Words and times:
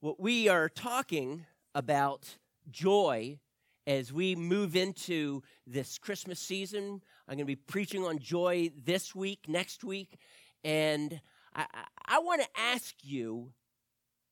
What 0.00 0.20
we 0.20 0.48
are 0.48 0.68
talking 0.68 1.44
about 1.74 2.36
joy 2.70 3.40
as 3.84 4.12
we 4.12 4.36
move 4.36 4.76
into 4.76 5.42
this 5.66 5.98
Christmas 5.98 6.38
season. 6.38 7.02
I'm 7.26 7.34
going 7.34 7.38
to 7.38 7.44
be 7.44 7.56
preaching 7.56 8.04
on 8.04 8.20
joy 8.20 8.70
this 8.84 9.12
week, 9.12 9.46
next 9.48 9.82
week, 9.82 10.16
and 10.62 11.20
I, 11.52 11.66
I, 12.06 12.20
want 12.20 12.42
to 12.42 12.48
ask 12.56 12.94
you, 13.02 13.50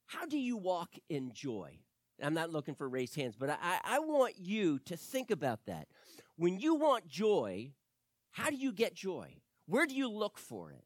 how 0.06 0.24
do 0.26 0.38
you 0.38 0.56
walk 0.56 0.90
in 1.08 1.32
joy? 1.32 1.80
I'm 2.22 2.35
not 2.35 2.53
looking 2.53 2.76
for 2.76 2.88
raised 2.88 3.17
hands, 3.17 3.35
but 3.37 3.51
I, 3.51 3.80
I 3.83 3.98
want 3.98 4.35
you 4.38 4.78
to 4.85 4.96
think 4.96 5.33
about 5.33 5.67
that. 5.67 5.88
When 6.37 6.60
you 6.60 6.76
want 6.76 7.08
joy, 7.08 7.72
how 8.30 8.51
do 8.51 8.56
you 8.56 8.72
get 8.72 8.94
joy? 8.94 9.35
Where 9.67 9.87
do 9.87 9.96
you 9.96 10.08
look 10.08 10.38
for 10.38 10.71
it? 10.71 10.85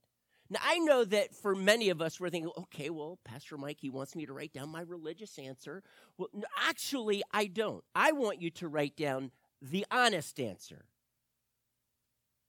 Now, 0.53 0.59
I 0.65 0.79
know 0.81 1.05
that 1.05 1.35
for 1.35 1.55
many 1.55 1.91
of 1.91 2.03
us, 2.03 2.19
we're 2.19 2.29
thinking, 2.29 2.51
okay, 2.59 2.91
well, 2.91 3.21
Pastor 3.25 3.57
Mike, 3.57 3.79
he 3.81 3.89
wants 3.89 4.17
me 4.17 4.27
to 4.27 4.33
write 4.33 4.53
down 4.53 4.69
my 4.69 4.81
religious 4.81 5.39
answer. 5.39 5.85
Well, 6.19 6.29
actually, 6.69 7.23
I 7.33 7.47
don't. 7.47 7.85
I 7.95 8.11
want 8.11 8.43
you 8.43 8.51
to 8.51 8.67
write 8.67 8.97
down 8.97 9.31
the 9.63 9.87
honest 9.93 10.41
answer. 10.41 10.87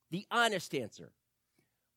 The 0.09 0.25
honest 0.31 0.73
answer. 0.73 1.11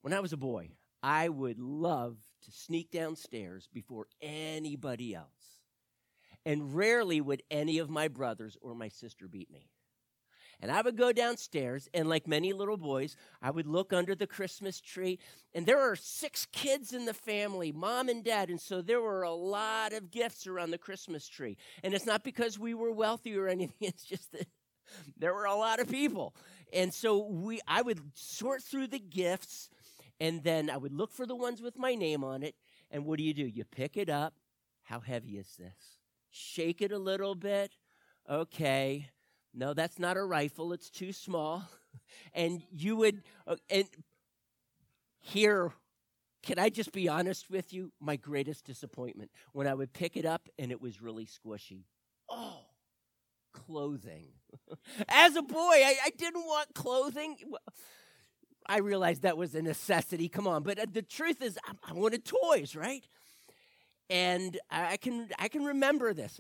When 0.03 0.13
I 0.13 0.21
was 0.21 0.35
a 0.35 0.37
boy, 0.37 0.73
I 1.03 1.31
would 1.31 1.59
love 1.59 2.19
to 2.45 2.53
sneak 2.53 2.91
downstairs 2.91 3.69
before 3.73 4.07
anybody 4.21 5.15
else. 5.15 5.59
And 6.45 6.75
rarely 6.77 7.23
would 7.23 7.43
any 7.51 7.79
of 7.79 7.89
my 7.89 8.09
brothers 8.09 8.59
or 8.61 8.75
my 8.75 8.89
sister 8.89 9.27
beat 9.27 9.51
me. 9.51 9.71
And 10.65 10.73
I 10.73 10.81
would 10.81 10.97
go 10.97 11.13
downstairs, 11.13 11.91
and 11.93 12.09
like 12.09 12.27
many 12.27 12.55
little 12.55 12.79
boys, 12.79 13.19
I 13.43 13.51
would 13.51 13.67
look 13.67 13.93
under 13.93 14.15
the 14.15 14.27
Christmas 14.27 14.81
tree. 14.81 15.19
And 15.55 15.67
there 15.67 15.79
are 15.79 15.95
six 15.95 16.47
kids 16.53 16.95
in 16.95 17.05
the 17.05 17.13
family, 17.13 17.71
mom 17.71 18.09
and 18.09 18.25
dad. 18.25 18.49
And 18.49 18.59
so 18.59 18.81
there 18.81 19.03
were 19.03 19.25
a 19.25 19.35
lot 19.35 19.93
of 19.93 20.11
gifts 20.11 20.47
around 20.47 20.71
the 20.71 20.79
Christmas 20.79 21.29
tree. 21.29 21.59
And 21.83 21.93
it's 21.93 22.07
not 22.07 22.25
because 22.25 22.59
we 22.59 22.73
were 22.73 22.91
wealthy 22.91 23.37
or 23.37 23.47
anything, 23.49 23.77
it's 23.83 24.07
just 24.07 24.33
that 24.33 24.47
there 25.19 25.35
were 25.35 25.45
a 25.45 25.55
lot 25.55 25.81
of 25.81 25.91
people. 25.91 26.35
And 26.73 26.95
so 26.95 27.19
we 27.19 27.61
I 27.69 27.83
would 27.83 28.01
sort 28.15 28.63
through 28.63 28.87
the 28.87 28.99
gifts, 28.99 29.69
and 30.19 30.43
then 30.45 30.71
I 30.71 30.79
would 30.79 30.95
look 30.95 31.13
for 31.13 31.27
the 31.27 31.37
ones 31.37 31.61
with 31.61 31.77
my 31.77 31.95
name 31.95 32.25
on 32.25 32.43
it. 32.43 32.55
And 32.91 33.05
what 33.05 33.19
do 33.19 33.23
you 33.23 33.35
do? 33.35 33.45
You 33.45 33.65
pick 33.65 33.99
it 33.99 34.09
up. 34.09 34.33
How 34.85 35.01
heavy 35.01 35.37
is 35.37 35.57
this? 35.59 35.99
Shake 36.31 36.81
it 36.81 36.91
a 36.91 36.99
little 36.99 37.35
bit. 37.35 37.77
Okay. 38.31 39.11
No, 39.55 39.73
that's 39.73 39.99
not 39.99 40.17
a 40.17 40.25
rifle. 40.25 40.73
It's 40.73 40.91
too 40.91 41.13
small. 41.13 41.65
And 42.35 42.63
you 42.71 42.97
would, 42.97 43.23
uh, 43.47 43.57
and 43.71 43.87
here, 45.21 45.73
can 46.43 46.59
I 46.59 46.69
just 46.69 46.93
be 46.93 47.09
honest 47.09 47.49
with 47.49 47.73
you? 47.73 47.93
My 48.01 48.17
greatest 48.17 48.67
disappointment 48.67 49.31
when 49.53 49.67
I 49.67 49.75
would 49.75 49.93
pick 49.93 50.17
it 50.17 50.27
up 50.27 50.49
and 50.59 50.71
it 50.71 50.81
was 50.81 51.01
really 51.01 51.27
squishy. 51.27 51.85
Oh, 52.29 52.59
clothing. 53.53 54.27
As 55.09 55.37
a 55.37 55.43
boy, 55.43 55.57
I, 55.57 55.97
I 56.05 56.11
didn't 56.17 56.45
want 56.45 56.75
clothing. 56.75 57.37
I 58.67 58.79
realized 58.79 59.23
that 59.23 59.37
was 59.37 59.55
a 59.55 59.63
necessity. 59.63 60.29
Come 60.29 60.47
on, 60.47 60.63
but 60.63 60.79
uh, 60.79 60.87
the 60.91 61.03
truth 61.03 61.43
is, 61.43 61.59
I, 61.67 61.91
I 61.91 61.93
wanted 61.95 62.25
toys, 62.25 62.77
right? 62.77 63.05
And 64.11 64.59
I 64.71 64.99
can 64.99 65.29
I 65.39 65.49
can 65.49 65.65
remember 65.65 66.13
this. 66.13 66.39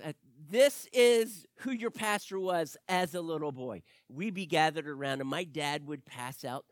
This 0.55 0.87
is 0.93 1.45
who 1.57 1.73
your 1.73 1.91
pastor 1.91 2.39
was 2.39 2.77
as 2.89 3.17
a 3.17 3.21
little 3.21 3.51
boy. 3.51 3.83
We'd 4.09 4.35
be 4.35 4.47
gathered 4.47 4.87
around, 4.87 5.21
and 5.21 5.29
my 5.29 5.43
dad 5.43 5.85
would 5.89 6.05
pass 6.05 6.45
out, 6.45 6.65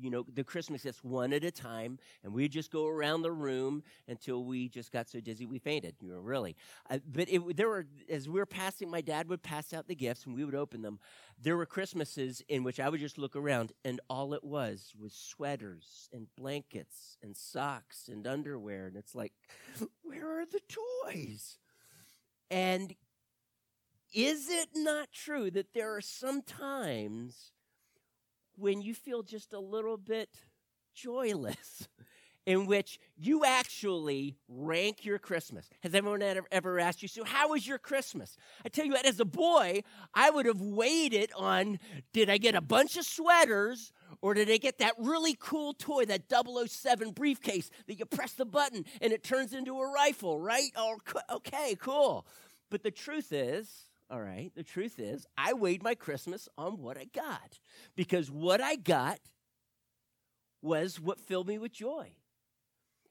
you 0.00 0.08
know, 0.08 0.24
the 0.32 0.44
Christmas 0.44 0.84
gifts 0.84 1.02
one 1.02 1.32
at 1.32 1.42
a 1.42 1.50
time, 1.50 1.98
and 2.22 2.32
we'd 2.32 2.52
just 2.52 2.70
go 2.70 2.86
around 2.86 3.22
the 3.22 3.32
room 3.32 3.82
until 4.06 4.44
we 4.44 4.68
just 4.68 4.92
got 4.92 5.08
so 5.08 5.18
dizzy 5.18 5.46
we 5.46 5.58
fainted. 5.58 5.96
You 6.00 6.12
know, 6.12 6.20
really. 6.20 6.54
Uh, 6.88 6.98
but 7.12 7.28
it, 7.28 7.56
there 7.56 7.68
were, 7.68 7.86
as 8.08 8.28
we 8.28 8.38
were 8.38 8.46
passing, 8.46 8.88
my 8.88 9.00
dad 9.00 9.28
would 9.28 9.42
pass 9.42 9.72
out 9.72 9.88
the 9.88 9.96
gifts, 9.96 10.26
and 10.26 10.36
we 10.36 10.44
would 10.44 10.54
open 10.54 10.82
them. 10.82 11.00
There 11.42 11.56
were 11.56 11.66
Christmases 11.66 12.40
in 12.48 12.62
which 12.62 12.78
I 12.78 12.88
would 12.88 13.00
just 13.00 13.18
look 13.18 13.34
around, 13.34 13.72
and 13.84 14.00
all 14.08 14.32
it 14.34 14.44
was 14.44 14.92
was 14.96 15.12
sweaters 15.12 16.08
and 16.12 16.28
blankets 16.36 17.18
and 17.20 17.36
socks 17.36 18.08
and 18.08 18.28
underwear, 18.28 18.86
and 18.86 18.96
it's 18.96 19.16
like, 19.16 19.32
where 20.02 20.40
are 20.40 20.46
the 20.46 20.60
toys? 20.68 21.58
And 22.48 22.94
is 24.14 24.48
it 24.48 24.68
not 24.74 25.12
true 25.12 25.50
that 25.50 25.74
there 25.74 25.94
are 25.94 26.00
some 26.00 26.42
times 26.42 27.52
when 28.56 28.80
you 28.80 28.94
feel 28.94 29.22
just 29.22 29.52
a 29.52 29.60
little 29.60 29.96
bit 29.96 30.30
joyless? 30.94 31.88
in 32.46 32.66
which 32.66 32.98
you 33.16 33.44
actually 33.44 34.36
rank 34.48 35.04
your 35.04 35.18
Christmas. 35.18 35.68
Has 35.82 35.94
everyone 35.94 36.22
ever 36.52 36.78
asked 36.78 37.02
you, 37.02 37.08
so 37.08 37.24
how 37.24 37.50
was 37.50 37.66
your 37.66 37.78
Christmas? 37.78 38.36
I 38.64 38.68
tell 38.68 38.84
you 38.84 38.92
what, 38.92 39.06
as 39.06 39.18
a 39.18 39.24
boy, 39.24 39.82
I 40.12 40.30
would 40.30 40.46
have 40.46 40.60
waited 40.60 41.30
on 41.36 41.78
did 42.12 42.28
I 42.28 42.38
get 42.38 42.54
a 42.54 42.60
bunch 42.60 42.96
of 42.96 43.04
sweaters 43.04 43.92
or 44.20 44.34
did 44.34 44.50
I 44.50 44.58
get 44.58 44.78
that 44.78 44.94
really 44.98 45.36
cool 45.38 45.74
toy, 45.74 46.04
that 46.06 46.22
007 46.30 47.12
briefcase 47.12 47.70
that 47.86 47.98
you 47.98 48.04
press 48.04 48.32
the 48.32 48.44
button 48.44 48.84
and 49.00 49.12
it 49.12 49.24
turns 49.24 49.54
into 49.54 49.78
a 49.78 49.90
rifle, 49.90 50.38
right? 50.38 50.70
Oh, 50.76 50.98
okay, 51.30 51.76
cool. 51.80 52.26
But 52.70 52.82
the 52.82 52.90
truth 52.90 53.32
is, 53.32 53.86
all 54.14 54.22
right, 54.22 54.52
the 54.54 54.62
truth 54.62 55.00
is, 55.00 55.26
I 55.36 55.54
weighed 55.54 55.82
my 55.82 55.96
Christmas 55.96 56.48
on 56.56 56.78
what 56.78 56.96
I 56.96 57.06
got 57.06 57.58
because 57.96 58.30
what 58.30 58.60
I 58.60 58.76
got 58.76 59.18
was 60.62 61.00
what 61.00 61.18
filled 61.18 61.48
me 61.48 61.58
with 61.58 61.72
joy. 61.72 62.12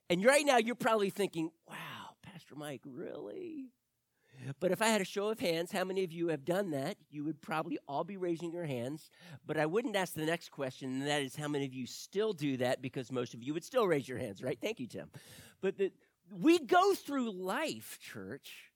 And 0.09 0.23
right 0.23 0.45
now, 0.45 0.57
you're 0.57 0.75
probably 0.75 1.09
thinking, 1.09 1.51
wow, 1.67 2.15
Pastor 2.21 2.55
Mike, 2.55 2.83
really? 2.85 3.73
But 4.61 4.71
if 4.71 4.81
I 4.81 4.87
had 4.87 5.01
a 5.01 5.05
show 5.05 5.27
of 5.27 5.41
hands, 5.41 5.73
how 5.73 5.83
many 5.83 6.05
of 6.05 6.13
you 6.13 6.29
have 6.29 6.45
done 6.45 6.71
that? 6.71 6.95
You 7.11 7.25
would 7.25 7.41
probably 7.41 7.77
all 7.85 8.05
be 8.05 8.15
raising 8.15 8.53
your 8.53 8.65
hands. 8.65 9.09
But 9.45 9.57
I 9.57 9.65
wouldn't 9.65 9.97
ask 9.97 10.13
the 10.13 10.25
next 10.25 10.51
question, 10.51 11.01
and 11.01 11.07
that 11.07 11.21
is 11.21 11.35
how 11.35 11.49
many 11.49 11.65
of 11.65 11.73
you 11.73 11.85
still 11.85 12.31
do 12.31 12.55
that 12.57 12.81
because 12.81 13.11
most 13.11 13.33
of 13.33 13.43
you 13.43 13.53
would 13.53 13.65
still 13.65 13.87
raise 13.87 14.07
your 14.07 14.19
hands, 14.19 14.41
right? 14.41 14.57
Thank 14.61 14.79
you, 14.79 14.87
Tim. 14.87 15.09
But 15.59 15.77
the, 15.77 15.91
we 16.31 16.59
go 16.59 16.93
through 16.93 17.31
life, 17.31 17.99
church, 18.01 18.71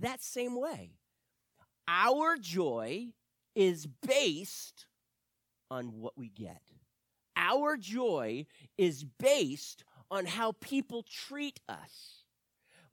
that 0.00 0.22
same 0.22 0.60
way. 0.60 0.92
Our 1.88 2.36
joy 2.36 3.08
is 3.54 3.86
based 3.86 4.86
on 5.70 6.00
what 6.00 6.16
we 6.16 6.28
get. 6.28 6.62
Our 7.36 7.76
joy 7.76 8.46
is 8.78 9.04
based 9.04 9.84
on 10.10 10.26
how 10.26 10.52
people 10.60 11.02
treat 11.02 11.60
us. 11.68 12.24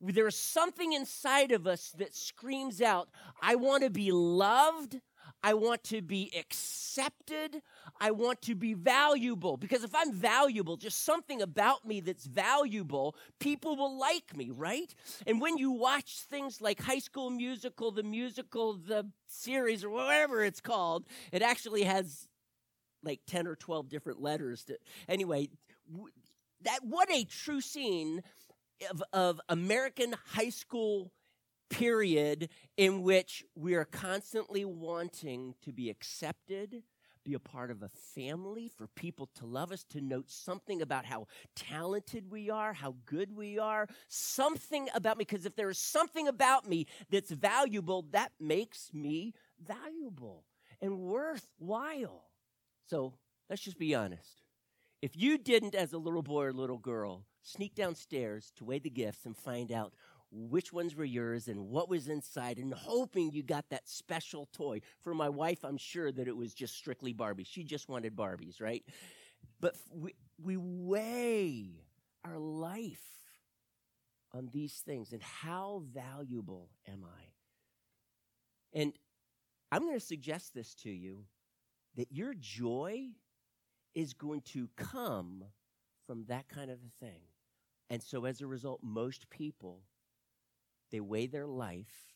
There's 0.02 0.38
something 0.38 0.94
inside 0.94 1.52
of 1.52 1.66
us 1.66 1.94
that 1.98 2.14
screams 2.14 2.82
out, 2.82 3.10
I 3.42 3.56
want 3.56 3.84
to 3.84 3.90
be 3.90 4.12
loved. 4.12 5.00
I 5.44 5.54
want 5.54 5.84
to 5.86 6.02
be 6.02 6.32
accepted. 6.40 7.62
I 8.00 8.12
want 8.12 8.42
to 8.44 8.56
be 8.56 8.74
valuable. 8.74 9.58
Because 9.58 9.84
if 9.84 9.94
I'm 9.94 10.14
valuable, 10.14 10.78
just 10.78 11.04
something 11.04 11.42
about 11.42 11.86
me 11.86 12.00
that's 12.00 12.26
valuable, 12.26 13.16
people 13.40 13.76
will 13.76 14.00
like 14.00 14.36
me, 14.36 14.52
right? 14.52 14.94
And 15.28 15.42
when 15.42 15.58
you 15.58 15.72
watch 15.72 16.22
things 16.30 16.62
like 16.62 16.82
High 16.82 17.00
School 17.00 17.30
Musical, 17.30 17.92
the 17.92 18.04
musical, 18.04 18.74
the 18.74 19.06
series, 19.28 19.84
or 19.84 19.90
whatever 19.90 20.44
it's 20.44 20.62
called, 20.62 21.06
it 21.34 21.42
actually 21.42 21.84
has 21.84 22.28
like 23.04 23.20
10 23.28 23.46
or 23.48 23.56
12 23.56 23.90
different 23.90 24.22
letters. 24.22 24.64
To, 24.66 24.78
anyway, 25.10 25.50
that 26.62 26.80
what 26.84 27.12
a 27.12 27.26
true 27.26 27.60
scene 27.60 28.24
of, 28.90 29.04
of 29.12 29.42
American 29.50 30.16
high 30.28 30.50
school 30.50 31.12
period 31.70 32.50
in 32.78 33.02
which 33.02 33.44
we 33.56 33.76
are 33.76 33.86
constantly 33.86 34.66
wanting 34.66 35.56
to 35.64 35.72
be 35.72 35.90
accepted, 35.90 36.84
be 37.24 37.34
a 37.34 37.40
part 37.40 37.72
of 37.72 37.82
a 37.82 37.90
family, 37.90 38.68
for 38.68 38.88
people 38.88 39.30
to 39.36 39.46
love 39.46 39.72
us, 39.72 39.84
to 39.86 40.02
note 40.02 40.30
something 40.30 40.82
about 40.82 41.06
how 41.06 41.28
talented 41.56 42.30
we 42.30 42.50
are, 42.50 42.74
how 42.74 42.96
good 43.06 43.36
we 43.36 43.58
are, 43.58 43.88
something 44.10 44.90
about 44.94 45.18
me. 45.18 45.26
Because 45.26 45.46
if 45.46 45.56
there 45.56 45.70
is 45.70 45.80
something 45.80 46.28
about 46.28 46.68
me 46.68 46.86
that's 47.10 47.32
valuable, 47.32 48.06
that 48.12 48.32
makes 48.40 48.90
me 48.94 49.34
valuable 49.66 50.44
and 50.82 51.00
worthwhile. 51.00 52.26
So 52.88 53.14
let's 53.50 53.62
just 53.62 53.80
be 53.80 53.96
honest. 53.96 54.42
If 55.02 55.18
you 55.18 55.38
didn't, 55.38 55.76
as 55.76 55.94
a 55.94 55.98
little 55.98 56.22
boy 56.22 56.46
or 56.46 56.54
little 56.54 56.78
girl, 56.78 57.26
sneak 57.42 57.76
downstairs 57.76 58.52
to 58.56 58.66
weigh 58.66 58.80
the 58.80 58.90
gifts 58.90 59.26
and 59.26 59.36
find 59.36 59.72
out 59.72 59.94
which 60.34 60.74
ones 60.74 60.96
were 60.96 61.06
yours 61.06 61.48
and 61.48 61.70
what 61.70 61.90
was 61.90 62.08
inside 62.08 62.58
and 62.58 62.74
hoping 62.74 63.32
you 63.32 63.44
got 63.44 63.70
that 63.70 63.88
special 63.88 64.48
toy. 64.52 64.82
For 65.02 65.14
my 65.14 65.30
wife, 65.30 65.64
I'm 65.64 65.78
sure 65.78 66.12
that 66.12 66.28
it 66.28 66.36
was 66.36 66.54
just 66.54 66.76
strictly 66.76 67.14
Barbie. 67.14 67.44
She 67.44 67.64
just 67.64 67.88
wanted 67.88 68.16
Barbies, 68.16 68.60
right? 68.60 68.84
But 69.62 69.76
we, 69.92 70.16
we 70.42 70.58
weigh 70.58 71.86
our 72.26 72.38
life 72.38 73.04
on 74.34 74.50
these 74.52 74.74
things 74.86 75.14
and 75.14 75.22
how 75.22 75.84
valuable 75.94 76.70
am 76.88 77.06
I? 77.06 77.24
And 78.78 78.94
I'm 79.72 79.84
going 79.84 80.00
to 80.00 80.06
suggest 80.06 80.54
this 80.54 80.74
to 80.76 80.90
you 80.90 81.26
that 81.96 82.12
your 82.12 82.34
joy 82.34 83.10
is 83.94 84.14
going 84.14 84.42
to 84.42 84.68
come 84.76 85.44
from 86.08 86.26
that 86.28 86.48
kind 86.48 86.72
of 86.72 86.80
a 86.80 87.06
thing. 87.06 87.22
And 87.90 88.02
so 88.02 88.26
as 88.26 88.42
a 88.42 88.48
result, 88.48 88.80
most 88.82 89.30
people 89.30 89.82
they 90.94 91.02
weigh 91.02 91.26
their 91.26 91.48
life 91.48 92.14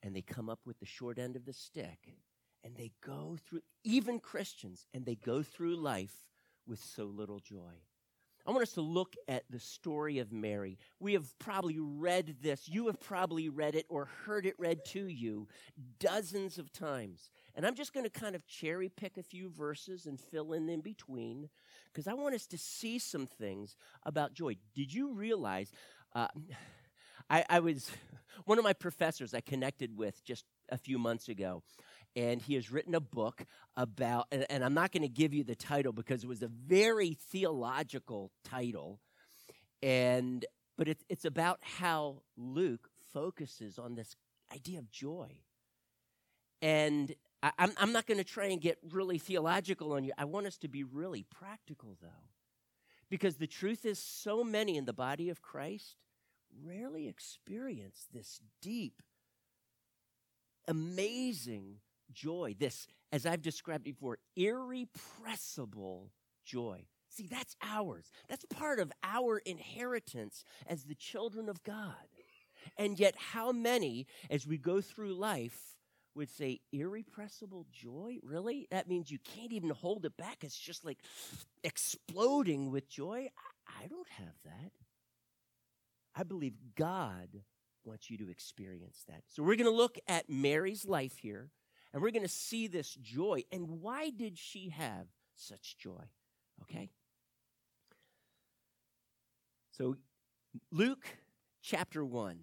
and 0.00 0.14
they 0.14 0.22
come 0.22 0.48
up 0.48 0.60
with 0.64 0.78
the 0.78 0.86
short 0.86 1.18
end 1.18 1.34
of 1.34 1.44
the 1.44 1.52
stick 1.52 2.14
and 2.62 2.76
they 2.76 2.92
go 3.04 3.36
through, 3.44 3.60
even 3.82 4.20
Christians, 4.20 4.86
and 4.94 5.04
they 5.04 5.16
go 5.16 5.42
through 5.42 5.76
life 5.76 6.14
with 6.64 6.78
so 6.78 7.04
little 7.04 7.40
joy. 7.40 7.82
I 8.46 8.52
want 8.52 8.62
us 8.62 8.74
to 8.74 8.82
look 8.82 9.14
at 9.26 9.42
the 9.50 9.58
story 9.58 10.18
of 10.18 10.30
Mary. 10.30 10.78
We 11.00 11.14
have 11.14 11.36
probably 11.38 11.78
read 11.80 12.36
this. 12.40 12.68
You 12.68 12.86
have 12.86 13.00
probably 13.00 13.48
read 13.48 13.74
it 13.74 13.86
or 13.88 14.08
heard 14.26 14.46
it 14.46 14.54
read 14.58 14.84
to 14.88 15.08
you 15.08 15.48
dozens 15.98 16.58
of 16.58 16.70
times. 16.70 17.30
And 17.56 17.66
I'm 17.66 17.74
just 17.74 17.92
going 17.92 18.04
to 18.04 18.10
kind 18.10 18.36
of 18.36 18.46
cherry 18.46 18.90
pick 18.90 19.16
a 19.16 19.22
few 19.22 19.48
verses 19.48 20.06
and 20.06 20.20
fill 20.20 20.52
in 20.52 20.68
in 20.68 20.82
between 20.82 21.48
because 21.92 22.06
I 22.06 22.12
want 22.12 22.34
us 22.34 22.46
to 22.48 22.58
see 22.58 22.98
some 22.98 23.26
things 23.26 23.76
about 24.04 24.34
joy. 24.34 24.56
Did 24.74 24.92
you 24.92 25.14
realize? 25.14 25.72
Uh, 26.14 26.28
I, 27.30 27.44
I 27.48 27.60
was 27.60 27.90
one 28.44 28.58
of 28.58 28.64
my 28.64 28.72
professors 28.72 29.34
I 29.34 29.40
connected 29.40 29.96
with 29.96 30.22
just 30.24 30.44
a 30.70 30.78
few 30.78 30.98
months 30.98 31.28
ago 31.28 31.62
and 32.16 32.40
he 32.40 32.54
has 32.54 32.70
written 32.70 32.94
a 32.94 33.00
book 33.00 33.44
about, 33.76 34.26
and, 34.30 34.46
and 34.48 34.64
I'm 34.64 34.74
not 34.74 34.92
going 34.92 35.02
to 35.02 35.08
give 35.08 35.34
you 35.34 35.44
the 35.44 35.54
title 35.56 35.92
because 35.92 36.22
it 36.22 36.28
was 36.28 36.42
a 36.42 36.48
very 36.48 37.14
theological 37.14 38.30
title, 38.44 39.00
and 39.82 40.44
but 40.76 40.88
it, 40.88 40.98
it's 41.08 41.24
about 41.24 41.58
how 41.62 42.22
Luke 42.36 42.88
focuses 43.12 43.78
on 43.78 43.94
this 43.94 44.16
idea 44.52 44.78
of 44.78 44.90
joy. 44.90 45.38
And 46.62 47.14
I, 47.42 47.52
I'm, 47.58 47.72
I'm 47.76 47.92
not 47.92 48.06
going 48.06 48.18
to 48.18 48.24
try 48.24 48.46
and 48.46 48.60
get 48.60 48.78
really 48.90 49.18
theological 49.18 49.92
on 49.92 50.04
you. 50.04 50.12
I 50.18 50.24
want 50.24 50.46
us 50.46 50.56
to 50.58 50.68
be 50.68 50.82
really 50.82 51.24
practical, 51.30 51.96
though. 52.00 52.08
Because 53.10 53.36
the 53.36 53.46
truth 53.46 53.84
is, 53.84 53.98
so 53.98 54.42
many 54.42 54.76
in 54.76 54.86
the 54.86 54.92
body 54.92 55.28
of 55.28 55.42
Christ 55.42 55.96
rarely 56.62 57.08
experience 57.08 58.06
this 58.12 58.40
deep, 58.60 59.02
amazing 60.68 61.76
joy, 62.12 62.54
this, 62.58 62.86
as 63.12 63.26
I've 63.26 63.42
described 63.42 63.84
before, 63.84 64.18
irrepressible 64.36 66.10
joy. 66.44 66.86
See, 67.08 67.26
that's 67.26 67.56
ours. 67.62 68.10
That's 68.28 68.44
part 68.46 68.80
of 68.80 68.92
our 69.02 69.38
inheritance 69.38 70.44
as 70.66 70.84
the 70.84 70.94
children 70.94 71.48
of 71.48 71.62
God. 71.62 71.94
And 72.76 72.98
yet, 72.98 73.14
how 73.16 73.52
many, 73.52 74.06
as 74.30 74.46
we 74.46 74.58
go 74.58 74.80
through 74.80 75.14
life, 75.14 75.76
would 76.14 76.30
say, 76.30 76.60
irrepressible 76.72 77.66
joy? 77.72 78.18
Really? 78.22 78.66
That 78.70 78.88
means 78.88 79.10
you 79.10 79.18
can't 79.18 79.52
even 79.52 79.70
hold 79.70 80.04
it 80.04 80.16
back. 80.16 80.42
It's 80.42 80.58
just 80.58 80.84
like 80.84 80.98
exploding 81.62 82.70
with 82.70 82.88
joy. 82.88 83.28
I 83.66 83.86
don't 83.86 84.08
have 84.08 84.34
that. 84.44 84.72
I 86.14 86.22
believe 86.22 86.54
God 86.76 87.28
wants 87.84 88.10
you 88.10 88.18
to 88.18 88.30
experience 88.30 89.04
that. 89.08 89.22
So 89.28 89.42
we're 89.42 89.56
going 89.56 89.70
to 89.70 89.76
look 89.76 89.98
at 90.08 90.28
Mary's 90.28 90.86
life 90.86 91.18
here 91.18 91.50
and 91.92 92.02
we're 92.02 92.10
going 92.10 92.22
to 92.22 92.28
see 92.28 92.66
this 92.66 92.94
joy. 92.94 93.44
And 93.52 93.80
why 93.80 94.10
did 94.10 94.38
she 94.38 94.70
have 94.70 95.06
such 95.36 95.76
joy? 95.78 96.04
Okay? 96.62 96.90
So, 99.70 99.96
Luke 100.70 101.06
chapter 101.62 102.04
1. 102.04 102.38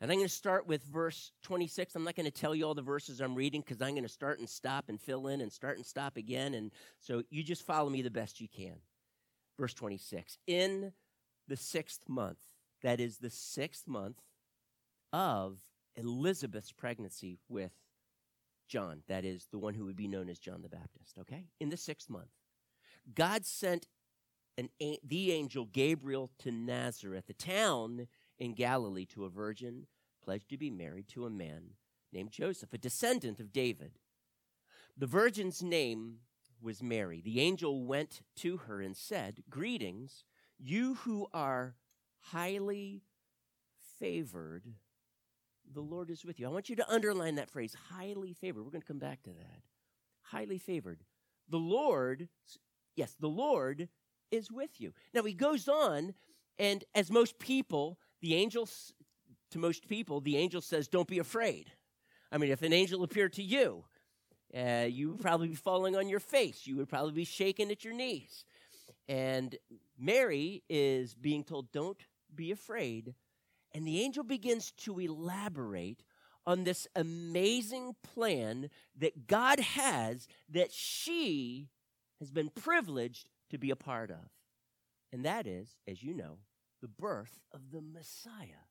And 0.00 0.12
I'm 0.12 0.18
going 0.18 0.28
to 0.28 0.32
start 0.32 0.66
with 0.66 0.84
verse 0.84 1.32
26. 1.42 1.96
I'm 1.96 2.04
not 2.04 2.14
going 2.14 2.24
to 2.26 2.30
tell 2.30 2.54
you 2.54 2.64
all 2.64 2.74
the 2.74 2.82
verses 2.82 3.20
I'm 3.20 3.34
reading 3.34 3.62
because 3.62 3.82
I'm 3.82 3.90
going 3.90 4.04
to 4.04 4.08
start 4.08 4.38
and 4.38 4.48
stop 4.48 4.88
and 4.88 5.00
fill 5.00 5.26
in 5.26 5.40
and 5.40 5.52
start 5.52 5.76
and 5.76 5.84
stop 5.84 6.16
again. 6.16 6.54
And 6.54 6.70
so 7.00 7.22
you 7.30 7.42
just 7.42 7.66
follow 7.66 7.90
me 7.90 8.02
the 8.02 8.10
best 8.10 8.40
you 8.40 8.48
can. 8.48 8.76
Verse 9.58 9.74
26. 9.74 10.38
In 10.46 10.92
the 11.48 11.56
sixth 11.56 12.08
month, 12.08 12.38
that 12.82 13.00
is 13.00 13.18
the 13.18 13.30
sixth 13.30 13.88
month 13.88 14.20
of 15.12 15.58
Elizabeth's 15.96 16.72
pregnancy 16.72 17.38
with 17.48 17.72
John, 18.68 19.02
that 19.08 19.24
is 19.24 19.48
the 19.50 19.58
one 19.58 19.74
who 19.74 19.86
would 19.86 19.96
be 19.96 20.08
known 20.08 20.28
as 20.28 20.38
John 20.38 20.62
the 20.62 20.68
Baptist, 20.68 21.18
okay? 21.18 21.46
In 21.58 21.70
the 21.70 21.76
sixth 21.76 22.10
month, 22.10 22.28
God 23.14 23.46
sent 23.46 23.88
an, 24.58 24.68
the 25.02 25.32
angel 25.32 25.64
Gabriel 25.64 26.30
to 26.40 26.50
Nazareth, 26.50 27.26
the 27.26 27.32
town 27.32 28.08
in 28.38 28.54
Galilee, 28.54 29.06
to 29.06 29.24
a 29.24 29.30
virgin 29.30 29.86
pledged 30.22 30.50
to 30.50 30.58
be 30.58 30.70
married 30.70 31.08
to 31.08 31.24
a 31.24 31.30
man 31.30 31.70
named 32.12 32.30
Joseph, 32.30 32.72
a 32.72 32.78
descendant 32.78 33.40
of 33.40 33.52
David. 33.52 33.92
The 34.96 35.06
virgin's 35.06 35.62
name 35.62 36.16
was 36.60 36.82
Mary. 36.82 37.20
The 37.20 37.40
angel 37.40 37.84
went 37.84 38.22
to 38.36 38.58
her 38.58 38.80
and 38.80 38.96
said, 38.96 39.44
Greetings, 39.48 40.24
you 40.58 40.94
who 40.94 41.26
are 41.32 41.74
highly 42.20 43.02
favored 43.98 44.64
the 45.74 45.80
Lord 45.80 46.10
is 46.10 46.24
with 46.24 46.40
you. 46.40 46.46
I 46.46 46.50
want 46.50 46.68
you 46.68 46.76
to 46.76 46.90
underline 46.90 47.36
that 47.36 47.50
phrase, 47.50 47.76
highly 47.90 48.32
favored. 48.32 48.64
We're 48.64 48.70
going 48.70 48.82
to 48.82 48.86
come 48.86 48.98
back 48.98 49.22
to 49.24 49.30
that. 49.30 49.62
Highly 50.22 50.58
favored. 50.58 51.00
The 51.48 51.58
Lord, 51.58 52.28
yes, 52.96 53.14
the 53.18 53.28
Lord 53.28 53.88
is 54.30 54.50
with 54.50 54.80
you. 54.80 54.92
Now 55.14 55.22
he 55.22 55.34
goes 55.34 55.68
on, 55.68 56.14
and 56.58 56.84
as 56.94 57.10
most 57.10 57.38
people, 57.38 57.98
the 58.20 58.34
angel, 58.34 58.68
to 59.50 59.58
most 59.58 59.88
people, 59.88 60.20
the 60.20 60.36
angel 60.36 60.60
says, 60.60 60.88
Don't 60.88 61.08
be 61.08 61.18
afraid. 61.18 61.70
I 62.30 62.38
mean, 62.38 62.50
if 62.50 62.62
an 62.62 62.72
angel 62.72 63.02
appeared 63.02 63.32
to 63.34 63.42
you, 63.42 63.84
uh, 64.54 64.86
you 64.88 65.10
would 65.10 65.20
probably 65.20 65.48
be 65.48 65.54
falling 65.54 65.96
on 65.96 66.08
your 66.08 66.20
face. 66.20 66.66
You 66.66 66.76
would 66.76 66.88
probably 66.88 67.12
be 67.12 67.24
shaking 67.24 67.70
at 67.70 67.84
your 67.84 67.94
knees. 67.94 68.44
And 69.08 69.56
Mary 69.98 70.62
is 70.68 71.14
being 71.14 71.44
told, 71.44 71.72
Don't 71.72 71.98
be 72.34 72.50
afraid 72.50 73.14
and 73.72 73.86
the 73.86 74.00
angel 74.00 74.24
begins 74.24 74.72
to 74.72 74.98
elaborate 74.98 76.02
on 76.46 76.64
this 76.64 76.86
amazing 76.96 77.94
plan 78.02 78.70
that 78.96 79.26
God 79.26 79.60
has 79.60 80.26
that 80.48 80.72
she 80.72 81.68
has 82.18 82.30
been 82.30 82.48
privileged 82.48 83.28
to 83.50 83.58
be 83.58 83.70
a 83.70 83.76
part 83.76 84.10
of. 84.10 84.30
And 85.12 85.24
that 85.24 85.46
is, 85.46 85.76
as 85.86 86.02
you 86.02 86.14
know, 86.14 86.38
the 86.80 86.88
birth 86.88 87.38
of 87.52 87.70
the 87.70 87.80
Messiah. 87.80 88.64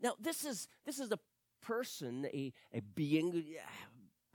Now, 0.00 0.14
this 0.18 0.44
is 0.44 0.68
this 0.86 0.98
is 0.98 1.12
a 1.12 1.18
person, 1.60 2.26
a, 2.32 2.52
a 2.72 2.80
being 2.80 3.44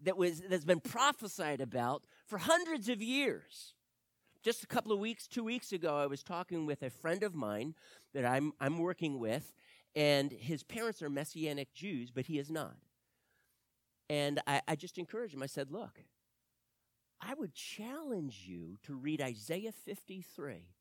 that 0.04 0.18
was 0.18 0.42
that's 0.42 0.66
been 0.66 0.82
prophesied 0.82 1.62
about 1.62 2.04
for 2.28 2.38
hundreds 2.38 2.90
of 2.90 3.02
years. 3.02 3.74
Just 4.44 4.62
a 4.62 4.68
couple 4.68 4.92
of 4.92 5.00
weeks, 5.00 5.26
two 5.26 5.44
weeks 5.44 5.72
ago, 5.72 5.96
I 5.96 6.06
was 6.06 6.22
talking 6.22 6.66
with 6.66 6.84
a 6.84 6.90
friend 6.90 7.24
of 7.24 7.34
mine 7.34 7.76
that 8.14 8.26
I'm 8.26 8.52
I'm 8.60 8.78
working 8.78 9.18
with, 9.18 9.54
and 9.96 10.34
his 10.34 10.64
parents 10.64 11.02
are 11.02 11.10
Messianic 11.10 11.74
Jews, 11.74 12.12
but 12.12 12.26
he 12.26 12.40
is 12.40 12.52
not. 12.52 12.76
And 14.10 14.42
I, 14.46 14.62
I 14.68 14.76
just 14.76 14.98
encouraged 14.98 15.34
him. 15.34 15.44
I 15.44 15.46
said, 15.46 15.72
Look, 15.72 16.04
I 17.22 17.36
would 17.36 17.54
challenge 17.54 18.44
you 18.46 18.76
to 18.84 18.96
read 18.96 19.22
Isaiah 19.22 19.72
53. 19.72 20.74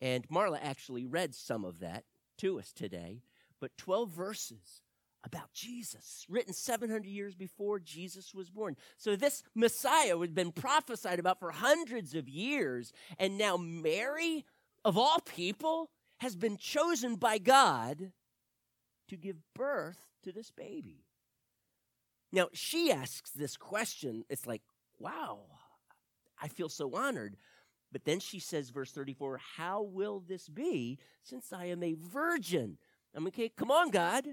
And 0.00 0.26
Marla 0.28 0.58
actually 0.62 1.04
read 1.04 1.34
some 1.34 1.66
of 1.66 1.80
that 1.80 2.04
to 2.38 2.58
us 2.58 2.72
today, 2.72 3.20
but 3.60 3.76
12 3.76 4.08
verses 4.08 4.80
about 5.26 5.52
Jesus, 5.52 6.24
written 6.28 6.54
700 6.54 7.04
years 7.04 7.34
before 7.34 7.80
Jesus 7.80 8.32
was 8.32 8.48
born. 8.48 8.76
So 8.96 9.16
this 9.16 9.42
Messiah 9.54 10.16
had 10.18 10.34
been 10.34 10.52
prophesied 10.52 11.18
about 11.18 11.40
for 11.40 11.50
hundreds 11.50 12.14
of 12.14 12.28
years, 12.28 12.92
and 13.18 13.36
now 13.36 13.56
Mary, 13.56 14.46
of 14.84 14.96
all 14.96 15.18
people, 15.18 15.90
has 16.18 16.36
been 16.36 16.56
chosen 16.56 17.16
by 17.16 17.38
God 17.38 18.12
to 19.08 19.16
give 19.16 19.36
birth 19.54 19.98
to 20.22 20.32
this 20.32 20.50
baby. 20.50 21.04
Now, 22.32 22.48
she 22.52 22.92
asks 22.92 23.30
this 23.30 23.56
question. 23.56 24.24
It's 24.30 24.46
like, 24.46 24.62
wow, 24.98 25.40
I 26.40 26.48
feel 26.48 26.68
so 26.68 26.94
honored. 26.94 27.36
But 27.92 28.04
then 28.04 28.20
she 28.20 28.38
says, 28.38 28.70
verse 28.70 28.92
34, 28.92 29.40
How 29.56 29.82
will 29.82 30.20
this 30.20 30.48
be 30.48 30.98
since 31.22 31.52
I 31.52 31.66
am 31.66 31.82
a 31.82 31.94
virgin? 31.94 32.78
I'm 33.14 33.26
okay, 33.28 33.48
come 33.48 33.70
on, 33.70 33.90
God. 33.90 34.26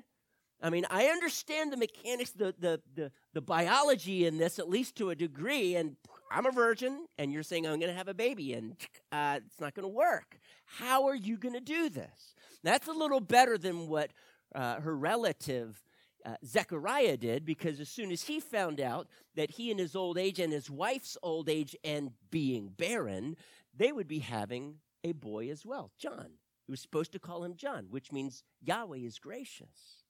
I 0.64 0.70
mean, 0.70 0.86
I 0.90 1.08
understand 1.08 1.74
the 1.74 1.78
mechanics, 1.78 2.32
the, 2.32 2.56
the, 2.58 2.82
the, 2.96 3.12
the 3.34 3.42
biology 3.42 4.26
in 4.26 4.38
this, 4.38 4.60
at 4.60 4.70
least 4.70 4.96
to 4.96 5.10
a 5.10 5.16
degree, 5.16 5.76
and 5.76 5.98
I'm 6.32 6.46
a 6.46 6.52
virgin, 6.52 7.06
and 7.18 7.34
you're 7.34 7.44
saying 7.44 7.68
I'm 7.68 7.80
going 7.80 7.92
to 7.92 7.98
have 7.98 8.08
a 8.08 8.14
baby, 8.14 8.54
and 8.54 8.78
uh, 9.12 9.42
it's 9.46 9.60
not 9.60 9.74
going 9.74 9.84
to 9.84 9.94
work. 9.94 10.40
How 10.66 11.06
are 11.08 11.16
you 11.16 11.38
going 11.38 11.56
to 11.56 11.60
do 11.60 11.90
this? 11.90 12.34
That's 12.64 12.88
a 12.88 12.94
little 12.94 13.20
better 13.20 13.58
than 13.58 13.90
what 13.90 14.12
uh, 14.56 14.80
her 14.80 14.96
relative 14.96 15.84
uh, 16.26 16.36
Zechariah 16.46 17.18
did, 17.18 17.44
because 17.44 17.82
as 17.82 17.90
soon 17.90 18.10
as 18.10 18.24
he 18.24 18.40
found 18.40 18.80
out 18.80 19.10
that 19.36 19.52
he 19.52 19.70
in 19.70 19.78
his 19.78 19.98
old 19.98 20.18
age 20.18 20.40
and 20.40 20.54
his 20.54 20.70
wife's 20.70 21.18
old 21.22 21.50
age 21.50 21.76
and 21.84 22.12
being 22.32 22.70
barren, 22.70 23.36
they 23.76 23.92
would 23.92 24.08
be 24.08 24.20
having 24.20 24.76
a 25.04 25.12
boy 25.12 25.50
as 25.50 25.66
well, 25.66 25.92
John. 25.98 26.28
He 26.66 26.72
was 26.72 26.80
supposed 26.80 27.12
to 27.12 27.20
call 27.20 27.44
him 27.44 27.56
John, 27.58 27.88
which 27.90 28.14
means 28.14 28.44
Yahweh 28.62 29.00
is 29.00 29.20
gracious. 29.20 30.03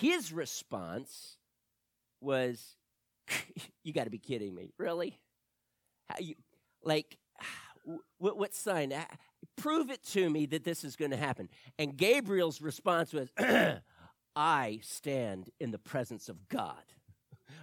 His 0.00 0.32
response 0.32 1.36
was, 2.20 2.76
"You 3.84 3.92
got 3.92 4.04
to 4.04 4.10
be 4.10 4.18
kidding 4.18 4.54
me, 4.54 4.72
really? 4.78 5.18
How 6.08 6.16
you 6.20 6.34
like? 6.82 7.18
What, 8.18 8.38
what 8.38 8.54
sign? 8.54 8.92
prove 9.56 9.90
it 9.90 10.02
to 10.04 10.28
me 10.28 10.46
that 10.46 10.64
this 10.64 10.84
is 10.84 10.96
going 10.96 11.10
to 11.10 11.16
happen. 11.16 11.48
And 11.78 11.96
Gabriel's 11.96 12.60
response 12.60 13.12
was, 13.12 13.30
I 14.36 14.80
stand 14.82 15.50
in 15.60 15.70
the 15.70 15.78
presence 15.78 16.28
of 16.28 16.48
God. 16.48 16.82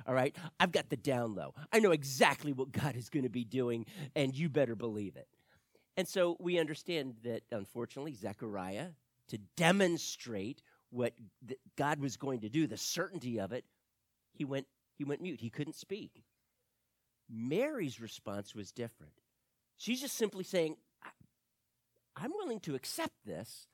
All 0.05 0.13
right? 0.13 0.35
I've 0.59 0.71
got 0.71 0.89
the 0.89 0.97
down 0.97 1.35
low. 1.35 1.53
I 1.71 1.79
know 1.79 1.91
exactly 1.91 2.53
what 2.53 2.71
God 2.71 2.95
is 2.95 3.09
going 3.09 3.23
to 3.23 3.29
be 3.29 3.43
doing, 3.43 3.85
and 4.15 4.35
you 4.35 4.49
better 4.49 4.75
believe 4.75 5.15
it. 5.15 5.27
And 5.97 6.07
so 6.07 6.37
we 6.39 6.59
understand 6.59 7.15
that, 7.23 7.41
unfortunately, 7.51 8.13
Zechariah, 8.13 8.89
to 9.29 9.37
demonstrate 9.57 10.61
what 10.91 11.13
God 11.77 11.99
was 11.99 12.17
going 12.17 12.41
to 12.41 12.49
do, 12.49 12.67
the 12.67 12.77
certainty 12.77 13.39
of 13.39 13.51
it, 13.51 13.65
he 14.33 14.45
went, 14.45 14.67
he 14.97 15.03
went 15.03 15.21
mute. 15.21 15.41
He 15.41 15.49
couldn't 15.49 15.75
speak. 15.75 16.23
Mary's 17.29 17.99
response 17.99 18.55
was 18.55 18.71
different. 18.71 19.13
She's 19.77 20.01
just 20.01 20.17
simply 20.17 20.43
saying, 20.43 20.75
I'm 22.15 22.31
willing 22.31 22.59
to 22.61 22.75
accept 22.75 23.13
this, 23.25 23.67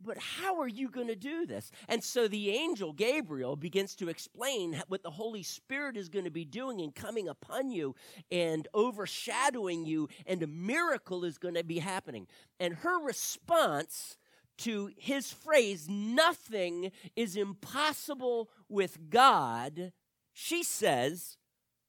but 0.00 0.16
how 0.16 0.60
are 0.60 0.68
you 0.68 0.88
going 0.88 1.08
to 1.08 1.16
do 1.16 1.44
this? 1.44 1.70
And 1.88 2.02
so 2.04 2.28
the 2.28 2.50
angel 2.50 2.92
Gabriel 2.92 3.56
begins 3.56 3.96
to 3.96 4.08
explain 4.08 4.80
what 4.86 5.02
the 5.02 5.10
Holy 5.10 5.42
Spirit 5.42 5.96
is 5.96 6.08
going 6.08 6.24
to 6.24 6.30
be 6.30 6.44
doing 6.44 6.80
and 6.80 6.94
coming 6.94 7.28
upon 7.28 7.70
you 7.72 7.96
and 8.30 8.68
overshadowing 8.74 9.84
you, 9.84 10.08
and 10.24 10.42
a 10.42 10.46
miracle 10.46 11.24
is 11.24 11.36
going 11.36 11.54
to 11.54 11.64
be 11.64 11.80
happening. 11.80 12.28
And 12.60 12.74
her 12.74 13.04
response 13.04 14.16
to 14.58 14.90
his 14.96 15.32
phrase, 15.32 15.88
nothing 15.88 16.92
is 17.16 17.36
impossible 17.36 18.50
with 18.68 19.10
God, 19.10 19.92
she 20.32 20.62
says, 20.62 21.36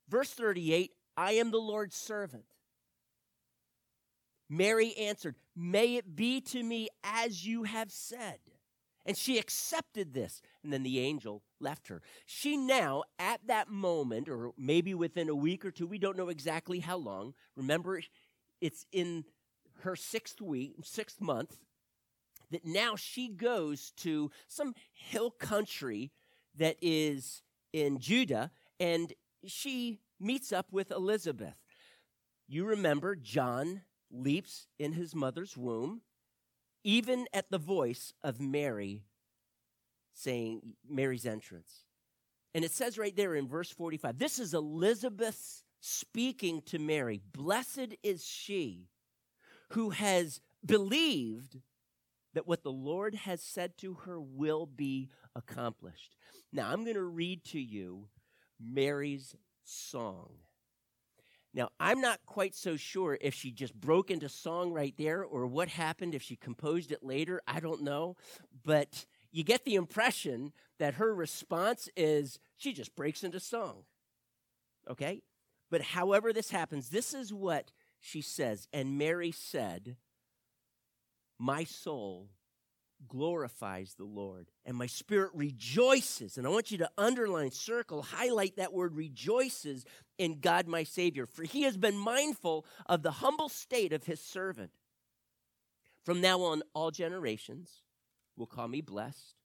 verse 0.08 0.32
38, 0.32 0.92
I 1.18 1.34
am 1.34 1.52
the 1.52 1.58
Lord's 1.58 1.96
servant. 1.96 2.46
Mary 4.50 4.96
answered, 4.98 5.36
May 5.56 5.96
it 5.96 6.16
be 6.16 6.42
to 6.42 6.64
me 6.64 6.90
as 7.04 7.46
you 7.46 7.64
have 7.64 7.92
said. 7.92 8.40
And 9.06 9.18
she 9.18 9.38
accepted 9.38 10.14
this. 10.14 10.42
And 10.64 10.74
then 10.74 10.84
the 10.84 11.00
angel 11.00 11.44
left 11.60 11.88
her. 11.88 12.02
She 12.26 12.58
now, 12.58 13.04
at 13.18 13.42
that 13.48 13.70
moment, 13.70 14.28
or 14.28 14.52
maybe 14.58 14.94
within 14.94 15.30
a 15.30 15.36
week 15.36 15.66
or 15.66 15.72
two, 15.72 15.88
we 15.88 15.98
don't 15.98 16.18
know 16.18 16.30
exactly 16.30 16.80
how 16.80 16.98
long. 16.98 17.34
Remember, 17.56 18.02
it's 18.62 18.86
in 18.92 19.26
her 19.82 19.96
sixth 19.96 20.42
week, 20.42 20.74
sixth 20.84 21.22
month, 21.22 21.58
that 22.52 22.66
now 22.66 22.96
she 22.96 23.30
goes 23.30 23.92
to 23.98 24.32
some 24.48 24.74
hill 24.94 25.32
country 25.32 26.12
that 26.58 26.78
is 26.82 27.42
in 27.74 28.00
Judah, 28.00 28.52
and 28.80 29.14
she 29.46 30.00
meets 30.20 30.52
up 30.52 30.68
with 30.72 30.92
Elizabeth. 30.92 31.56
You 32.48 32.66
remember 32.66 33.16
John 33.16 33.82
leaps 34.12 34.68
in 34.78 34.94
his 34.94 35.14
mother's 35.14 35.56
womb, 35.56 36.02
even 36.84 37.28
at 37.34 37.52
the 37.52 37.60
voice 37.60 38.14
of 38.24 38.40
Mary 38.40 39.04
saying 40.14 40.74
Mary's 40.88 41.26
entrance. 41.26 41.86
And 42.54 42.66
it 42.66 42.72
says 42.72 42.98
right 42.98 43.16
there 43.16 43.36
in 43.36 43.48
verse 43.48 43.70
45 43.70 44.18
this 44.18 44.40
is 44.40 44.54
Elizabeth 44.54 45.64
speaking 45.80 46.62
to 46.66 46.80
Mary. 46.80 47.22
Blessed 47.32 47.96
is 48.04 48.26
she 48.26 48.88
who 49.70 49.92
has 49.92 50.42
believed 50.66 51.58
that 52.34 52.48
what 52.48 52.64
the 52.64 52.72
Lord 52.72 53.16
has 53.16 53.42
said 53.42 53.78
to 53.80 53.94
her 54.06 54.20
will 54.20 54.66
be 54.66 55.10
accomplished. 55.36 56.16
Now, 56.52 56.70
I'm 56.70 56.84
going 56.84 56.96
to 56.96 57.04
read 57.04 57.44
to 57.46 57.60
you 57.60 58.08
Mary's 58.60 59.36
song. 59.64 60.32
Now, 61.54 61.70
I'm 61.80 62.00
not 62.00 62.20
quite 62.26 62.54
so 62.54 62.78
sure 62.78 63.18
if 63.20 63.34
she 63.34 63.52
just 63.52 63.74
broke 63.74 64.12
into 64.12 64.30
song 64.30 64.72
right 64.72 64.94
there 64.98 65.24
or 65.24 65.48
what 65.48 65.70
happened 65.70 66.14
if 66.14 66.22
she 66.22 66.36
composed 66.36 66.92
it 66.92 67.04
later. 67.04 67.42
I 67.48 67.60
don't 67.60 67.82
know. 67.82 68.18
But 68.64 69.06
you 69.32 69.44
get 69.44 69.66
the 69.66 69.76
impression 69.76 70.54
that 70.78 70.96
her 70.96 71.14
response 71.14 71.90
is 71.98 72.40
she 72.58 72.72
just 72.72 72.96
breaks 72.96 73.24
into 73.24 73.40
song. 73.40 73.84
Okay? 74.90 75.24
But 75.72 75.82
however 75.82 76.32
this 76.34 76.52
happens, 76.52 76.90
this 76.90 77.14
is 77.14 77.34
what 77.34 77.72
she 78.00 78.22
says. 78.22 78.68
And 78.72 78.98
Mary 78.98 79.32
said, 79.32 79.98
My 81.40 81.64
soul 81.64 82.30
glorifies 83.08 83.94
the 83.94 84.04
Lord, 84.04 84.52
and 84.66 84.76
my 84.76 84.88
spirit 84.88 85.32
rejoices. 85.34 86.38
And 86.38 86.46
I 86.46 86.50
want 86.50 86.70
you 86.70 86.78
to 86.80 86.92
underline, 86.98 87.52
circle, 87.52 88.02
highlight 88.02 88.58
that 88.58 88.74
word 88.74 88.94
rejoices 88.94 89.86
in 90.18 90.42
God 90.42 90.68
my 90.68 90.84
Savior, 90.84 91.26
for 91.26 91.44
he 91.44 91.64
has 91.64 91.78
been 91.78 91.98
mindful 91.98 92.66
of 92.86 93.02
the 93.02 93.12
humble 93.12 93.48
state 93.48 93.94
of 93.94 94.04
his 94.04 94.20
servant. 94.20 94.72
From 96.04 96.20
now 96.20 96.42
on, 96.42 96.62
all 96.74 96.92
generations 96.92 97.84
will 98.36 98.48
call 98.48 98.68
me 98.68 98.82
blessed. 98.82 99.36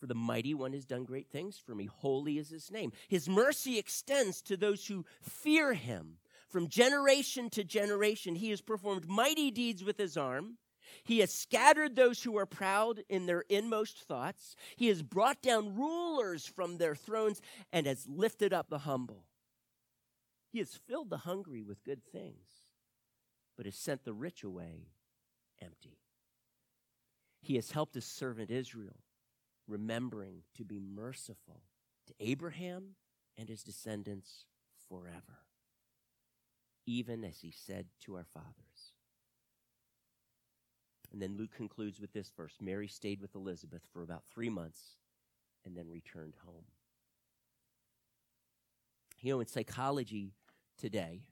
For 0.00 0.06
the 0.06 0.14
mighty 0.14 0.54
one 0.54 0.72
has 0.72 0.84
done 0.84 1.04
great 1.04 1.28
things 1.28 1.58
for 1.58 1.74
me. 1.74 1.86
Holy 1.86 2.38
is 2.38 2.50
his 2.50 2.70
name. 2.70 2.92
His 3.08 3.28
mercy 3.28 3.78
extends 3.78 4.40
to 4.42 4.56
those 4.56 4.86
who 4.86 5.04
fear 5.20 5.74
him. 5.74 6.18
From 6.48 6.68
generation 6.68 7.50
to 7.50 7.64
generation, 7.64 8.36
he 8.36 8.50
has 8.50 8.60
performed 8.60 9.08
mighty 9.08 9.50
deeds 9.50 9.84
with 9.84 9.98
his 9.98 10.16
arm. 10.16 10.58
He 11.04 11.20
has 11.20 11.32
scattered 11.32 11.96
those 11.96 12.22
who 12.22 12.36
are 12.36 12.46
proud 12.46 13.02
in 13.08 13.26
their 13.26 13.44
inmost 13.48 13.98
thoughts. 13.98 14.56
He 14.76 14.88
has 14.88 15.02
brought 15.02 15.42
down 15.42 15.76
rulers 15.76 16.46
from 16.46 16.78
their 16.78 16.94
thrones 16.94 17.40
and 17.72 17.86
has 17.86 18.06
lifted 18.08 18.52
up 18.52 18.68
the 18.68 18.78
humble. 18.78 19.24
He 20.50 20.58
has 20.58 20.74
filled 20.74 21.10
the 21.10 21.18
hungry 21.18 21.62
with 21.62 21.84
good 21.84 22.02
things, 22.04 22.48
but 23.56 23.66
has 23.66 23.76
sent 23.76 24.04
the 24.04 24.12
rich 24.12 24.42
away 24.42 24.88
empty. 25.60 25.98
He 27.40 27.56
has 27.56 27.70
helped 27.70 27.94
his 27.94 28.04
servant 28.04 28.50
Israel, 28.50 28.96
remembering 29.66 30.42
to 30.54 30.64
be 30.64 30.80
merciful 30.80 31.62
to 32.06 32.14
Abraham 32.20 32.96
and 33.36 33.48
his 33.48 33.62
descendants 33.62 34.46
forever, 34.88 35.44
even 36.86 37.24
as 37.24 37.40
he 37.40 37.50
said 37.50 37.86
to 38.00 38.16
our 38.16 38.24
fathers. 38.24 38.67
And 41.12 41.22
then 41.22 41.36
Luke 41.36 41.54
concludes 41.56 42.00
with 42.00 42.12
this 42.12 42.30
verse 42.36 42.54
Mary 42.60 42.88
stayed 42.88 43.20
with 43.20 43.34
Elizabeth 43.34 43.82
for 43.92 44.02
about 44.02 44.24
three 44.32 44.50
months 44.50 44.96
and 45.64 45.76
then 45.76 45.88
returned 45.88 46.34
home. 46.44 46.64
You 49.20 49.32
know, 49.32 49.40
in 49.40 49.46
psychology 49.46 50.32
today, 50.78 51.22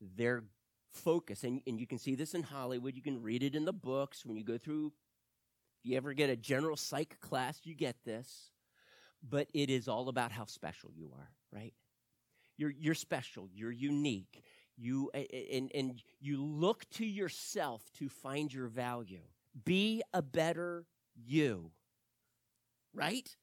their 0.00 0.44
focus, 0.92 1.44
and, 1.44 1.60
and 1.66 1.78
you 1.78 1.86
can 1.86 1.98
see 1.98 2.14
this 2.14 2.34
in 2.34 2.42
Hollywood, 2.42 2.96
you 2.96 3.02
can 3.02 3.22
read 3.22 3.42
it 3.42 3.54
in 3.54 3.64
the 3.64 3.72
books 3.72 4.24
when 4.24 4.36
you 4.36 4.44
go 4.44 4.58
through, 4.58 4.92
if 5.78 5.90
you 5.90 5.96
ever 5.96 6.12
get 6.12 6.30
a 6.30 6.36
general 6.36 6.76
psych 6.76 7.20
class, 7.20 7.60
you 7.62 7.74
get 7.74 7.96
this, 8.04 8.50
but 9.28 9.48
it 9.54 9.70
is 9.70 9.86
all 9.88 10.08
about 10.08 10.32
how 10.32 10.46
special 10.46 10.90
you 10.96 11.12
are, 11.16 11.30
right? 11.52 11.74
You're, 12.56 12.70
you're 12.70 12.94
special, 12.94 13.48
you're 13.52 13.70
unique, 13.70 14.42
you 14.78 15.10
and, 15.12 15.70
and 15.74 16.02
you 16.20 16.42
look 16.42 16.88
to 16.90 17.04
yourself 17.04 17.82
to 17.98 18.08
find 18.08 18.52
your 18.52 18.68
value. 18.68 19.22
Be 19.64 20.02
a 20.14 20.22
better 20.22 20.84
you. 21.14 21.72
Right? 22.94 23.36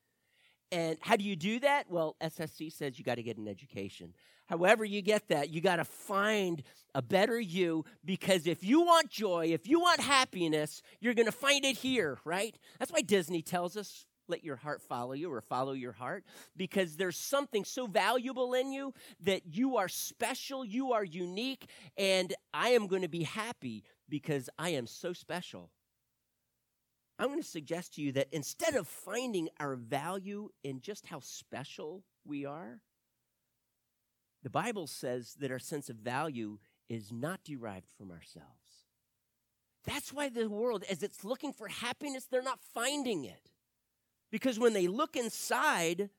And 0.71 0.97
how 1.01 1.15
do 1.15 1.23
you 1.23 1.35
do 1.35 1.59
that? 1.59 1.85
Well, 1.89 2.15
SSC 2.21 2.71
says 2.71 2.97
you 2.97 3.05
got 3.05 3.15
to 3.15 3.23
get 3.23 3.37
an 3.37 3.47
education. 3.47 4.13
However, 4.47 4.85
you 4.85 5.01
get 5.01 5.27
that, 5.29 5.49
you 5.49 5.59
got 5.59 5.77
to 5.77 5.85
find 5.85 6.61
a 6.93 7.01
better 7.01 7.39
you 7.39 7.83
because 8.03 8.45
if 8.45 8.63
you 8.63 8.81
want 8.81 9.09
joy, 9.09 9.47
if 9.47 9.67
you 9.67 9.79
want 9.79 9.99
happiness, 9.99 10.81
you're 10.99 11.15
going 11.15 11.25
to 11.25 11.31
find 11.31 11.65
it 11.65 11.77
here, 11.77 12.19
right? 12.25 12.55
That's 12.77 12.91
why 12.91 13.01
Disney 13.01 13.41
tells 13.41 13.75
us 13.75 14.05
let 14.27 14.43
your 14.43 14.55
heart 14.55 14.81
follow 14.81 15.13
you 15.13 15.31
or 15.31 15.41
follow 15.41 15.73
your 15.73 15.91
heart 15.91 16.23
because 16.55 16.97
there's 16.97 17.17
something 17.17 17.63
so 17.63 17.87
valuable 17.87 18.53
in 18.53 18.71
you 18.71 18.93
that 19.21 19.41
you 19.45 19.77
are 19.77 19.87
special, 19.87 20.65
you 20.65 20.93
are 20.93 21.03
unique, 21.03 21.69
and 21.97 22.33
I 22.53 22.69
am 22.69 22.87
going 22.87 23.03
to 23.03 23.07
be 23.07 23.23
happy 23.23 23.83
because 24.09 24.49
I 24.57 24.69
am 24.69 24.87
so 24.87 25.13
special. 25.13 25.71
I'm 27.17 27.27
going 27.27 27.41
to 27.41 27.47
suggest 27.47 27.95
to 27.95 28.01
you 28.01 28.11
that 28.13 28.27
instead 28.31 28.75
of 28.75 28.87
finding 28.87 29.49
our 29.59 29.75
value 29.75 30.49
in 30.63 30.81
just 30.81 31.07
how 31.07 31.21
special 31.21 32.03
we 32.25 32.45
are, 32.45 32.81
the 34.43 34.49
Bible 34.49 34.85
says 34.87 35.35
that 35.39 35.51
our 35.51 35.59
sense 35.59 35.89
of 35.89 35.95
value 35.95 36.59
is 36.89 37.11
not 37.11 37.43
derived 37.43 37.89
from 37.97 38.11
ourselves. 38.11 38.85
That's 39.85 40.11
why 40.11 40.29
the 40.29 40.49
world, 40.49 40.83
as 40.89 41.03
it's 41.03 41.23
looking 41.23 41.53
for 41.53 41.67
happiness, 41.67 42.25
they're 42.25 42.41
not 42.41 42.59
finding 42.73 43.23
it. 43.23 43.51
Because 44.35 44.59
when 44.59 44.73
they 44.73 44.87
look 44.87 45.15
inside, 45.15 46.09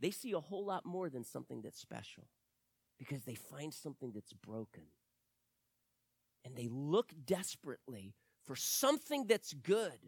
they 0.00 0.10
see 0.10 0.32
a 0.32 0.40
whole 0.40 0.64
lot 0.64 0.86
more 0.86 1.10
than 1.10 1.22
something 1.22 1.60
that's 1.60 1.78
special 1.78 2.24
because 2.98 3.24
they 3.24 3.34
find 3.34 3.74
something 3.74 4.12
that's 4.14 4.32
broken. 4.32 4.84
And 6.42 6.56
they 6.56 6.68
look 6.70 7.12
desperately 7.26 8.14
for 8.46 8.56
something 8.56 9.26
that's 9.26 9.52
good, 9.52 9.98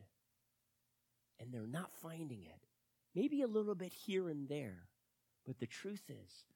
and 1.38 1.52
they're 1.52 1.66
not 1.66 1.92
finding 1.92 2.44
it. 2.44 2.66
Maybe 3.14 3.42
a 3.42 3.46
little 3.46 3.74
bit 3.74 3.92
here 3.92 4.30
and 4.30 4.48
there, 4.48 4.88
but 5.44 5.58
the 5.58 5.66
truth 5.66 6.04
is, 6.08 6.46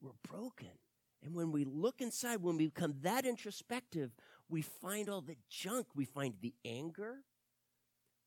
we're 0.00 0.12
broken 0.22 0.78
And 1.24 1.34
when 1.34 1.50
we 1.50 1.64
look 1.64 2.00
inside, 2.00 2.42
when 2.42 2.56
we 2.56 2.66
become 2.66 2.94
that 3.02 3.26
introspective, 3.26 4.12
we 4.48 4.62
find 4.62 5.08
all 5.08 5.20
the 5.20 5.36
junk. 5.50 5.88
We 5.96 6.04
find 6.04 6.34
the 6.40 6.54
anger. 6.64 7.24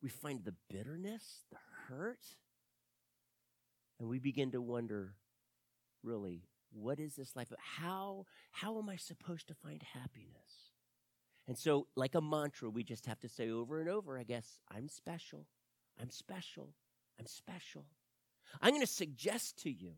We 0.02 0.10
find 0.10 0.44
the 0.44 0.56
bitterness, 0.70 1.44
the 1.52 1.58
hurt. 1.88 2.26
And 4.00 4.08
we 4.08 4.20
begin 4.20 4.52
to 4.52 4.62
wonder 4.62 5.16
really, 6.04 6.44
what 6.72 7.00
is 7.00 7.16
this 7.16 7.36
life? 7.36 7.52
How, 7.58 8.26
how 8.52 8.78
am 8.78 8.90
I 8.90 8.96
supposed 8.96 9.48
to 9.50 9.54
find 9.54 9.84
happiness? 9.94 10.72
And 11.48 11.58
so, 11.58 11.88
like 11.96 12.16
a 12.16 12.22
mantra, 12.22 12.70
we 12.70 12.84
just 12.84 13.08
have 13.08 13.20
to 13.22 13.30
say 13.30 13.50
over 13.50 13.80
and 13.82 13.90
over, 13.90 14.18
I 14.18 14.24
guess, 14.24 14.60
I'm 14.72 14.88
special. 14.88 15.48
I'm 16.00 16.12
special. 16.12 16.70
I'm 17.20 17.26
special. 17.26 17.86
I'm 18.62 18.72
going 18.72 18.82
to 18.82 18.88
suggest 18.88 19.58
to 19.64 19.72
you 19.72 19.94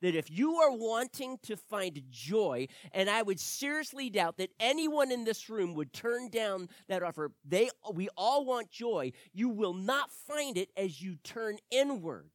that 0.00 0.14
if 0.14 0.30
you 0.30 0.56
are 0.56 0.72
wanting 0.72 1.38
to 1.42 1.56
find 1.56 2.02
joy, 2.10 2.68
and 2.92 3.08
I 3.10 3.22
would 3.22 3.40
seriously 3.40 4.10
doubt 4.10 4.38
that 4.38 4.50
anyone 4.60 5.10
in 5.10 5.24
this 5.24 5.48
room 5.48 5.74
would 5.74 5.92
turn 5.92 6.28
down 6.28 6.68
that 6.88 7.02
offer, 7.02 7.32
they, 7.44 7.70
we 7.92 8.08
all 8.16 8.44
want 8.44 8.70
joy, 8.70 9.12
you 9.32 9.48
will 9.48 9.74
not 9.74 10.10
find 10.10 10.56
it 10.56 10.70
as 10.76 11.02
you 11.02 11.16
turn 11.24 11.58
inward. 11.70 12.30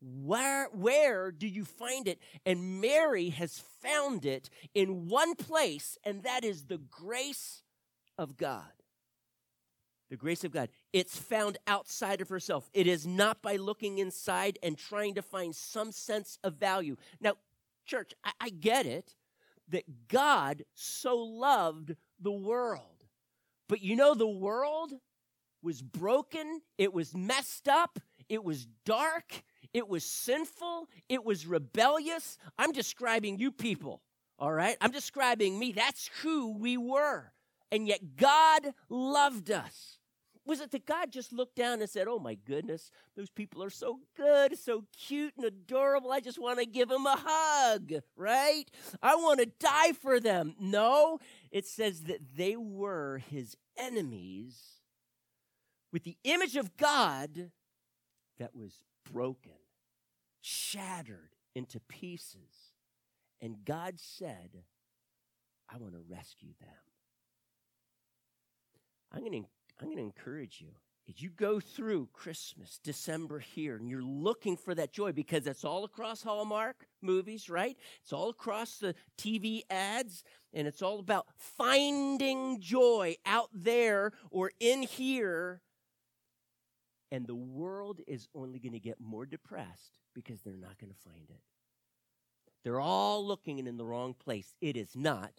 Where, 0.00 0.66
where 0.66 1.32
do 1.32 1.48
you 1.48 1.64
find 1.64 2.06
it? 2.06 2.20
And 2.46 2.80
Mary 2.80 3.30
has 3.30 3.64
found 3.82 4.24
it 4.24 4.48
in 4.74 5.08
one 5.08 5.34
place, 5.34 5.98
and 6.04 6.22
that 6.22 6.44
is 6.44 6.66
the 6.66 6.78
grace 6.78 7.62
of 8.16 8.36
God 8.36 8.77
the 10.08 10.16
grace 10.16 10.44
of 10.44 10.50
God. 10.50 10.68
It's 10.92 11.18
found 11.18 11.58
outside 11.66 12.20
of 12.20 12.28
herself. 12.28 12.68
It 12.72 12.86
is 12.86 13.06
not 13.06 13.42
by 13.42 13.56
looking 13.56 13.98
inside 13.98 14.58
and 14.62 14.76
trying 14.76 15.14
to 15.14 15.22
find 15.22 15.54
some 15.54 15.92
sense 15.92 16.38
of 16.42 16.54
value. 16.54 16.96
Now, 17.20 17.34
church, 17.86 18.12
I, 18.24 18.32
I 18.40 18.48
get 18.50 18.86
it 18.86 19.14
that 19.68 20.08
God 20.08 20.64
so 20.74 21.16
loved 21.16 21.94
the 22.20 22.32
world. 22.32 23.04
But 23.68 23.82
you 23.82 23.96
know, 23.96 24.14
the 24.14 24.26
world 24.26 24.92
was 25.62 25.82
broken, 25.82 26.62
it 26.78 26.92
was 26.92 27.14
messed 27.14 27.68
up, 27.68 27.98
it 28.28 28.42
was 28.42 28.66
dark, 28.84 29.42
it 29.74 29.88
was 29.88 30.04
sinful, 30.04 30.88
it 31.08 31.24
was 31.24 31.46
rebellious. 31.46 32.38
I'm 32.58 32.72
describing 32.72 33.38
you 33.38 33.50
people, 33.50 34.02
all 34.38 34.52
right? 34.52 34.76
I'm 34.80 34.92
describing 34.92 35.58
me. 35.58 35.72
That's 35.72 36.08
who 36.22 36.56
we 36.56 36.76
were. 36.76 37.32
And 37.70 37.86
yet 37.86 38.16
God 38.16 38.72
loved 38.88 39.50
us. 39.50 39.97
Was 40.48 40.62
it 40.62 40.70
that 40.70 40.86
God 40.86 41.12
just 41.12 41.30
looked 41.30 41.56
down 41.56 41.82
and 41.82 41.90
said, 41.90 42.08
Oh 42.08 42.18
my 42.18 42.34
goodness, 42.34 42.90
those 43.14 43.28
people 43.28 43.62
are 43.62 43.68
so 43.68 44.00
good, 44.16 44.58
so 44.58 44.84
cute 44.96 45.34
and 45.36 45.44
adorable. 45.44 46.10
I 46.10 46.20
just 46.20 46.40
want 46.40 46.58
to 46.58 46.64
give 46.64 46.88
them 46.88 47.04
a 47.04 47.18
hug, 47.22 47.92
right? 48.16 48.64
I 49.02 49.14
want 49.16 49.40
to 49.40 49.46
die 49.60 49.92
for 49.92 50.18
them. 50.18 50.54
No, 50.58 51.18
it 51.50 51.66
says 51.66 52.04
that 52.04 52.20
they 52.34 52.56
were 52.56 53.20
his 53.30 53.58
enemies 53.76 54.58
with 55.92 56.04
the 56.04 56.16
image 56.24 56.56
of 56.56 56.78
God 56.78 57.50
that 58.38 58.56
was 58.56 58.72
broken, 59.12 59.52
shattered 60.40 61.36
into 61.54 61.78
pieces. 61.78 62.72
And 63.42 63.66
God 63.66 64.00
said, 64.00 64.62
I 65.68 65.76
want 65.76 65.92
to 65.92 66.00
rescue 66.08 66.54
them. 66.58 66.70
I'm 69.12 69.20
going 69.20 69.42
to 69.42 69.48
I'm 69.80 69.86
going 69.86 69.98
to 69.98 70.02
encourage 70.02 70.60
you 70.60 70.68
as 71.08 71.22
you 71.22 71.30
go 71.30 71.58
through 71.58 72.08
Christmas, 72.12 72.78
December 72.84 73.38
here, 73.38 73.76
and 73.76 73.88
you're 73.88 74.02
looking 74.02 74.56
for 74.56 74.74
that 74.74 74.92
joy 74.92 75.12
because 75.12 75.46
it's 75.46 75.64
all 75.64 75.84
across 75.84 76.22
Hallmark 76.22 76.86
movies, 77.00 77.48
right? 77.48 77.76
It's 78.02 78.12
all 78.12 78.28
across 78.28 78.76
the 78.78 78.94
TV 79.16 79.62
ads, 79.70 80.22
and 80.52 80.68
it's 80.68 80.82
all 80.82 80.98
about 80.98 81.26
finding 81.38 82.60
joy 82.60 83.16
out 83.24 83.48
there 83.54 84.12
or 84.30 84.50
in 84.60 84.82
here. 84.82 85.62
And 87.10 87.26
the 87.26 87.34
world 87.34 88.00
is 88.06 88.28
only 88.34 88.58
going 88.58 88.74
to 88.74 88.80
get 88.80 89.00
more 89.00 89.24
depressed 89.24 89.98
because 90.14 90.42
they're 90.42 90.56
not 90.56 90.78
going 90.78 90.92
to 90.92 91.10
find 91.10 91.30
it. 91.30 91.40
They're 92.64 92.80
all 92.80 93.26
looking 93.26 93.66
in 93.66 93.78
the 93.78 93.86
wrong 93.86 94.12
place. 94.12 94.52
It 94.60 94.76
is 94.76 94.94
not 94.94 95.32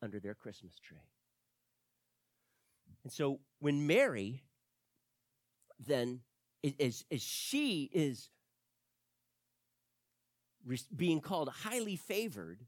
under 0.00 0.20
their 0.20 0.34
Christmas 0.34 0.78
tree. 0.78 1.15
And 3.06 3.12
so 3.12 3.38
when 3.60 3.86
Mary 3.86 4.42
then 5.78 6.22
as, 6.80 7.04
as 7.08 7.22
she 7.22 7.88
is 7.92 8.30
being 10.96 11.20
called 11.20 11.48
highly 11.48 11.94
favored, 11.94 12.66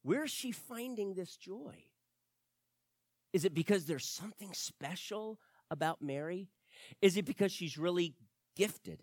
where 0.00 0.24
is 0.24 0.30
she 0.30 0.52
finding 0.52 1.12
this 1.12 1.36
joy? 1.36 1.74
Is 3.34 3.44
it 3.44 3.52
because 3.52 3.84
there's 3.84 4.06
something 4.06 4.54
special 4.54 5.38
about 5.70 6.00
Mary? 6.00 6.48
Is 7.02 7.18
it 7.18 7.26
because 7.26 7.52
she's 7.52 7.76
really 7.76 8.14
gifted? 8.56 9.02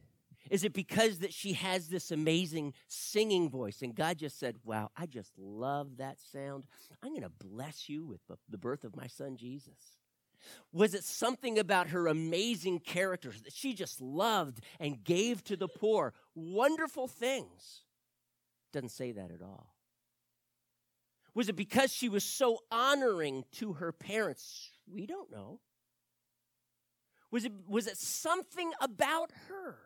Is 0.50 0.64
it 0.64 0.74
because 0.74 1.20
that 1.20 1.32
she 1.32 1.54
has 1.54 1.90
this 1.90 2.10
amazing 2.10 2.74
singing 2.88 3.52
voice 3.52 3.84
and 3.84 3.94
God 3.94 4.18
just 4.18 4.40
said, 4.40 4.56
"Wow, 4.64 4.90
I 4.98 5.06
just 5.06 5.38
love 5.38 5.98
that 5.98 6.20
sound. 6.20 6.64
I'm 7.04 7.12
going 7.12 7.22
to 7.22 7.30
bless 7.30 7.88
you 7.88 8.04
with 8.04 8.22
the 8.50 8.58
birth 8.58 8.84
of 8.84 8.96
my 8.96 9.06
son 9.06 9.38
Jesus." 9.38 10.00
Was 10.72 10.94
it 10.94 11.04
something 11.04 11.60
about 11.60 11.88
her 11.88 12.08
amazing 12.08 12.80
characters 12.80 13.42
that 13.42 13.54
she 13.54 13.74
just 13.74 14.02
loved 14.02 14.60
and 14.80 15.04
gave 15.04 15.44
to 15.46 15.56
the 15.56 15.68
poor? 15.68 16.14
Wonderful 16.36 17.08
things. 17.08 17.82
Doesn't 18.74 18.90
say 18.90 19.12
that 19.14 19.32
at 19.32 19.42
all. 19.42 19.76
Was 21.34 21.50
it 21.50 21.56
because 21.56 21.94
she 21.94 22.10
was 22.10 22.24
so 22.24 22.60
honoring 22.72 23.44
to 23.54 23.74
her 23.74 23.92
parents? 23.92 24.72
We 24.88 25.06
don't 25.06 25.32
know. 25.32 25.60
Was 27.32 27.44
it, 27.44 27.52
was 27.68 27.88
it 27.88 27.98
something 27.98 28.72
about 28.80 29.32
her? 29.50 29.78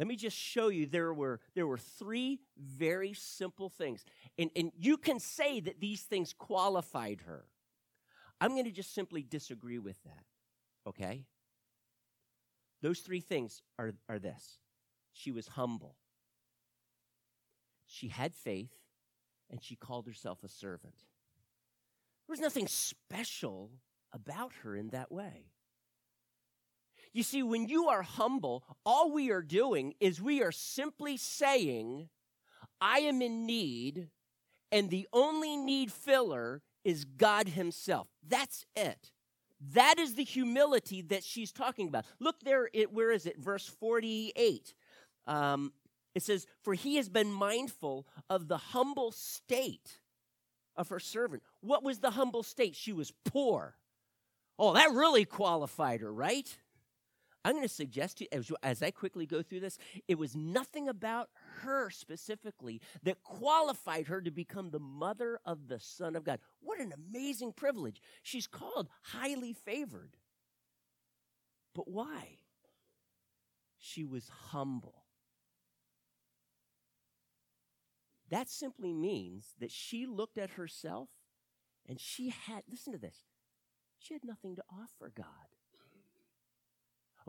Let 0.00 0.06
me 0.06 0.16
just 0.16 0.36
show 0.36 0.68
you 0.68 0.86
there 0.86 1.12
were, 1.12 1.40
there 1.54 1.66
were 1.66 1.76
three 1.76 2.40
very 2.58 3.12
simple 3.12 3.68
things. 3.68 4.02
And, 4.38 4.50
and 4.56 4.72
you 4.78 4.96
can 4.96 5.20
say 5.20 5.60
that 5.60 5.78
these 5.78 6.02
things 6.02 6.32
qualified 6.32 7.20
her. 7.26 7.44
I'm 8.40 8.52
going 8.52 8.64
to 8.64 8.70
just 8.70 8.94
simply 8.94 9.22
disagree 9.22 9.78
with 9.78 10.02
that, 10.04 10.24
okay? 10.86 11.26
Those 12.82 13.00
three 13.00 13.20
things 13.20 13.62
are, 13.78 13.92
are 14.08 14.18
this 14.18 14.58
she 15.12 15.30
was 15.30 15.48
humble, 15.48 15.96
she 17.86 18.08
had 18.08 18.34
faith, 18.34 18.72
and 19.50 19.62
she 19.62 19.76
called 19.76 20.06
herself 20.06 20.42
a 20.44 20.48
servant. 20.48 20.94
There 22.26 22.32
was 22.32 22.40
nothing 22.40 22.68
special 22.68 23.72
about 24.12 24.52
her 24.62 24.76
in 24.76 24.90
that 24.90 25.10
way. 25.10 25.50
You 27.12 27.24
see, 27.24 27.42
when 27.42 27.66
you 27.66 27.88
are 27.88 28.02
humble, 28.02 28.64
all 28.86 29.12
we 29.12 29.30
are 29.30 29.42
doing 29.42 29.94
is 29.98 30.22
we 30.22 30.42
are 30.42 30.52
simply 30.52 31.16
saying, 31.16 32.08
I 32.80 33.00
am 33.00 33.20
in 33.20 33.46
need, 33.46 34.10
and 34.70 34.88
the 34.88 35.08
only 35.12 35.56
need 35.56 35.90
filler 35.90 36.62
is 36.84 37.04
God 37.04 37.48
Himself. 37.48 38.08
That's 38.26 38.64
it. 38.76 39.12
That 39.72 39.98
is 39.98 40.14
the 40.14 40.24
humility 40.24 41.02
that 41.02 41.22
she's 41.22 41.52
talking 41.52 41.88
about. 41.88 42.06
Look 42.18 42.40
there, 42.40 42.70
it, 42.72 42.92
where 42.92 43.10
is 43.10 43.26
it? 43.26 43.38
Verse 43.38 43.66
48. 43.66 44.74
Um, 45.26 45.72
it 46.14 46.22
says, 46.22 46.46
For 46.62 46.74
he 46.74 46.96
has 46.96 47.08
been 47.08 47.30
mindful 47.30 48.06
of 48.28 48.48
the 48.48 48.56
humble 48.56 49.12
state 49.12 50.00
of 50.76 50.88
her 50.88 50.98
servant. 50.98 51.42
What 51.60 51.82
was 51.82 51.98
the 51.98 52.10
humble 52.10 52.42
state? 52.42 52.74
She 52.74 52.92
was 52.92 53.12
poor. 53.26 53.76
Oh, 54.58 54.72
that 54.74 54.92
really 54.92 55.24
qualified 55.24 56.00
her, 56.00 56.12
right? 56.12 56.56
I'm 57.44 57.54
going 57.54 57.66
to 57.66 57.72
suggest 57.72 58.18
to 58.18 58.24
you, 58.24 58.28
as, 58.32 58.52
as 58.62 58.82
I 58.82 58.90
quickly 58.90 59.24
go 59.24 59.42
through 59.42 59.60
this, 59.60 59.78
it 60.06 60.18
was 60.18 60.36
nothing 60.36 60.88
about 60.88 61.30
her 61.62 61.88
specifically 61.88 62.82
that 63.02 63.22
qualified 63.22 64.08
her 64.08 64.20
to 64.20 64.30
become 64.30 64.70
the 64.70 64.78
mother 64.78 65.40
of 65.46 65.68
the 65.68 65.80
Son 65.80 66.16
of 66.16 66.24
God. 66.24 66.40
What 66.60 66.80
an 66.80 66.92
amazing 66.92 67.52
privilege. 67.54 68.02
She's 68.22 68.46
called 68.46 68.88
highly 69.02 69.54
favored. 69.54 70.16
But 71.74 71.88
why? 71.88 72.38
She 73.78 74.04
was 74.04 74.28
humble. 74.50 75.04
That 78.28 78.50
simply 78.50 78.92
means 78.92 79.54
that 79.58 79.70
she 79.70 80.04
looked 80.06 80.36
at 80.36 80.50
herself 80.50 81.08
and 81.88 81.98
she 81.98 82.28
had, 82.28 82.62
listen 82.70 82.92
to 82.92 82.98
this, 82.98 83.24
she 83.98 84.14
had 84.14 84.24
nothing 84.24 84.56
to 84.56 84.62
offer 84.70 85.10
God. 85.14 85.26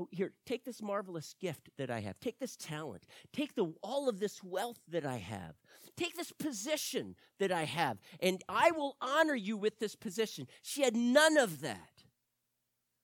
Oh, 0.01 0.07
here, 0.11 0.33
take 0.45 0.65
this 0.65 0.81
marvelous 0.81 1.35
gift 1.39 1.69
that 1.77 1.91
I 1.91 1.99
have. 1.99 2.19
Take 2.19 2.39
this 2.39 2.55
talent. 2.55 3.03
Take 3.31 3.53
the, 3.55 3.73
all 3.83 4.09
of 4.09 4.19
this 4.19 4.43
wealth 4.43 4.79
that 4.87 5.05
I 5.05 5.17
have. 5.17 5.55
Take 5.95 6.15
this 6.15 6.31
position 6.31 7.15
that 7.39 7.51
I 7.51 7.63
have, 7.65 7.99
and 8.19 8.41
I 8.49 8.71
will 8.71 8.97
honor 8.99 9.35
you 9.35 9.57
with 9.57 9.79
this 9.79 9.95
position. 9.95 10.47
She 10.63 10.81
had 10.81 10.95
none 10.95 11.37
of 11.37 11.61
that. 11.61 12.03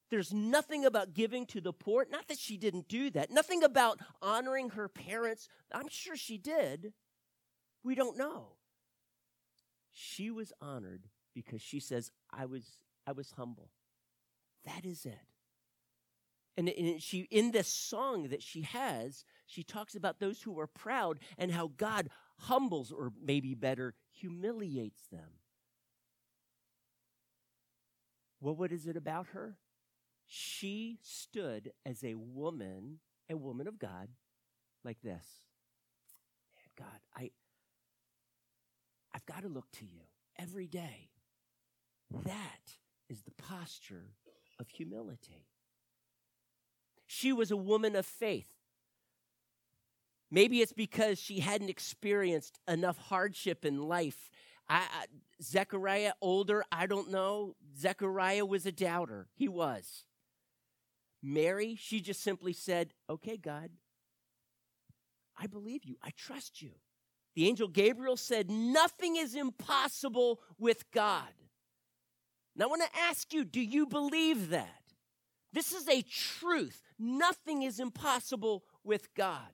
There's 0.09 0.33
nothing 0.33 0.85
about 0.85 1.13
giving 1.13 1.45
to 1.47 1.61
the 1.61 1.73
poor. 1.73 2.07
Not 2.09 2.29
that 2.29 2.39
she 2.39 2.57
didn't 2.57 2.87
do 2.87 3.09
that. 3.11 3.29
Nothing 3.29 3.61
about 3.61 3.99
honoring 4.21 4.69
her 4.69 4.87
parents. 4.87 5.49
I'm 5.71 5.89
sure 5.89 6.15
she 6.15 6.37
did. 6.37 6.93
We 7.83 7.93
don't 7.93 8.17
know. 8.17 8.53
She 9.91 10.31
was 10.31 10.53
honored 10.61 11.07
because 11.35 11.61
she 11.61 11.79
says, 11.79 12.11
I 12.31 12.45
was, 12.45 12.77
I 13.05 13.11
was 13.11 13.31
humble. 13.31 13.69
That 14.65 14.85
is 14.85 15.05
it. 15.05 15.36
And, 16.57 16.71
she, 16.99 17.27
in 17.29 17.51
this 17.51 17.67
song 17.67 18.29
that 18.29 18.41
she 18.41 18.63
has, 18.63 19.23
she 19.45 19.61
talks 19.61 19.93
about 19.93 20.19
those 20.19 20.41
who 20.41 20.59
are 20.59 20.65
proud 20.65 21.19
and 21.37 21.51
how 21.51 21.71
God 21.77 22.09
humbles, 22.39 22.91
or 22.91 23.13
maybe 23.23 23.53
better, 23.53 23.93
humiliates 24.11 25.03
them. 25.11 25.29
Well, 28.41 28.55
what 28.55 28.71
is 28.71 28.87
it 28.87 28.97
about 28.97 29.27
her? 29.33 29.57
She 30.25 30.97
stood 31.03 31.71
as 31.85 32.03
a 32.03 32.15
woman, 32.15 32.99
a 33.29 33.37
woman 33.37 33.67
of 33.67 33.77
God, 33.77 34.09
like 34.83 35.01
this. 35.01 35.25
Man, 36.55 36.87
God, 36.87 36.99
I, 37.15 37.31
I've 39.13 39.25
got 39.27 39.43
to 39.43 39.47
look 39.47 39.69
to 39.73 39.85
you 39.85 40.01
every 40.39 40.67
day. 40.67 41.09
That 42.25 42.77
is 43.09 43.21
the 43.21 43.31
posture 43.31 44.15
of 44.59 44.67
humility. 44.69 45.45
She 47.07 47.33
was 47.33 47.51
a 47.51 47.57
woman 47.57 47.95
of 47.95 48.05
faith. 48.05 48.49
Maybe 50.29 50.61
it's 50.61 50.73
because 50.73 51.17
she 51.17 51.39
hadn't 51.39 51.69
experienced 51.69 52.59
enough 52.67 52.97
hardship 52.97 53.63
in 53.63 53.81
life. 53.81 54.29
I, 54.69 54.79
I, 54.79 55.05
Zechariah, 55.41 56.13
older, 56.21 56.65
I 56.71 56.85
don't 56.85 57.09
know. 57.09 57.55
Zechariah 57.79 58.45
was 58.45 58.65
a 58.65 58.71
doubter. 58.71 59.27
He 59.33 59.47
was. 59.47 60.03
Mary, 61.23 61.77
she 61.79 62.01
just 62.01 62.21
simply 62.21 62.53
said, 62.53 62.93
Okay, 63.09 63.37
God, 63.37 63.69
I 65.37 65.47
believe 65.47 65.85
you. 65.85 65.95
I 66.03 66.11
trust 66.17 66.61
you. 66.61 66.71
The 67.35 67.47
angel 67.47 67.67
Gabriel 67.67 68.17
said, 68.17 68.49
Nothing 68.49 69.15
is 69.15 69.33
impossible 69.33 70.41
with 70.59 70.91
God. 70.91 71.29
Now, 72.55 72.65
I 72.65 72.67
want 72.69 72.81
to 72.81 72.99
ask 72.99 73.33
you, 73.33 73.45
do 73.45 73.61
you 73.61 73.85
believe 73.85 74.49
that? 74.49 74.76
This 75.53 75.71
is 75.71 75.87
a 75.87 76.01
truth. 76.01 76.81
Nothing 76.99 77.63
is 77.63 77.79
impossible 77.79 78.63
with 78.83 79.13
God. 79.15 79.51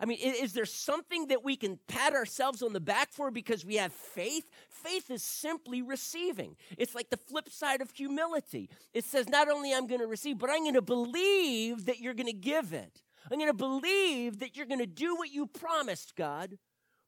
I 0.00 0.04
mean, 0.04 0.18
is 0.20 0.52
there 0.52 0.64
something 0.64 1.26
that 1.26 1.42
we 1.42 1.56
can 1.56 1.78
pat 1.88 2.12
ourselves 2.12 2.62
on 2.62 2.72
the 2.72 2.80
back 2.80 3.10
for 3.10 3.32
because 3.32 3.64
we 3.64 3.76
have 3.76 3.92
faith? 3.92 4.44
Faith 4.68 5.10
is 5.10 5.24
simply 5.24 5.82
receiving. 5.82 6.54
It's 6.76 6.94
like 6.94 7.10
the 7.10 7.16
flip 7.16 7.50
side 7.50 7.80
of 7.80 7.90
humility. 7.90 8.70
It 8.94 9.04
says, 9.04 9.28
not 9.28 9.48
only 9.48 9.74
I'm 9.74 9.88
going 9.88 10.00
to 10.00 10.06
receive, 10.06 10.38
but 10.38 10.50
I'm 10.50 10.62
going 10.62 10.74
to 10.74 10.82
believe 10.82 11.86
that 11.86 11.98
you're 11.98 12.14
going 12.14 12.28
to 12.28 12.32
give 12.32 12.72
it. 12.72 13.02
I'm 13.30 13.38
going 13.38 13.50
to 13.50 13.54
believe 13.54 14.38
that 14.38 14.56
you're 14.56 14.66
going 14.66 14.78
to 14.78 14.86
do 14.86 15.16
what 15.16 15.32
you 15.32 15.46
promised, 15.46 16.14
God. 16.14 16.58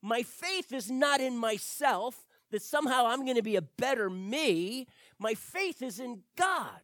My 0.03 0.23
faith 0.23 0.73
is 0.73 0.91
not 0.91 1.21
in 1.21 1.37
myself, 1.37 2.27
that 2.51 2.63
somehow 2.63 3.07
I'm 3.07 3.25
going 3.25 3.37
to 3.37 3.43
be 3.43 3.57
a 3.57 3.63
better 3.63 4.11
me. 4.11 4.89
My 5.19 5.35
faith 5.35 5.81
is 5.81 6.01
in 6.01 6.23
God. 6.37 6.81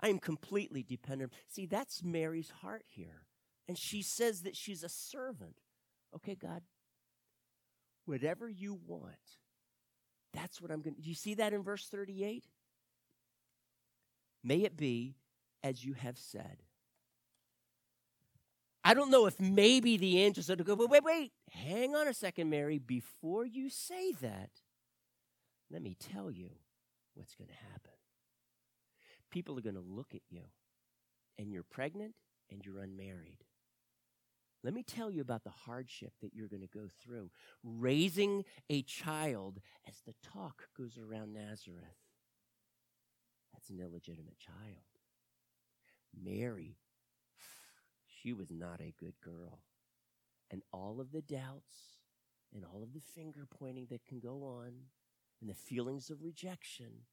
I 0.00 0.08
am 0.08 0.18
completely 0.18 0.82
dependent. 0.82 1.32
See, 1.48 1.66
that's 1.66 2.02
Mary's 2.02 2.52
heart 2.62 2.84
here. 2.86 3.26
And 3.66 3.76
she 3.76 4.02
says 4.02 4.42
that 4.42 4.56
she's 4.56 4.82
a 4.82 4.88
servant. 4.88 5.56
Okay, 6.14 6.34
God, 6.34 6.62
whatever 8.06 8.48
you 8.48 8.78
want, 8.86 9.14
that's 10.32 10.60
what 10.60 10.70
I'm 10.70 10.80
going 10.80 10.94
to. 10.94 11.02
Do 11.02 11.08
you 11.08 11.14
see 11.14 11.34
that 11.34 11.52
in 11.52 11.62
verse 11.62 11.88
38? 11.88 12.44
May 14.42 14.58
it 14.58 14.76
be 14.76 15.16
as 15.62 15.84
you 15.84 15.94
have 15.94 16.18
said. 16.18 16.62
I 18.84 18.94
don't 18.94 19.10
know 19.10 19.26
if 19.26 19.38
maybe 19.38 19.98
the 19.98 20.22
angel 20.22 20.42
said 20.42 20.58
to 20.58 20.64
go, 20.64 20.74
wait, 20.74 20.88
wait, 20.88 21.04
wait, 21.04 21.32
hang 21.50 21.94
on 21.94 22.08
a 22.08 22.14
second, 22.14 22.48
Mary. 22.48 22.78
Before 22.78 23.44
you 23.44 23.68
say 23.68 24.12
that, 24.22 24.50
let 25.70 25.82
me 25.82 25.94
tell 25.98 26.30
you 26.30 26.48
what's 27.14 27.34
going 27.34 27.48
to 27.48 27.54
happen. 27.54 27.92
People 29.30 29.58
are 29.58 29.62
going 29.62 29.74
to 29.74 29.80
look 29.80 30.14
at 30.14 30.22
you, 30.30 30.44
and 31.38 31.52
you're 31.52 31.62
pregnant 31.62 32.14
and 32.50 32.64
you're 32.64 32.78
unmarried. 32.78 33.44
Let 34.64 34.74
me 34.74 34.82
tell 34.82 35.10
you 35.10 35.20
about 35.20 35.44
the 35.44 35.50
hardship 35.50 36.12
that 36.20 36.34
you're 36.34 36.48
going 36.48 36.62
to 36.62 36.66
go 36.66 36.88
through 37.02 37.30
raising 37.62 38.44
a 38.68 38.82
child 38.82 39.60
as 39.86 39.94
the 40.04 40.14
talk 40.22 40.68
goes 40.76 40.98
around 40.98 41.32
Nazareth. 41.32 41.84
That's 43.52 43.70
an 43.70 43.80
illegitimate 43.80 44.38
child. 44.38 44.84
Mary, 46.20 46.76
she 48.06 48.32
was 48.32 48.50
not 48.50 48.80
a 48.80 48.94
good 48.98 49.14
girl. 49.22 49.60
And 50.50 50.62
all 50.72 51.00
of 51.00 51.12
the 51.12 51.22
doubts 51.22 51.98
and 52.54 52.64
all 52.64 52.82
of 52.82 52.94
the 52.94 53.00
finger 53.00 53.46
pointing 53.58 53.86
that 53.90 54.04
can 54.06 54.18
go 54.18 54.42
on 54.42 54.72
and 55.40 55.48
the 55.48 55.54
feelings 55.54 56.10
of 56.10 56.22
rejection. 56.22 57.04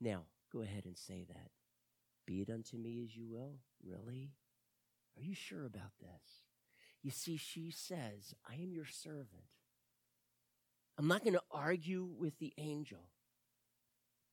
Now, 0.00 0.24
go 0.52 0.62
ahead 0.62 0.84
and 0.84 0.96
say 0.96 1.24
that. 1.28 1.50
Be 2.26 2.40
it 2.40 2.50
unto 2.50 2.76
me 2.76 3.02
as 3.04 3.16
you 3.16 3.26
will. 3.28 3.58
Really? 3.84 4.32
Are 5.16 5.22
you 5.22 5.34
sure 5.34 5.64
about 5.66 5.92
this? 6.00 6.44
You 7.02 7.10
see, 7.10 7.36
she 7.36 7.70
says, 7.70 8.34
I 8.48 8.54
am 8.54 8.72
your 8.72 8.86
servant. 8.86 9.48
I'm 10.98 11.08
not 11.08 11.24
going 11.24 11.34
to 11.34 11.42
argue 11.50 12.04
with 12.18 12.38
the 12.38 12.52
angel. 12.58 13.08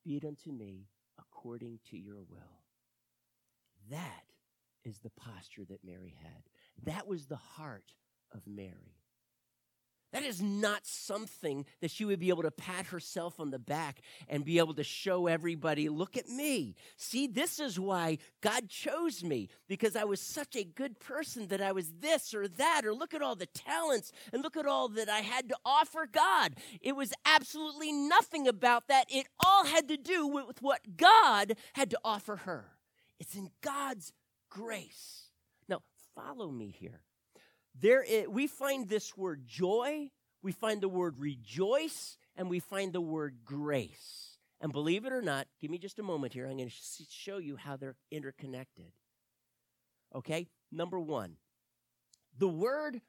Be 0.04 0.18
it 0.18 0.26
unto 0.26 0.52
me 0.52 0.90
according 1.18 1.80
to 1.90 1.98
your 1.98 2.22
will. 2.30 2.64
That 3.90 4.26
is 4.84 5.00
the 5.00 5.12
posture 5.12 5.66
that 5.70 5.84
Mary 5.84 6.16
had. 6.22 6.44
That 6.84 7.08
was 7.08 7.26
the 7.26 7.38
heart 7.38 7.94
of 8.34 8.42
Mary. 8.46 8.97
That 10.14 10.24
is 10.24 10.42
not 10.42 10.86
something 10.86 11.66
that 11.82 11.92
she 11.92 12.06
would 12.06 12.20
be 12.20 12.30
able 12.30 12.44
to 12.44 12.52
pat 12.52 12.88
herself 12.88 13.42
on 13.42 13.52
the 13.52 13.60
back 13.60 14.00
and 14.30 14.46
be 14.46 14.58
able 14.58 14.74
to 14.76 14.84
show 14.84 15.28
everybody, 15.28 15.90
look 15.90 16.16
at 16.16 16.30
me. 16.30 16.76
See, 16.96 17.28
this 17.28 17.60
is 17.60 17.78
why 17.78 18.20
God 18.40 18.70
chose 18.70 19.22
me, 19.22 19.50
because 19.68 19.98
I 19.98 20.06
was 20.06 20.22
such 20.22 20.56
a 20.56 20.64
good 20.64 21.00
person 21.02 21.48
that 21.48 21.62
I 21.62 21.74
was 21.74 21.92
this 22.00 22.34
or 22.34 22.48
that, 22.48 22.84
or 22.86 22.94
look 22.94 23.14
at 23.14 23.22
all 23.22 23.36
the 23.36 23.48
talents 23.48 24.14
and 24.32 24.42
look 24.42 24.56
at 24.56 24.66
all 24.66 24.88
that 24.90 25.10
I 25.10 25.20
had 25.20 25.50
to 25.50 25.58
offer 25.66 26.08
God. 26.10 26.56
It 26.80 26.96
was 26.96 27.14
absolutely 27.26 27.92
nothing 27.92 28.48
about 28.48 28.88
that. 28.88 29.08
It 29.10 29.28
all 29.44 29.66
had 29.66 29.90
to 29.90 29.98
do 29.98 30.26
with 30.26 30.62
what 30.62 30.96
God 30.96 31.58
had 31.74 31.90
to 31.90 32.00
offer 32.06 32.38
her. 32.38 32.72
It's 33.20 33.36
in 33.36 33.50
God's 33.62 34.14
grace. 34.50 35.32
Now, 35.68 35.82
follow 36.16 36.50
me 36.50 36.74
here 36.80 37.02
there 37.80 38.04
is, 38.04 38.28
we 38.28 38.48
find 38.48 38.88
this 38.88 39.16
word 39.16 39.46
joy, 39.46 40.10
we 40.42 40.52
find 40.52 40.82
the 40.82 40.90
word 40.90 41.16
rejoice, 41.20 42.18
and 42.36 42.50
we 42.50 42.60
find 42.60 42.94
the 42.94 43.02
word 43.02 43.38
grace. 43.46 44.38
And 44.60 44.72
believe 44.72 45.06
it 45.06 45.14
or 45.14 45.22
not, 45.22 45.48
give 45.62 45.70
me 45.70 45.78
just 45.78 46.00
a 46.00 46.04
moment 46.04 46.34
here. 46.34 46.48
I'm 46.48 46.58
going 46.58 46.70
to 46.70 47.04
show 47.10 47.38
you 47.38 47.58
how 47.58 47.78
they're 47.78 47.96
interconnected. 48.12 48.92
Okay? 50.16 50.48
Number 50.72 51.00
one, 51.00 51.36
the 52.38 52.48
word 52.48 53.02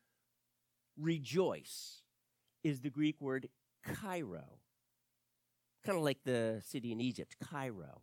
rejoice 0.97 2.03
is 2.63 2.81
the 2.81 2.91
Greek 2.91 3.21
word 3.21 3.49
Cairo. 3.83 4.59
Kind 5.85 5.97
of 5.97 6.05
like 6.05 6.19
the 6.25 6.63
city 6.67 6.93
in 6.93 7.01
Egypt, 7.01 7.37
Cairo. 7.51 8.03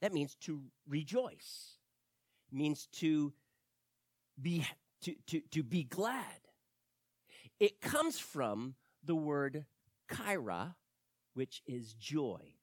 That 0.00 0.12
means 0.12 0.34
to 0.42 0.62
rejoice, 0.88 1.78
it 2.50 2.56
means 2.56 2.88
to 2.94 3.32
be 4.40 4.66
to, 5.04 5.14
to, 5.28 5.40
to 5.52 5.62
be 5.62 5.84
glad. 5.84 6.40
It 7.60 7.80
comes 7.80 8.18
from 8.18 8.74
the 9.04 9.14
word 9.14 9.66
chaira, 10.10 10.74
which 11.34 11.62
is 11.66 11.94
joy. 11.94 12.54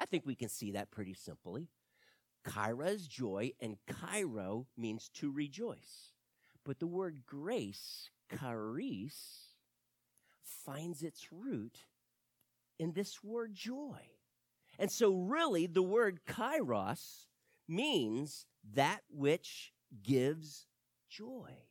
I 0.00 0.06
think 0.06 0.24
we 0.26 0.34
can 0.34 0.48
see 0.48 0.72
that 0.72 0.90
pretty 0.90 1.14
simply. 1.14 1.68
Chaira 2.46 2.88
is 2.88 3.06
joy, 3.06 3.52
and 3.60 3.76
Cairo 3.86 4.66
means 4.76 5.10
to 5.14 5.30
rejoice. 5.30 6.12
But 6.64 6.78
the 6.78 6.86
word 6.86 7.22
grace, 7.26 8.10
charis, 8.30 9.54
finds 10.64 11.02
its 11.02 11.28
root 11.30 11.84
in 12.78 12.92
this 12.92 13.22
word 13.22 13.54
joy. 13.54 14.00
And 14.78 14.90
so, 14.90 15.14
really, 15.14 15.66
the 15.66 15.82
word 15.82 16.20
kairos 16.26 17.26
means 17.68 18.46
that 18.74 19.00
which 19.10 19.72
gives 20.02 20.66
joy. 21.10 21.69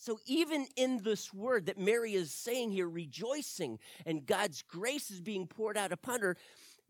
So, 0.00 0.20
even 0.26 0.68
in 0.76 1.02
this 1.02 1.34
word 1.34 1.66
that 1.66 1.76
Mary 1.76 2.14
is 2.14 2.32
saying 2.32 2.70
here, 2.70 2.88
rejoicing, 2.88 3.80
and 4.06 4.24
God's 4.24 4.62
grace 4.62 5.10
is 5.10 5.20
being 5.20 5.48
poured 5.48 5.76
out 5.76 5.90
upon 5.90 6.20
her, 6.20 6.36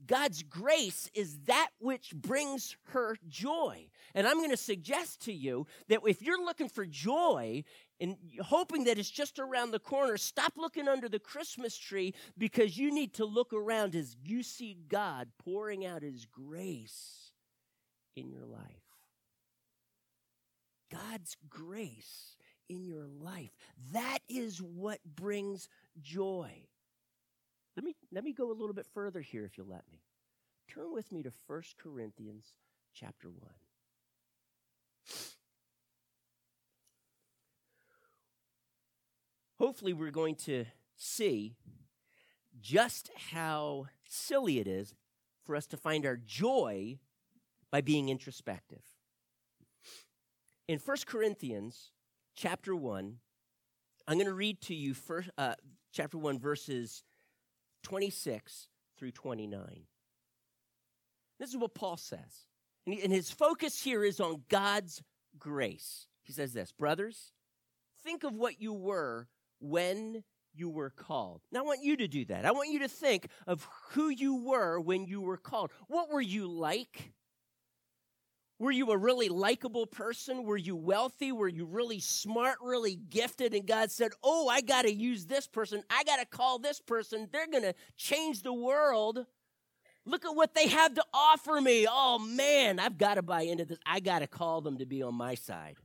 God's 0.07 0.43
grace 0.43 1.11
is 1.15 1.39
that 1.47 1.71
which 1.79 2.15
brings 2.15 2.77
her 2.91 3.17
joy. 3.27 3.89
And 4.15 4.29
I'm 4.29 4.37
going 4.37 4.51
to 4.51 4.59
suggest 4.59 5.23
to 5.23 5.33
you 5.33 5.67
that 5.89 6.01
if 6.07 6.21
you're 6.21 6.45
looking 6.45 6.69
for 6.69 6.85
joy 6.85 7.65
and 7.99 8.17
hoping 8.43 8.85
that 8.85 8.99
it's 8.99 9.11
just 9.11 9.39
around 9.39 9.71
the 9.71 9.81
corner, 9.81 10.19
stop 10.19 10.53
looking 10.59 10.87
under 10.87 11.09
the 11.09 11.19
Christmas 11.19 11.79
tree 11.79 12.15
because 12.37 12.77
you 12.77 12.93
need 12.93 13.15
to 13.15 13.25
look 13.25 13.55
around 13.55 13.97
as 13.97 14.17
you 14.23 14.43
see 14.43 14.77
God 14.89 15.29
pouring 15.43 15.87
out 15.87 16.03
his 16.03 16.27
grace 16.27 17.33
in 18.15 18.29
your 18.29 18.45
life. 18.45 18.85
God's 20.91 21.37
grace 21.49 22.37
in 22.69 22.85
your 22.85 23.07
life. 23.07 23.51
That 23.93 24.19
is 24.29 24.61
what 24.61 25.01
brings 25.05 25.69
joy. 26.01 26.51
let 27.77 27.85
me 27.85 27.97
let 28.13 28.25
me 28.25 28.33
go 28.33 28.51
a 28.51 28.53
little 28.53 28.75
bit 28.75 28.87
further 28.93 29.21
here 29.21 29.45
if 29.45 29.57
you'll 29.57 29.69
let 29.69 29.85
me. 29.91 30.03
Turn 30.69 30.93
with 30.93 31.11
me 31.13 31.23
to 31.23 31.33
1 31.47 31.63
Corinthians 31.79 32.53
chapter 32.93 33.29
1. 33.31 33.39
Hopefully 39.59 39.93
we're 39.93 40.11
going 40.11 40.37
to 40.37 40.67
see 40.97 41.57
just 42.61 43.11
how 43.33 43.87
silly 44.05 44.59
it 44.59 44.67
is 44.67 44.95
for 45.45 45.57
us 45.57 45.67
to 45.67 45.77
find 45.77 46.07
our 46.07 46.17
joy 46.17 46.99
by 47.71 47.81
being 47.81 48.09
introspective. 48.09 48.83
In 50.69 50.79
1 50.79 50.97
Corinthians 51.07 51.93
chapter 52.39 52.75
1, 52.75 53.17
I'm 54.07 54.15
going 54.15 54.27
to 54.27 54.33
read 54.33 54.61
to 54.63 54.75
you 54.75 54.95
first, 54.95 55.29
uh, 55.37 55.55
chapter 55.93 56.17
1, 56.17 56.39
verses 56.39 57.03
26 57.83 58.69
through 58.97 59.11
29. 59.11 59.83
This 61.41 61.51
is 61.51 61.57
what 61.57 61.75
Paul 61.75 61.97
says. 61.97 62.47
And, 62.87 63.13
his 63.13 63.31
focus 63.31 63.83
here 63.83 64.05
is 64.05 64.21
on 64.21 64.45
God's 64.49 65.03
grace. 65.39 66.07
He 66.23 66.33
says 66.33 66.53
this 66.53 66.71
Brothers, 66.71 67.33
think 68.05 68.23
of 68.23 68.35
what 68.35 68.61
you 68.61 68.73
were 68.73 69.29
when 69.61 70.23
you 70.55 70.71
were 70.71 70.91
called. 70.91 71.43
Now, 71.51 71.61
I 71.61 71.65
want 71.65 71.83
you 71.83 71.97
to 71.97 72.09
do 72.09 72.25
that. 72.27 72.47
I 72.47 72.53
want 72.53 72.71
you 72.71 72.79
to 72.81 72.89
think 72.89 73.29
of 73.49 73.69
who 73.91 74.11
you 74.11 74.45
were 74.45 74.81
when 74.81 75.07
you 75.07 75.21
were 75.21 75.37
called. 75.37 75.71
What 75.89 76.11
were 76.11 76.21
you 76.21 76.47
like? 76.47 77.13
Were 78.61 78.73
you 78.73 78.91
a 78.91 78.97
really 78.97 79.29
likable 79.29 79.87
person? 79.87 80.43
Were 80.43 80.57
you 80.57 80.75
wealthy? 80.75 81.31
Were 81.31 81.49
you 81.49 81.65
really 81.65 82.01
smart, 82.01 82.59
really 82.61 82.97
gifted? 82.97 83.55
And 83.55 83.67
God 83.67 83.93
said, 83.93 84.11
Oh, 84.23 84.49
I 84.49 84.63
got 84.63 84.83
to 84.83 84.93
use 84.93 85.27
this 85.27 85.47
person. 85.47 85.85
I 85.89 86.03
got 86.03 86.17
to 86.17 86.27
call 86.27 86.59
this 86.59 86.81
person. 86.81 87.29
They're 87.31 87.47
going 87.47 87.63
to 87.63 87.75
change 87.97 88.43
the 88.43 88.53
world. 88.53 89.25
Look 90.05 90.25
at 90.25 90.35
what 90.35 90.55
they 90.55 90.69
have 90.69 90.95
to 90.95 91.05
offer 91.15 91.61
me. 91.61 91.87
Oh, 91.89 92.19
man, 92.19 92.81
I've 92.81 92.99
got 92.99 93.15
to 93.15 93.23
buy 93.23 93.43
into 93.43 93.65
this. 93.65 93.79
I 93.87 94.01
got 94.01 94.21
to 94.21 94.27
call 94.27 94.61
them 94.61 94.79
to 94.79 94.87
be 94.87 95.03
on 95.03 95.15
my 95.15 95.35
side. 95.35 95.77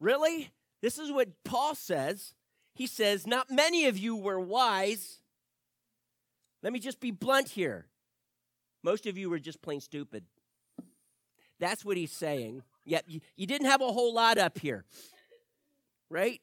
Really? 0.00 0.50
This 0.82 0.98
is 0.98 1.12
what 1.12 1.28
Paul 1.44 1.74
says. 1.74 2.34
He 2.74 2.88
says, 2.88 3.28
Not 3.28 3.50
many 3.50 3.86
of 3.86 3.96
you 3.96 4.16
were 4.16 4.40
wise. 4.40 5.20
Let 6.64 6.72
me 6.72 6.80
just 6.80 6.98
be 6.98 7.12
blunt 7.12 7.50
here. 7.50 7.86
Most 8.82 9.06
of 9.06 9.16
you 9.16 9.30
were 9.30 9.38
just 9.38 9.62
plain 9.62 9.80
stupid. 9.80 10.24
That's 11.58 11.84
what 11.84 11.96
he's 11.96 12.12
saying. 12.12 12.62
Yet 12.84 13.04
you, 13.08 13.20
you 13.36 13.46
didn't 13.46 13.68
have 13.68 13.80
a 13.80 13.92
whole 13.92 14.14
lot 14.14 14.38
up 14.38 14.58
here, 14.58 14.84
right? 16.08 16.40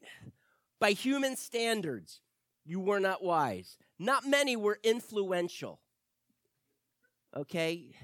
By 0.79 0.91
human 0.91 1.37
standards, 1.37 2.19
you 2.65 2.79
were 2.79 2.99
not 2.99 3.23
wise. 3.23 3.77
Not 3.99 4.25
many 4.25 4.55
were 4.55 4.79
influential. 4.83 5.79
Okay? 7.35 7.95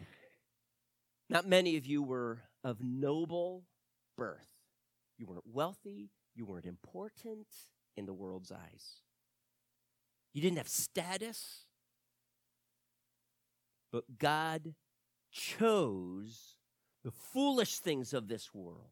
Not 1.30 1.48
many 1.48 1.78
of 1.78 1.86
you 1.86 2.02
were 2.02 2.40
of 2.64 2.82
noble 2.82 3.64
birth. 4.18 4.48
You 5.18 5.28
weren't 5.28 5.44
wealthy. 5.46 6.12
You 6.36 6.46
weren't 6.46 6.66
important 6.66 7.48
in 7.98 8.06
the 8.06 8.14
world's 8.14 8.52
eyes. 8.52 9.02
You 10.34 10.42
didn't 10.42 10.58
have 10.58 10.70
status. 10.70 11.66
But 13.92 14.04
God 14.18 14.76
chose 15.32 16.56
the 17.04 17.12
foolish 17.12 17.80
things 17.80 18.14
of 18.14 18.28
this 18.28 18.54
world 18.54 18.90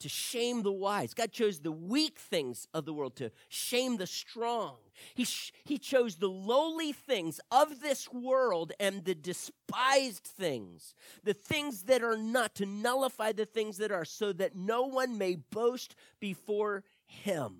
to 0.00 0.08
shame 0.08 0.62
the 0.62 0.72
wise. 0.72 1.14
God 1.14 1.32
chose 1.32 1.60
the 1.60 1.72
weak 1.72 2.18
things 2.18 2.68
of 2.74 2.84
the 2.84 2.92
world 2.92 3.16
to 3.16 3.30
shame 3.48 3.96
the 3.96 4.06
strong. 4.06 4.76
He, 5.14 5.24
sh- 5.24 5.52
he 5.64 5.78
chose 5.78 6.16
the 6.16 6.28
lowly 6.28 6.92
things 6.92 7.40
of 7.50 7.80
this 7.80 8.12
world 8.12 8.72
and 8.78 9.04
the 9.04 9.14
despised 9.14 10.24
things, 10.24 10.94
the 11.24 11.34
things 11.34 11.82
that 11.84 12.02
are 12.02 12.16
not, 12.16 12.54
to 12.56 12.66
nullify 12.66 13.32
the 13.32 13.46
things 13.46 13.78
that 13.78 13.90
are, 13.90 14.04
so 14.04 14.32
that 14.34 14.54
no 14.54 14.82
one 14.82 15.16
may 15.16 15.36
boast 15.36 15.94
before 16.20 16.84
him. 17.06 17.56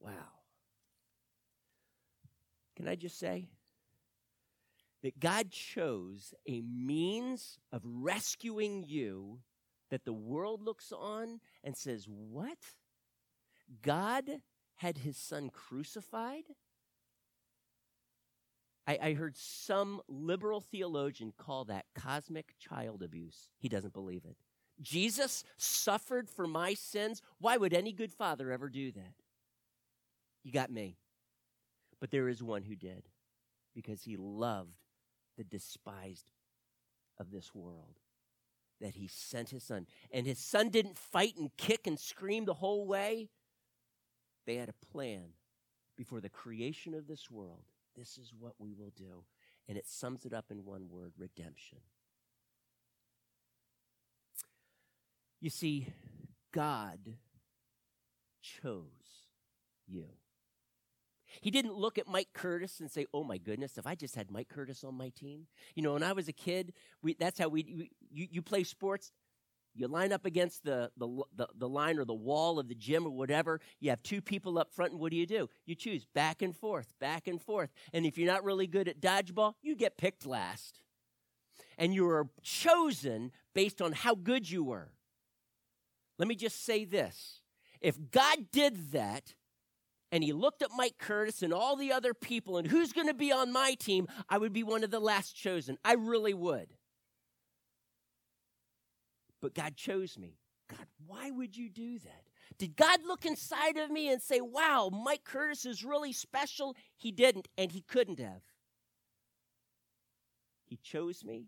Wow. 0.00 0.10
Can 2.76 2.88
I 2.88 2.94
just 2.96 3.18
say? 3.18 3.48
That 5.02 5.18
God 5.18 5.50
chose 5.50 6.34
a 6.46 6.60
means 6.60 7.58
of 7.72 7.82
rescuing 7.84 8.84
you 8.86 9.40
that 9.90 10.04
the 10.04 10.12
world 10.12 10.62
looks 10.62 10.92
on 10.92 11.40
and 11.64 11.76
says, 11.76 12.06
What? 12.08 12.58
God 13.82 14.24
had 14.76 14.98
his 14.98 15.16
son 15.16 15.50
crucified? 15.50 16.44
I, 18.86 18.98
I, 19.00 19.12
heard 19.12 19.36
some 19.36 20.00
liberal 20.08 20.60
theologian 20.60 21.32
call 21.36 21.66
that 21.66 21.84
cosmic 21.94 22.54
child 22.58 23.02
abuse. 23.02 23.50
He 23.58 23.68
doesn't 23.68 23.92
believe 23.92 24.24
it. 24.24 24.36
Jesus 24.80 25.44
suffered 25.58 26.28
for 26.28 26.48
my 26.48 26.74
sins. 26.74 27.22
Why 27.38 27.56
would 27.56 27.74
any 27.74 27.92
good 27.92 28.12
father 28.12 28.50
ever 28.50 28.68
do 28.68 28.90
that? 28.92 29.14
You 30.42 30.50
got 30.50 30.70
me. 30.70 30.96
But 32.00 32.10
there 32.10 32.28
is 32.28 32.42
one 32.42 32.62
who 32.62 32.74
did 32.74 33.04
because 33.74 34.02
he 34.02 34.16
loved 34.16 34.80
the 35.36 35.44
despised 35.44 36.30
of 37.18 37.30
this 37.30 37.54
world. 37.54 38.00
That 38.80 38.94
he 38.94 39.08
sent 39.08 39.50
his 39.50 39.62
son. 39.62 39.86
And 40.10 40.26
his 40.26 40.38
son 40.38 40.70
didn't 40.70 40.96
fight 40.98 41.36
and 41.36 41.50
kick 41.56 41.86
and 41.86 41.98
scream 41.98 42.46
the 42.46 42.54
whole 42.54 42.86
way. 42.86 43.28
They 44.46 44.56
had 44.56 44.70
a 44.70 44.86
plan 44.92 45.34
before 45.96 46.20
the 46.20 46.30
creation 46.30 46.94
of 46.94 47.06
this 47.06 47.30
world. 47.30 47.64
This 47.96 48.16
is 48.16 48.32
what 48.38 48.54
we 48.58 48.72
will 48.72 48.92
do. 48.96 49.24
And 49.68 49.76
it 49.76 49.86
sums 49.86 50.24
it 50.24 50.32
up 50.32 50.46
in 50.50 50.64
one 50.64 50.88
word 50.88 51.12
redemption. 51.18 51.78
You 55.40 55.50
see, 55.50 55.88
God 56.52 56.98
chose 58.40 58.84
you. 59.86 60.06
He 61.40 61.50
didn't 61.50 61.74
look 61.74 61.98
at 61.98 62.06
Mike 62.06 62.28
Curtis 62.32 62.80
and 62.80 62.90
say, 62.90 63.06
"Oh 63.14 63.24
my 63.24 63.38
goodness, 63.38 63.78
if 63.78 63.86
I 63.86 63.94
just 63.94 64.14
had 64.14 64.30
Mike 64.30 64.48
Curtis 64.48 64.84
on 64.84 64.96
my 64.96 65.10
team." 65.10 65.46
You 65.74 65.82
know, 65.82 65.94
when 65.94 66.02
I 66.02 66.12
was 66.12 66.28
a 66.28 66.32
kid, 66.32 66.72
we, 67.02 67.14
that's 67.14 67.38
how 67.38 67.48
we, 67.48 67.90
you, 68.10 68.26
you 68.30 68.42
play 68.42 68.64
sports. 68.64 69.12
You 69.74 69.86
line 69.86 70.12
up 70.12 70.26
against 70.26 70.64
the, 70.64 70.90
the, 70.96 71.06
the, 71.36 71.48
the 71.56 71.68
line 71.68 71.98
or 71.98 72.04
the 72.04 72.12
wall 72.12 72.58
of 72.58 72.68
the 72.68 72.74
gym 72.74 73.06
or 73.06 73.10
whatever. 73.10 73.60
You 73.78 73.90
have 73.90 74.02
two 74.02 74.20
people 74.20 74.58
up 74.58 74.72
front, 74.72 74.92
and 74.92 75.00
what 75.00 75.10
do 75.10 75.16
you 75.16 75.26
do? 75.26 75.48
You 75.64 75.74
choose 75.74 76.04
back 76.04 76.42
and 76.42 76.56
forth, 76.56 76.92
back 76.98 77.28
and 77.28 77.40
forth. 77.40 77.70
And 77.92 78.04
if 78.04 78.18
you're 78.18 78.30
not 78.30 78.44
really 78.44 78.66
good 78.66 78.88
at 78.88 79.00
dodgeball, 79.00 79.54
you 79.62 79.76
get 79.76 79.96
picked 79.96 80.26
last. 80.26 80.80
And 81.78 81.94
you 81.94 82.08
are 82.08 82.28
chosen 82.42 83.30
based 83.54 83.80
on 83.80 83.92
how 83.92 84.14
good 84.14 84.50
you 84.50 84.64
were. 84.64 84.90
Let 86.18 86.28
me 86.28 86.34
just 86.34 86.64
say 86.64 86.84
this 86.84 87.40
if 87.80 87.96
God 88.10 88.50
did 88.52 88.92
that, 88.92 89.34
and 90.12 90.24
he 90.24 90.32
looked 90.32 90.62
at 90.62 90.70
Mike 90.76 90.98
Curtis 90.98 91.42
and 91.42 91.52
all 91.52 91.76
the 91.76 91.92
other 91.92 92.14
people 92.14 92.56
and 92.58 92.66
who's 92.66 92.92
going 92.92 93.06
to 93.06 93.14
be 93.14 93.32
on 93.32 93.52
my 93.52 93.74
team, 93.74 94.08
I 94.28 94.38
would 94.38 94.52
be 94.52 94.62
one 94.62 94.84
of 94.84 94.90
the 94.90 95.00
last 95.00 95.36
chosen. 95.36 95.78
I 95.84 95.94
really 95.94 96.34
would. 96.34 96.68
But 99.40 99.54
God 99.54 99.76
chose 99.76 100.18
me. 100.18 100.36
God, 100.68 100.86
why 101.06 101.30
would 101.30 101.56
you 101.56 101.68
do 101.68 101.98
that? 101.98 102.24
Did 102.58 102.76
God 102.76 103.00
look 103.06 103.24
inside 103.24 103.76
of 103.78 103.90
me 103.90 104.10
and 104.10 104.20
say, 104.20 104.40
wow, 104.40 104.90
Mike 104.92 105.24
Curtis 105.24 105.64
is 105.64 105.84
really 105.84 106.12
special? 106.12 106.76
He 106.96 107.10
didn't, 107.10 107.48
and 107.56 107.72
he 107.72 107.80
couldn't 107.80 108.20
have. 108.20 108.42
He 110.66 110.76
chose 110.76 111.24
me 111.24 111.46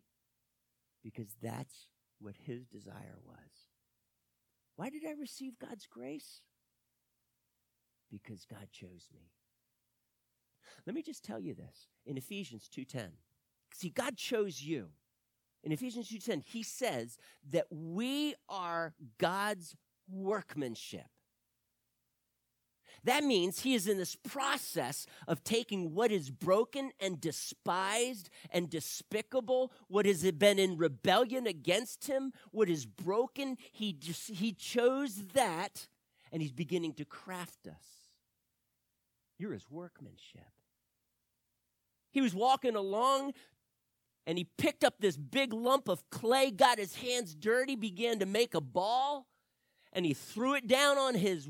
because 1.02 1.28
that's 1.42 1.86
what 2.18 2.34
his 2.46 2.66
desire 2.66 3.18
was. 3.26 3.36
Why 4.76 4.88
did 4.88 5.02
I 5.06 5.12
receive 5.12 5.58
God's 5.58 5.86
grace? 5.86 6.40
Because 8.12 8.44
God 8.44 8.68
chose 8.70 9.08
me. 9.12 9.30
Let 10.86 10.94
me 10.94 11.02
just 11.02 11.24
tell 11.24 11.40
you 11.40 11.54
this 11.54 11.88
in 12.04 12.16
Ephesians 12.16 12.68
2:10. 12.68 13.12
See, 13.72 13.88
God 13.88 14.16
chose 14.16 14.62
you. 14.62 14.92
In 15.62 15.72
Ephesians 15.72 16.08
2:10, 16.08 16.42
he 16.42 16.62
says 16.62 17.18
that 17.50 17.66
we 17.70 18.34
are 18.48 18.94
God's 19.18 19.76
workmanship. 20.08 21.08
That 23.04 23.24
means 23.24 23.60
he 23.60 23.74
is 23.74 23.88
in 23.88 23.98
this 23.98 24.14
process 24.14 25.06
of 25.26 25.42
taking 25.42 25.92
what 25.92 26.12
is 26.12 26.30
broken 26.30 26.92
and 27.00 27.20
despised 27.20 28.30
and 28.50 28.70
despicable, 28.70 29.72
what 29.88 30.06
has 30.06 30.30
been 30.32 30.58
in 30.58 30.76
rebellion 30.76 31.46
against 31.46 32.06
him, 32.06 32.32
what 32.52 32.68
is 32.68 32.86
broken. 32.86 33.56
He, 33.72 33.92
just, 33.92 34.30
he 34.30 34.52
chose 34.52 35.26
that 35.32 35.88
and 36.30 36.42
he's 36.42 36.52
beginning 36.52 36.94
to 36.94 37.04
craft 37.04 37.66
us. 37.66 38.01
You're 39.42 39.54
his 39.54 39.68
workmanship. 39.68 40.52
He 42.12 42.20
was 42.20 42.32
walking 42.32 42.76
along 42.76 43.32
and 44.24 44.38
he 44.38 44.44
picked 44.56 44.84
up 44.84 45.00
this 45.00 45.16
big 45.16 45.52
lump 45.52 45.88
of 45.88 46.08
clay, 46.10 46.52
got 46.52 46.78
his 46.78 46.94
hands 46.94 47.34
dirty, 47.34 47.74
began 47.74 48.20
to 48.20 48.26
make 48.26 48.54
a 48.54 48.60
ball, 48.60 49.26
and 49.92 50.06
he 50.06 50.14
threw 50.14 50.54
it 50.54 50.68
down 50.68 50.96
on 50.96 51.16
his 51.16 51.48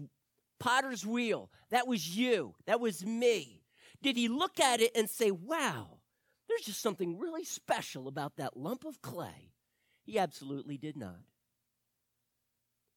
potter's 0.58 1.04
wheel. 1.04 1.50
That 1.68 1.86
was 1.86 2.16
you. 2.16 2.54
That 2.64 2.80
was 2.80 3.04
me. 3.04 3.62
did 4.00 4.16
he 4.16 4.26
look 4.26 4.58
at 4.58 4.80
it 4.80 4.92
and 4.96 5.10
say, 5.10 5.30
wow, 5.30 5.98
there's 6.48 6.62
just 6.62 6.80
something 6.80 7.18
really 7.18 7.44
special 7.44 8.08
about 8.08 8.36
that 8.36 8.56
lump 8.56 8.86
of 8.86 9.02
clay? 9.02 9.52
He 10.02 10.18
absolutely 10.18 10.78
did 10.78 10.96
not. 10.96 11.20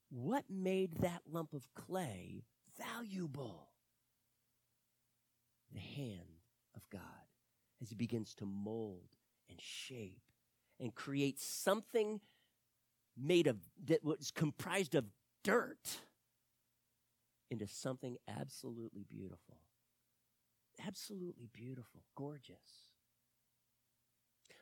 What 0.10 0.46
made 0.50 1.02
that 1.02 1.24
lump 1.30 1.52
of 1.52 1.68
clay 1.74 2.46
valuable? 2.78 3.75
The 5.76 5.82
hand 5.82 6.42
of 6.76 6.90
God 6.90 7.02
as 7.82 7.90
he 7.90 7.96
begins 7.96 8.34
to 8.36 8.46
mold 8.46 9.10
and 9.50 9.60
shape 9.62 10.22
and 10.80 10.96
create 10.96 11.40
something 11.40 12.22
made 13.18 13.48
of 13.48 13.58
that 13.88 14.04
was 14.04 14.32
comprised 14.32 14.96
of 14.96 15.06
dirt 15.44 16.00
into 17.52 17.68
something 17.68 18.18
absolutely 18.28 19.04
beautiful. 19.04 19.58
Absolutely 20.86 21.48
beautiful, 21.54 22.02
gorgeous. 22.16 22.88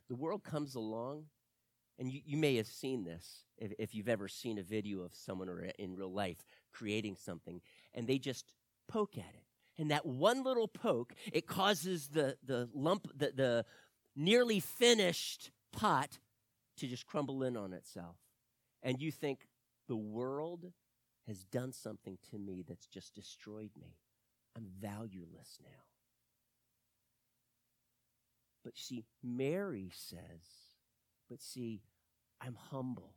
The 0.10 0.16
world 0.16 0.44
comes 0.44 0.76
along, 0.76 1.26
and 1.98 2.12
you, 2.12 2.22
you 2.26 2.38
may 2.38 2.56
have 2.56 2.68
seen 2.68 3.04
this 3.04 3.46
if, 3.58 3.72
if 3.80 3.96
you've 3.96 4.10
ever 4.10 4.28
seen 4.28 4.58
a 4.58 4.64
video 4.64 5.02
of 5.02 5.16
someone 5.16 5.50
or 5.50 5.70
in 5.80 5.96
real 5.96 6.12
life 6.12 6.46
creating 6.72 7.16
something, 7.16 7.62
and 7.94 8.08
they 8.08 8.18
just 8.18 8.54
poke 8.88 9.18
at 9.18 9.34
it. 9.34 9.53
And 9.78 9.92
that 9.92 10.06
one 10.06 10.44
little 10.44 10.68
poke, 10.68 11.14
it 11.32 11.48
causes 11.48 12.10
the, 12.10 12.38
the 12.46 12.70
lump, 12.74 13.08
the, 13.16 13.32
the 13.36 13.66
nearly 14.16 14.60
finished 14.60 15.52
pot 15.72 16.20
to 16.78 16.88
just 16.88 17.06
crumble 17.06 17.44
in 17.44 17.58
on 17.58 17.74
itself. 17.74 18.18
And 18.84 19.02
you 19.02 19.12
think, 19.12 19.48
the 19.88 19.96
world 19.96 20.72
has 21.28 21.44
done 21.44 21.74
something 21.74 22.18
to 22.32 22.38
me 22.38 22.64
that's 22.68 22.88
just 22.88 23.16
destroyed 23.16 23.72
me. 23.80 23.98
I'm 24.56 24.68
valueless 24.80 25.58
now. 25.62 25.84
But 28.64 28.78
see, 28.78 29.06
Mary 29.22 29.92
says, 29.94 30.20
but 31.30 31.42
see, 31.42 31.82
I'm 32.40 32.56
humble 32.72 33.16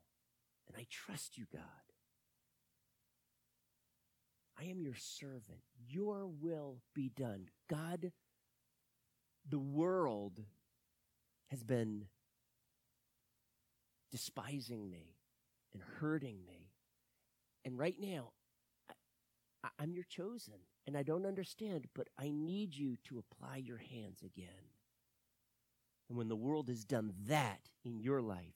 and 0.67 0.77
I 0.77 0.87
trust 0.91 1.39
you, 1.39 1.45
God. 1.53 1.63
I 4.59 4.65
am 4.65 4.81
your 4.81 4.95
servant. 4.97 5.61
Your 5.89 6.27
will 6.27 6.79
be 6.95 7.11
done. 7.11 7.49
God, 7.69 8.13
the 9.49 9.59
world 9.59 10.41
has 11.51 11.63
been 11.63 12.07
despising 14.11 14.91
me 14.91 15.17
and 15.73 15.83
hurting 16.01 16.39
me. 16.47 16.71
And 17.65 17.79
right 17.79 17.97
now, 17.99 18.31
I, 19.63 19.69
I'm 19.79 19.93
your 19.93 20.05
chosen, 20.05 20.55
and 20.87 20.97
I 20.97 21.03
don't 21.03 21.27
understand, 21.27 21.87
but 21.95 22.09
I 22.19 22.31
need 22.31 22.75
you 22.75 22.97
to 23.05 23.19
apply 23.19 23.59
your 23.59 23.79
hands 23.79 24.23
again. 24.23 24.71
And 26.09 26.17
when 26.17 26.29
the 26.29 26.37
world 26.37 26.69
has 26.69 26.85
done 26.85 27.13
that 27.27 27.61
in 27.85 27.99
your 27.99 28.23
life, 28.23 28.55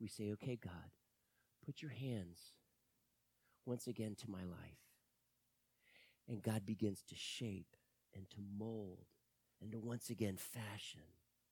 we 0.00 0.08
say, 0.08 0.32
okay, 0.32 0.58
God, 0.62 0.90
put 1.64 1.82
your 1.82 1.90
hands 1.90 2.52
once 3.66 3.86
again 3.86 4.14
to 4.20 4.30
my 4.30 4.44
life. 4.44 4.80
And 6.28 6.42
God 6.42 6.64
begins 6.66 7.02
to 7.08 7.14
shape 7.14 7.76
and 8.14 8.28
to 8.30 8.36
mold 8.58 9.06
and 9.60 9.72
to 9.72 9.78
once 9.78 10.10
again 10.10 10.36
fashion. 10.36 11.02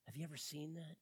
Have 0.06 0.16
you 0.16 0.24
ever 0.24 0.36
seen 0.36 0.74
that? 0.74 0.96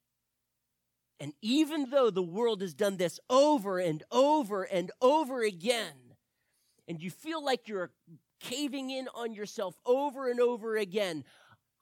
And 1.21 1.33
even 1.41 1.91
though 1.91 2.11
the 2.11 2.23
world 2.23 2.63
has 2.63 2.75
done 2.75 2.97
this 2.97 3.21
over 3.31 3.79
and 3.79 4.03
over 4.11 4.65
and 4.65 4.91
over 5.01 5.43
again, 5.43 6.17
and 6.89 7.01
you 7.01 7.11
feel 7.11 7.45
like 7.45 7.69
you're 7.69 7.93
caving 8.41 8.91
in 8.91 9.09
on 9.15 9.33
yourself 9.33 9.79
over 9.87 10.29
and 10.29 10.41
over 10.41 10.77
again, 10.77 11.25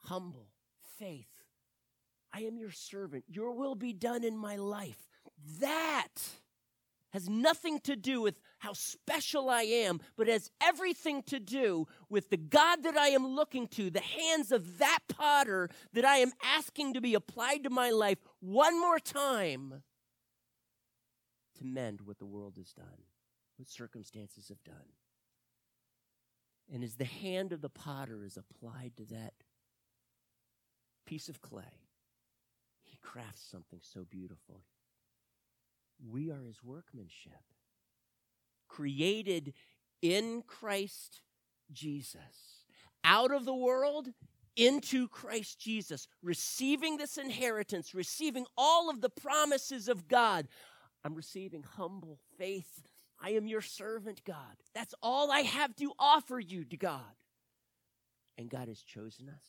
humble 0.05 0.49
faith. 0.99 1.27
I 2.33 2.43
am 2.43 2.59
your 2.59 2.71
servant. 2.71 3.25
Your 3.29 3.53
will 3.53 3.75
be 3.75 3.93
done 3.93 4.25
in 4.25 4.37
my 4.37 4.57
life. 4.57 5.09
That 5.61 6.09
has 7.13 7.29
nothing 7.29 7.81
to 7.81 7.97
do 7.97 8.21
with 8.21 8.41
how 8.59 8.73
special 8.73 9.51
I 9.51 9.63
am, 9.63 10.01
but 10.17 10.29
has 10.29 10.51
everything 10.63 11.23
to 11.25 11.41
do 11.41 11.87
with 12.09 12.31
the 12.31 12.37
God 12.37 12.83
that 12.85 12.97
I 12.97 13.09
am 13.09 13.27
looking 13.27 13.67
to, 13.69 13.91
the 13.91 14.01
hands 14.01 14.53
of 14.53 14.79
that 14.79 15.01
potter 15.09 15.69
that 15.93 16.05
I 16.05 16.17
am 16.17 16.33
asking 16.43 16.95
to 16.95 17.01
be 17.01 17.15
applied 17.15 17.65
to 17.65 17.71
my 17.71 17.91
life 17.91 18.19
one 18.41 18.81
more 18.81 18.99
time 18.99 19.83
to 21.59 21.65
mend 21.65 22.01
what 22.03 22.19
the 22.19 22.27
world 22.27 22.55
has 22.57 22.73
done, 22.73 23.05
what 23.57 23.69
circumstances 23.69 24.49
have 24.49 24.63
done. 24.65 24.95
And 26.73 26.85
as 26.85 26.95
the 26.95 27.05
hand 27.05 27.53
of 27.53 27.61
the 27.61 27.69
potter 27.69 28.25
is 28.25 28.37
applied 28.37 28.93
to 28.99 29.05
that 29.07 29.35
piece 31.07 31.29
of 31.29 31.43
clay, 31.43 31.89
he 32.85 32.97
crafts 33.03 33.43
something 33.51 33.81
so 33.83 34.05
beautiful. 34.09 34.63
We 36.09 36.31
are 36.31 36.43
his 36.43 36.63
workmanship, 36.63 37.43
created 38.69 39.53
in 40.03 40.43
Christ 40.47 41.21
Jesus, 41.73 42.65
out 43.05 43.33
of 43.33 43.45
the 43.45 43.55
world 43.55 44.09
into 44.57 45.09
Christ 45.09 45.59
Jesus, 45.59 46.09
receiving 46.23 46.97
this 46.97 47.17
inheritance, 47.19 47.95
receiving 47.95 48.47
all 48.57 48.91
of 48.91 49.01
the 49.01 49.11
promises 49.11 49.89
of 49.89 50.09
God. 50.09 50.49
I'm 51.05 51.15
receiving 51.15 51.63
humble 51.63 52.19
faith. 52.39 52.83
I 53.23 53.31
am 53.31 53.47
your 53.47 53.61
servant, 53.61 54.23
God. 54.25 54.57
That's 54.75 54.95
all 55.03 55.31
I 55.31 55.41
have 55.41 55.75
to 55.77 55.93
offer 55.99 56.41
you 56.41 56.65
to 56.65 56.77
God. 56.77 57.01
And 58.39 58.49
God 58.49 58.69
has 58.69 58.83
chosen 58.83 59.29
us, 59.29 59.45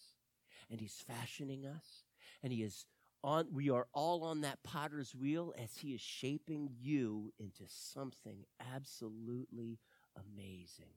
and 0.69 0.79
He's 0.79 1.03
fashioning 1.07 1.65
us, 1.65 2.03
and 2.43 2.51
He 2.51 2.63
is 2.63 2.85
on, 3.23 3.47
we 3.51 3.69
are 3.69 3.87
all 3.93 4.23
on 4.23 4.41
that 4.41 4.63
potter's 4.63 5.15
wheel 5.15 5.53
as 5.61 5.77
he 5.77 5.93
is 5.93 6.01
shaping 6.01 6.69
you 6.79 7.33
into 7.39 7.63
something 7.67 8.45
absolutely 8.73 9.79
amazing. 10.15 10.93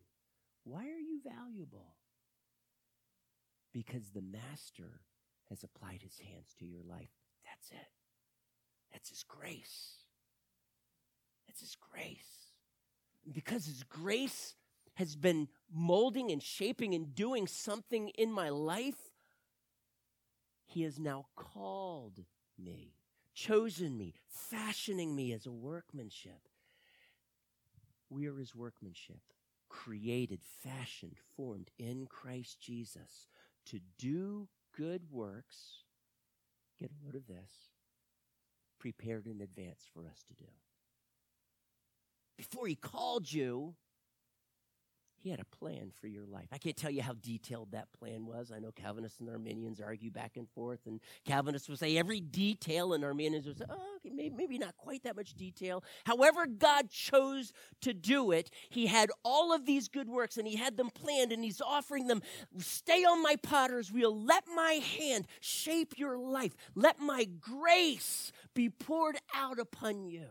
Why 0.64 0.84
are 0.84 1.00
you 1.00 1.20
valuable? 1.22 1.96
Because 3.72 4.10
the 4.10 4.22
master 4.22 5.00
has 5.50 5.62
applied 5.62 6.00
his 6.02 6.18
hands 6.18 6.54
to 6.58 6.64
your 6.64 6.82
life. 6.82 7.10
That's 7.44 7.70
it. 7.70 7.88
That's 8.92 9.10
his 9.10 9.24
grace. 9.24 9.96
That's 11.46 11.60
his 11.60 11.76
grace. 11.76 12.52
Because 13.30 13.66
his 13.66 13.82
grace 13.82 14.54
has 14.94 15.16
been 15.16 15.48
molding 15.72 16.30
and 16.30 16.42
shaping 16.42 16.94
and 16.94 17.14
doing 17.14 17.46
something 17.46 18.10
in 18.10 18.32
my 18.32 18.48
life, 18.48 19.13
he 20.66 20.82
has 20.82 20.98
now 20.98 21.26
called 21.36 22.24
me, 22.58 22.94
chosen 23.34 23.96
me, 23.96 24.14
fashioning 24.26 25.14
me 25.14 25.32
as 25.32 25.46
a 25.46 25.52
workmanship. 25.52 26.48
We 28.10 28.26
are 28.26 28.36
his 28.36 28.54
workmanship, 28.54 29.20
created, 29.68 30.40
fashioned, 30.62 31.16
formed 31.36 31.70
in 31.78 32.06
Christ 32.06 32.60
Jesus 32.60 33.28
to 33.66 33.80
do 33.98 34.48
good 34.76 35.10
works. 35.10 35.84
Get 36.78 36.90
a 36.90 37.04
load 37.04 37.14
of 37.14 37.26
this. 37.26 37.70
Prepared 38.78 39.26
in 39.26 39.40
advance 39.40 39.88
for 39.92 40.06
us 40.06 40.22
to 40.28 40.34
do. 40.34 40.50
Before 42.36 42.66
he 42.66 42.74
called 42.74 43.32
you, 43.32 43.76
he 45.24 45.30
had 45.30 45.40
a 45.40 45.56
plan 45.56 45.90
for 46.02 46.06
your 46.06 46.26
life. 46.26 46.48
I 46.52 46.58
can't 46.58 46.76
tell 46.76 46.90
you 46.90 47.00
how 47.00 47.14
detailed 47.14 47.72
that 47.72 47.90
plan 47.98 48.26
was. 48.26 48.52
I 48.54 48.58
know 48.58 48.70
Calvinists 48.72 49.20
and 49.20 49.30
Arminians 49.30 49.80
argue 49.80 50.10
back 50.10 50.36
and 50.36 50.46
forth, 50.50 50.80
and 50.84 51.00
Calvinists 51.24 51.66
will 51.66 51.78
say 51.78 51.96
every 51.96 52.20
detail, 52.20 52.92
and 52.92 53.02
Arminians 53.02 53.46
will 53.46 53.54
say, 53.54 53.64
oh, 53.70 53.96
okay, 53.96 54.10
maybe, 54.14 54.34
maybe 54.36 54.58
not 54.58 54.76
quite 54.76 55.02
that 55.04 55.16
much 55.16 55.32
detail. 55.32 55.82
However, 56.04 56.44
God 56.46 56.90
chose 56.90 57.54
to 57.80 57.94
do 57.94 58.32
it, 58.32 58.50
He 58.68 58.86
had 58.86 59.08
all 59.24 59.54
of 59.54 59.64
these 59.64 59.88
good 59.88 60.10
works, 60.10 60.36
and 60.36 60.46
He 60.46 60.56
had 60.56 60.76
them 60.76 60.90
planned, 60.90 61.32
and 61.32 61.42
He's 61.42 61.62
offering 61.62 62.06
them. 62.06 62.20
Stay 62.58 63.02
on 63.04 63.22
my 63.22 63.36
potter's 63.36 63.90
wheel. 63.90 64.14
Let 64.14 64.44
my 64.54 64.72
hand 64.98 65.26
shape 65.40 65.94
your 65.96 66.18
life. 66.18 66.54
Let 66.74 67.00
my 67.00 67.24
grace 67.24 68.30
be 68.52 68.68
poured 68.68 69.16
out 69.34 69.58
upon 69.58 70.04
you. 70.04 70.26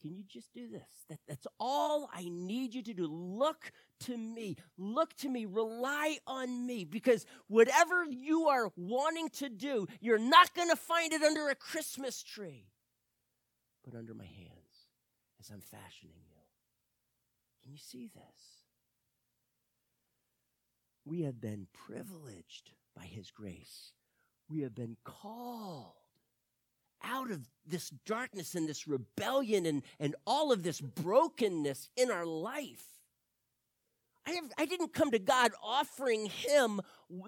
Can 0.00 0.14
you 0.14 0.24
just 0.26 0.52
do 0.54 0.68
this? 0.68 0.88
That, 1.08 1.18
that's 1.28 1.46
all 1.58 2.08
I 2.12 2.28
need 2.30 2.74
you 2.74 2.82
to 2.82 2.94
do. 2.94 3.06
Look 3.06 3.70
to 4.00 4.16
me. 4.16 4.56
Look 4.78 5.14
to 5.16 5.28
me. 5.28 5.44
Rely 5.44 6.18
on 6.26 6.66
me. 6.66 6.84
Because 6.84 7.26
whatever 7.48 8.04
you 8.04 8.48
are 8.48 8.72
wanting 8.76 9.28
to 9.30 9.50
do, 9.50 9.86
you're 10.00 10.18
not 10.18 10.54
going 10.54 10.70
to 10.70 10.76
find 10.76 11.12
it 11.12 11.22
under 11.22 11.48
a 11.48 11.54
Christmas 11.54 12.22
tree, 12.22 12.68
but 13.84 13.94
under 13.94 14.14
my 14.14 14.24
hands 14.24 14.88
as 15.38 15.50
I'm 15.50 15.60
fashioning 15.60 16.22
you. 16.28 16.36
Can 17.62 17.72
you 17.72 17.78
see 17.78 18.08
this? 18.14 18.64
We 21.04 21.22
have 21.22 21.40
been 21.40 21.66
privileged 21.72 22.72
by 22.96 23.04
His 23.04 23.30
grace. 23.30 23.92
We 24.48 24.60
have 24.60 24.74
been 24.74 24.96
called 25.04 25.99
out 27.02 27.30
of 27.30 27.48
this 27.66 27.90
darkness 28.06 28.54
and 28.54 28.68
this 28.68 28.86
rebellion 28.86 29.66
and, 29.66 29.82
and 29.98 30.14
all 30.26 30.52
of 30.52 30.62
this 30.62 30.80
brokenness 30.80 31.88
in 31.96 32.10
our 32.10 32.26
life. 32.26 32.84
I, 34.26 34.32
have, 34.32 34.52
I 34.58 34.66
didn't 34.66 34.92
come 34.92 35.10
to 35.12 35.18
God 35.18 35.52
offering 35.62 36.26
Him 36.26 36.80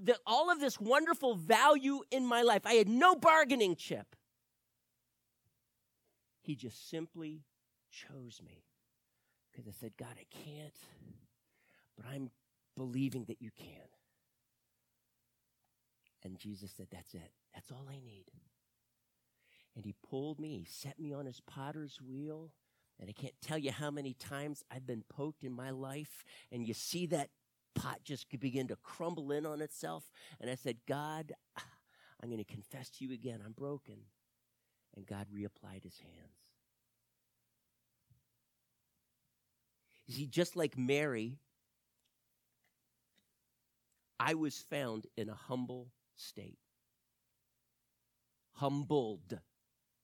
the, 0.02 0.18
all 0.26 0.50
of 0.50 0.60
this 0.60 0.78
wonderful 0.80 1.34
value 1.34 2.02
in 2.10 2.26
my 2.26 2.42
life. 2.42 2.62
I 2.64 2.74
had 2.74 2.88
no 2.88 3.14
bargaining 3.14 3.76
chip. 3.76 4.14
He 6.42 6.54
just 6.54 6.90
simply 6.90 7.42
chose 7.90 8.40
me 8.44 8.64
because 9.50 9.68
I 9.68 9.72
said, 9.72 9.92
God, 9.96 10.14
I 10.18 10.26
can't, 10.44 10.76
but 11.96 12.06
I'm 12.12 12.30
believing 12.76 13.24
that 13.28 13.40
you 13.40 13.50
can. 13.56 13.88
And 16.24 16.38
Jesus 16.38 16.72
said, 16.76 16.86
That's 16.90 17.14
it. 17.14 17.32
That's 17.54 17.70
all 17.70 17.86
I 17.90 17.98
need. 18.04 18.26
And 19.74 19.84
he 19.84 19.94
pulled 20.08 20.38
me, 20.38 20.58
he 20.58 20.64
set 20.64 20.98
me 20.98 21.12
on 21.12 21.26
his 21.26 21.40
potter's 21.40 21.98
wheel. 22.00 22.52
And 23.00 23.08
I 23.08 23.12
can't 23.12 23.34
tell 23.40 23.58
you 23.58 23.72
how 23.72 23.90
many 23.90 24.14
times 24.14 24.62
I've 24.70 24.86
been 24.86 25.02
poked 25.08 25.44
in 25.44 25.52
my 25.52 25.70
life, 25.70 26.24
and 26.52 26.66
you 26.66 26.74
see 26.74 27.06
that 27.06 27.30
pot 27.74 28.00
just 28.04 28.28
begin 28.38 28.68
to 28.68 28.76
crumble 28.76 29.32
in 29.32 29.46
on 29.46 29.60
itself. 29.60 30.10
And 30.40 30.50
I 30.50 30.54
said, 30.54 30.76
God, 30.86 31.32
I'm 32.22 32.28
going 32.28 32.38
to 32.38 32.44
confess 32.44 32.90
to 32.90 33.04
you 33.04 33.12
again, 33.12 33.40
I'm 33.44 33.52
broken. 33.52 33.96
And 34.94 35.06
God 35.06 35.26
reapplied 35.34 35.84
his 35.84 35.98
hands. 35.98 36.42
You 40.06 40.14
see, 40.14 40.26
just 40.26 40.56
like 40.56 40.76
Mary, 40.76 41.38
I 44.20 44.34
was 44.34 44.58
found 44.58 45.06
in 45.16 45.28
a 45.28 45.34
humble 45.34 45.88
state. 46.14 46.58
Humbled 48.52 49.40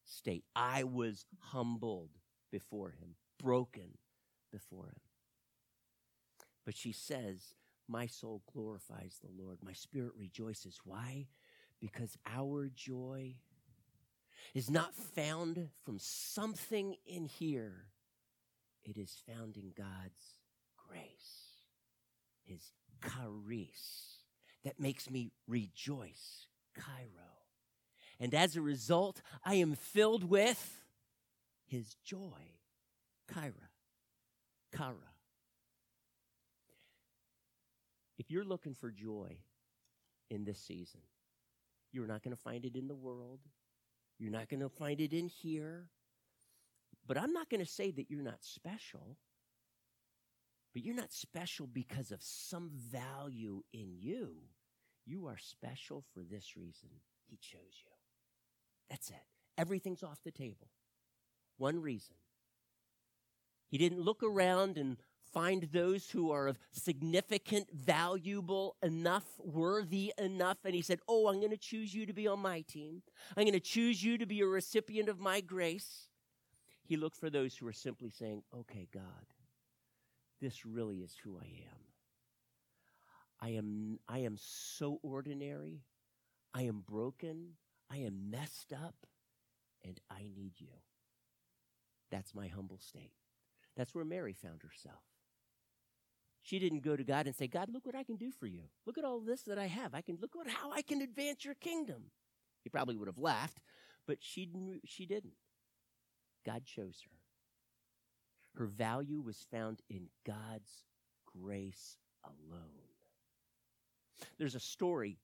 state. 0.08 0.44
I 0.56 0.84
was 0.84 1.26
humbled 1.38 2.10
before 2.50 2.90
him, 2.90 3.14
broken 3.38 3.98
before 4.50 4.86
him. 4.86 5.00
But 6.64 6.76
she 6.76 6.92
says, 6.92 7.54
My 7.86 8.06
soul 8.06 8.42
glorifies 8.52 9.18
the 9.22 9.42
Lord. 9.42 9.58
My 9.62 9.72
spirit 9.72 10.12
rejoices. 10.16 10.80
Why? 10.84 11.28
Because 11.80 12.16
our 12.26 12.68
joy 12.74 13.36
is 14.54 14.70
not 14.70 14.94
found 14.94 15.68
from 15.84 15.98
something 15.98 16.96
in 17.06 17.26
here, 17.26 17.88
it 18.84 18.96
is 18.96 19.16
found 19.26 19.56
in 19.56 19.72
God's 19.76 20.40
grace, 20.88 21.64
His 22.44 22.72
charis, 23.02 24.24
that 24.64 24.80
makes 24.80 25.10
me 25.10 25.32
rejoice, 25.46 26.46
chairo. 26.74 27.37
And 28.20 28.34
as 28.34 28.56
a 28.56 28.62
result, 28.62 29.22
I 29.44 29.54
am 29.56 29.74
filled 29.74 30.24
with 30.24 30.82
his 31.66 31.94
joy. 32.04 32.56
Kyra. 33.32 33.52
chara. 34.76 34.96
If 38.18 38.30
you're 38.30 38.44
looking 38.44 38.74
for 38.74 38.90
joy 38.90 39.36
in 40.30 40.44
this 40.44 40.58
season, 40.58 41.00
you're 41.92 42.06
not 42.06 42.22
going 42.22 42.34
to 42.34 42.42
find 42.42 42.64
it 42.64 42.74
in 42.74 42.88
the 42.88 42.94
world. 42.94 43.40
You're 44.18 44.32
not 44.32 44.48
going 44.48 44.60
to 44.60 44.68
find 44.68 45.00
it 45.00 45.12
in 45.12 45.28
here. 45.28 45.88
But 47.06 47.16
I'm 47.16 47.32
not 47.32 47.48
going 47.48 47.64
to 47.64 47.70
say 47.70 47.90
that 47.92 48.10
you're 48.10 48.22
not 48.22 48.42
special. 48.42 49.16
But 50.74 50.84
you're 50.84 50.94
not 50.94 51.12
special 51.12 51.66
because 51.66 52.10
of 52.10 52.22
some 52.22 52.70
value 52.72 53.62
in 53.72 53.94
you. 53.96 54.36
You 55.06 55.26
are 55.26 55.38
special 55.38 56.04
for 56.12 56.20
this 56.20 56.56
reason. 56.56 56.90
He 57.26 57.36
chose 57.36 57.82
you. 57.84 57.97
That's 58.90 59.10
it. 59.10 59.22
Everything's 59.56 60.02
off 60.02 60.18
the 60.24 60.30
table. 60.30 60.68
One 61.56 61.80
reason. 61.80 62.14
He 63.68 63.78
didn't 63.78 64.00
look 64.00 64.22
around 64.22 64.78
and 64.78 64.96
find 65.32 65.68
those 65.72 66.10
who 66.10 66.30
are 66.30 66.46
of 66.48 66.58
significant, 66.72 67.68
valuable 67.72 68.76
enough, 68.82 69.24
worthy 69.38 70.12
enough, 70.18 70.58
and 70.64 70.74
he 70.74 70.82
said, 70.82 71.00
Oh, 71.06 71.28
I'm 71.28 71.38
going 71.38 71.50
to 71.50 71.56
choose 71.56 71.94
you 71.94 72.06
to 72.06 72.12
be 72.12 72.26
on 72.26 72.40
my 72.40 72.62
team. 72.62 73.02
I'm 73.36 73.44
going 73.44 73.52
to 73.52 73.60
choose 73.60 74.02
you 74.02 74.16
to 74.18 74.26
be 74.26 74.40
a 74.40 74.46
recipient 74.46 75.08
of 75.08 75.20
my 75.20 75.40
grace. 75.40 76.08
He 76.82 76.96
looked 76.96 77.16
for 77.16 77.28
those 77.28 77.54
who 77.56 77.66
were 77.66 77.72
simply 77.72 78.10
saying, 78.10 78.42
Okay, 78.60 78.88
God, 78.92 79.02
this 80.40 80.64
really 80.64 80.98
is 80.98 81.14
who 81.22 81.36
I 81.38 81.44
am. 81.44 81.78
I 83.40 83.50
am, 83.50 83.98
I 84.08 84.20
am 84.20 84.36
so 84.38 84.98
ordinary. 85.02 85.82
I 86.54 86.62
am 86.62 86.82
broken. 86.88 87.50
I 87.90 87.98
am 87.98 88.30
messed 88.30 88.72
up 88.72 89.06
and 89.84 90.00
I 90.10 90.30
need 90.34 90.52
you. 90.58 90.68
That's 92.10 92.34
my 92.34 92.48
humble 92.48 92.78
state. 92.78 93.12
That's 93.76 93.94
where 93.94 94.04
Mary 94.04 94.32
found 94.34 94.62
herself. 94.62 95.02
She 96.42 96.58
didn't 96.58 96.82
go 96.82 96.96
to 96.96 97.04
God 97.04 97.26
and 97.26 97.36
say, 97.36 97.46
God, 97.46 97.68
look 97.70 97.84
what 97.84 97.94
I 97.94 98.04
can 98.04 98.16
do 98.16 98.30
for 98.30 98.46
you. 98.46 98.62
Look 98.86 98.98
at 98.98 99.04
all 99.04 99.20
this 99.20 99.42
that 99.42 99.58
I 99.58 99.66
have. 99.66 99.94
I 99.94 100.00
can 100.00 100.18
look 100.20 100.32
at 100.40 100.50
how 100.50 100.72
I 100.72 100.82
can 100.82 101.02
advance 101.02 101.44
your 101.44 101.54
kingdom. 101.54 102.04
He 102.64 102.70
probably 102.70 102.96
would 102.96 103.08
have 103.08 103.18
laughed, 103.18 103.60
but 104.06 104.18
she, 104.20 104.48
she 104.84 105.06
didn't. 105.06 105.34
God 106.46 106.64
chose 106.64 107.00
her. 107.04 107.16
Her 108.58 108.66
value 108.66 109.20
was 109.20 109.46
found 109.52 109.82
in 109.88 110.08
God's 110.26 110.84
grace 111.26 111.98
alone. 112.24 112.88
There's 114.38 114.54
a 114.54 114.60
story 114.60 115.18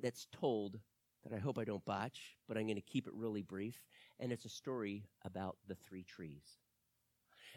that's 0.00 0.26
told 0.32 0.80
that 1.24 1.34
I 1.34 1.38
hope 1.38 1.58
I 1.58 1.64
don't 1.64 1.84
botch, 1.84 2.36
but 2.48 2.56
I'm 2.56 2.64
going 2.64 2.76
to 2.76 2.82
keep 2.82 3.06
it 3.06 3.14
really 3.14 3.42
brief. 3.42 3.80
And 4.18 4.32
it's 4.32 4.44
a 4.44 4.50
story 4.50 5.04
about 5.24 5.56
the 5.68 5.74
three 5.74 6.02
trees. 6.02 6.42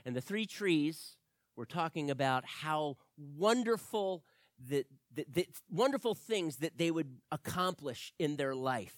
And 0.05 0.15
the 0.15 0.21
three 0.21 0.45
trees, 0.45 1.17
we're 1.55 1.65
talking 1.65 2.11
about 2.11 2.45
how 2.45 2.97
wonderful 3.17 4.23
the, 4.69 4.85
the, 5.13 5.25
the 5.31 5.47
wonderful 5.69 6.15
things 6.15 6.57
that 6.57 6.77
they 6.77 6.91
would 6.91 7.17
accomplish 7.31 8.13
in 8.19 8.35
their 8.35 8.55
life 8.55 8.95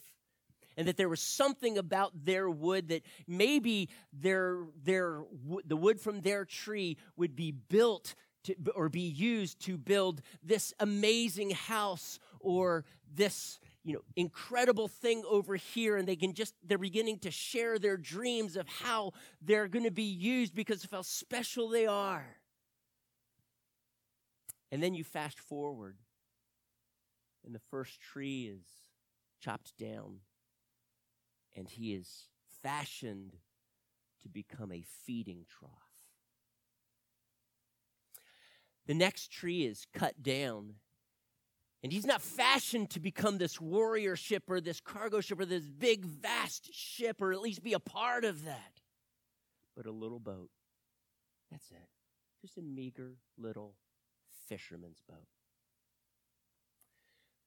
and 0.77 0.87
that 0.87 0.95
there 0.95 1.09
was 1.09 1.19
something 1.19 1.77
about 1.77 2.11
their 2.23 2.49
wood 2.49 2.89
that 2.89 3.01
maybe 3.27 3.89
their, 4.13 4.59
their, 4.83 5.23
the 5.65 5.75
wood 5.75 5.99
from 5.99 6.21
their 6.21 6.45
tree 6.45 6.97
would 7.17 7.35
be 7.35 7.51
built 7.51 8.13
to, 8.43 8.55
or 8.75 8.87
be 8.87 9.01
used 9.01 9.59
to 9.61 9.77
build 9.77 10.21
this 10.43 10.73
amazing 10.79 11.49
house 11.49 12.19
or 12.39 12.85
this 13.13 13.59
you 13.87 13.93
know 13.93 14.01
incredible 14.17 14.89
thing 14.89 15.23
over 15.27 15.55
here 15.55 15.95
and 15.95 16.05
they 16.05 16.17
can 16.17 16.33
just 16.33 16.53
they're 16.61 16.77
beginning 16.77 17.17
to 17.19 17.31
share 17.31 17.79
their 17.79 17.95
dreams 17.95 18.57
of 18.57 18.67
how 18.67 19.13
they're 19.41 19.69
going 19.69 19.85
to 19.85 19.91
be 19.91 20.03
used 20.03 20.53
because 20.53 20.83
of 20.83 20.91
how 20.91 21.01
special 21.01 21.69
they 21.69 21.87
are. 21.87 22.35
And 24.73 24.83
then 24.83 24.93
you 24.93 25.05
fast 25.05 25.39
forward 25.39 25.95
and 27.45 27.55
the 27.55 27.61
first 27.71 28.01
tree 28.01 28.51
is 28.53 28.65
chopped 29.39 29.71
down 29.77 30.17
and 31.55 31.69
he 31.69 31.93
is 31.93 32.25
fashioned 32.61 33.37
to 34.21 34.27
become 34.27 34.73
a 34.73 34.83
feeding 35.05 35.45
trough. 35.47 35.71
The 38.85 38.93
next 38.93 39.31
tree 39.31 39.65
is 39.65 39.87
cut 39.93 40.21
down 40.21 40.73
and 41.83 41.91
he's 41.91 42.05
not 42.05 42.21
fashioned 42.21 42.89
to 42.91 42.99
become 42.99 43.37
this 43.37 43.61
warrior 43.61 44.15
ship 44.15 44.43
or 44.49 44.59
this 44.59 44.81
cargo 44.81 45.21
ship 45.21 45.39
or 45.39 45.45
this 45.45 45.65
big, 45.65 46.03
vast 46.05 46.73
ship, 46.73 47.21
or 47.21 47.31
at 47.31 47.41
least 47.41 47.63
be 47.63 47.73
a 47.73 47.79
part 47.79 48.25
of 48.25 48.45
that. 48.45 48.81
But 49.75 49.85
a 49.85 49.91
little 49.91 50.19
boat. 50.19 50.49
That's 51.51 51.69
it. 51.69 51.87
Just 52.41 52.57
a 52.57 52.61
meager 52.61 53.17
little 53.37 53.75
fisherman's 54.49 55.01
boat. 55.07 55.27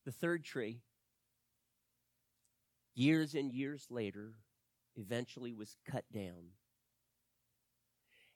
The 0.05 0.13
third 0.13 0.45
tree, 0.45 0.79
years 2.95 3.35
and 3.35 3.53
years 3.53 3.87
later, 3.91 4.35
eventually 4.97 5.53
was 5.53 5.77
cut 5.91 6.05
down. 6.13 6.55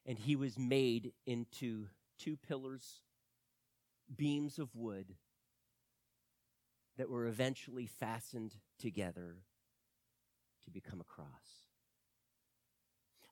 And 0.06 0.18
he 0.18 0.36
was 0.36 0.58
made 0.58 1.12
into 1.24 1.86
two 2.18 2.36
pillars, 2.36 3.00
beams 4.14 4.58
of 4.58 4.74
wood 4.74 5.14
that 6.96 7.10
were 7.10 7.26
eventually 7.26 7.86
fastened 7.86 8.54
together 8.78 9.36
to 10.64 10.70
become 10.70 11.00
a 11.00 11.04
cross. 11.04 11.28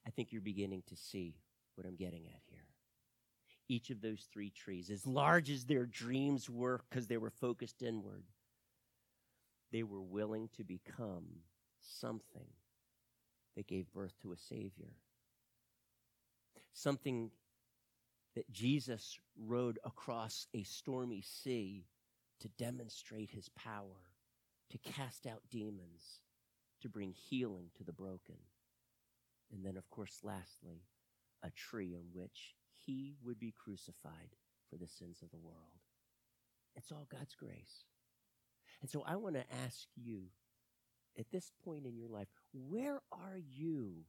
I 0.06 0.10
think 0.10 0.32
you're 0.32 0.40
beginning 0.40 0.82
to 0.88 0.96
see 0.96 1.36
what 1.74 1.86
I'm 1.86 1.96
getting 1.96 2.26
at 2.26 2.40
here. 2.50 2.66
Each 3.68 3.90
of 3.90 4.00
those 4.00 4.26
three 4.32 4.50
trees, 4.50 4.90
as 4.90 5.06
large 5.06 5.48
as 5.50 5.64
their 5.64 5.86
dreams 5.86 6.50
were 6.50 6.80
because 6.90 7.06
they 7.06 7.16
were 7.16 7.30
focused 7.30 7.82
inward, 7.82 8.24
they 9.70 9.82
were 9.82 10.02
willing 10.02 10.50
to 10.56 10.64
become 10.64 11.24
something 11.80 12.48
that 13.56 13.66
gave 13.66 13.92
birth 13.92 14.14
to 14.22 14.32
a 14.32 14.36
Savior. 14.36 14.92
Something 16.74 17.30
that 18.34 18.50
Jesus 18.50 19.18
rode 19.38 19.78
across 19.84 20.46
a 20.54 20.62
stormy 20.64 21.22
sea 21.22 21.84
to 22.42 22.48
demonstrate 22.48 23.30
his 23.30 23.48
power, 23.50 24.10
to 24.70 24.78
cast 24.78 25.26
out 25.26 25.42
demons, 25.50 26.20
to 26.80 26.88
bring 26.88 27.12
healing 27.12 27.70
to 27.76 27.84
the 27.84 27.92
broken. 27.92 28.36
And 29.52 29.64
then, 29.64 29.76
of 29.76 29.88
course, 29.90 30.18
lastly, 30.22 30.82
a 31.42 31.50
tree 31.50 31.94
on 31.94 32.06
which 32.12 32.54
he 32.84 33.14
would 33.24 33.38
be 33.38 33.54
crucified 33.56 34.36
for 34.68 34.76
the 34.76 34.88
sins 34.88 35.22
of 35.22 35.30
the 35.30 35.38
world. 35.38 35.80
It's 36.74 36.90
all 36.90 37.06
God's 37.10 37.34
grace. 37.34 37.84
And 38.80 38.90
so 38.90 39.04
I 39.06 39.16
want 39.16 39.36
to 39.36 39.44
ask 39.64 39.86
you 39.94 40.24
at 41.18 41.30
this 41.30 41.52
point 41.64 41.86
in 41.86 41.96
your 41.96 42.08
life, 42.08 42.28
where 42.52 43.00
are 43.12 43.38
you 43.38 44.04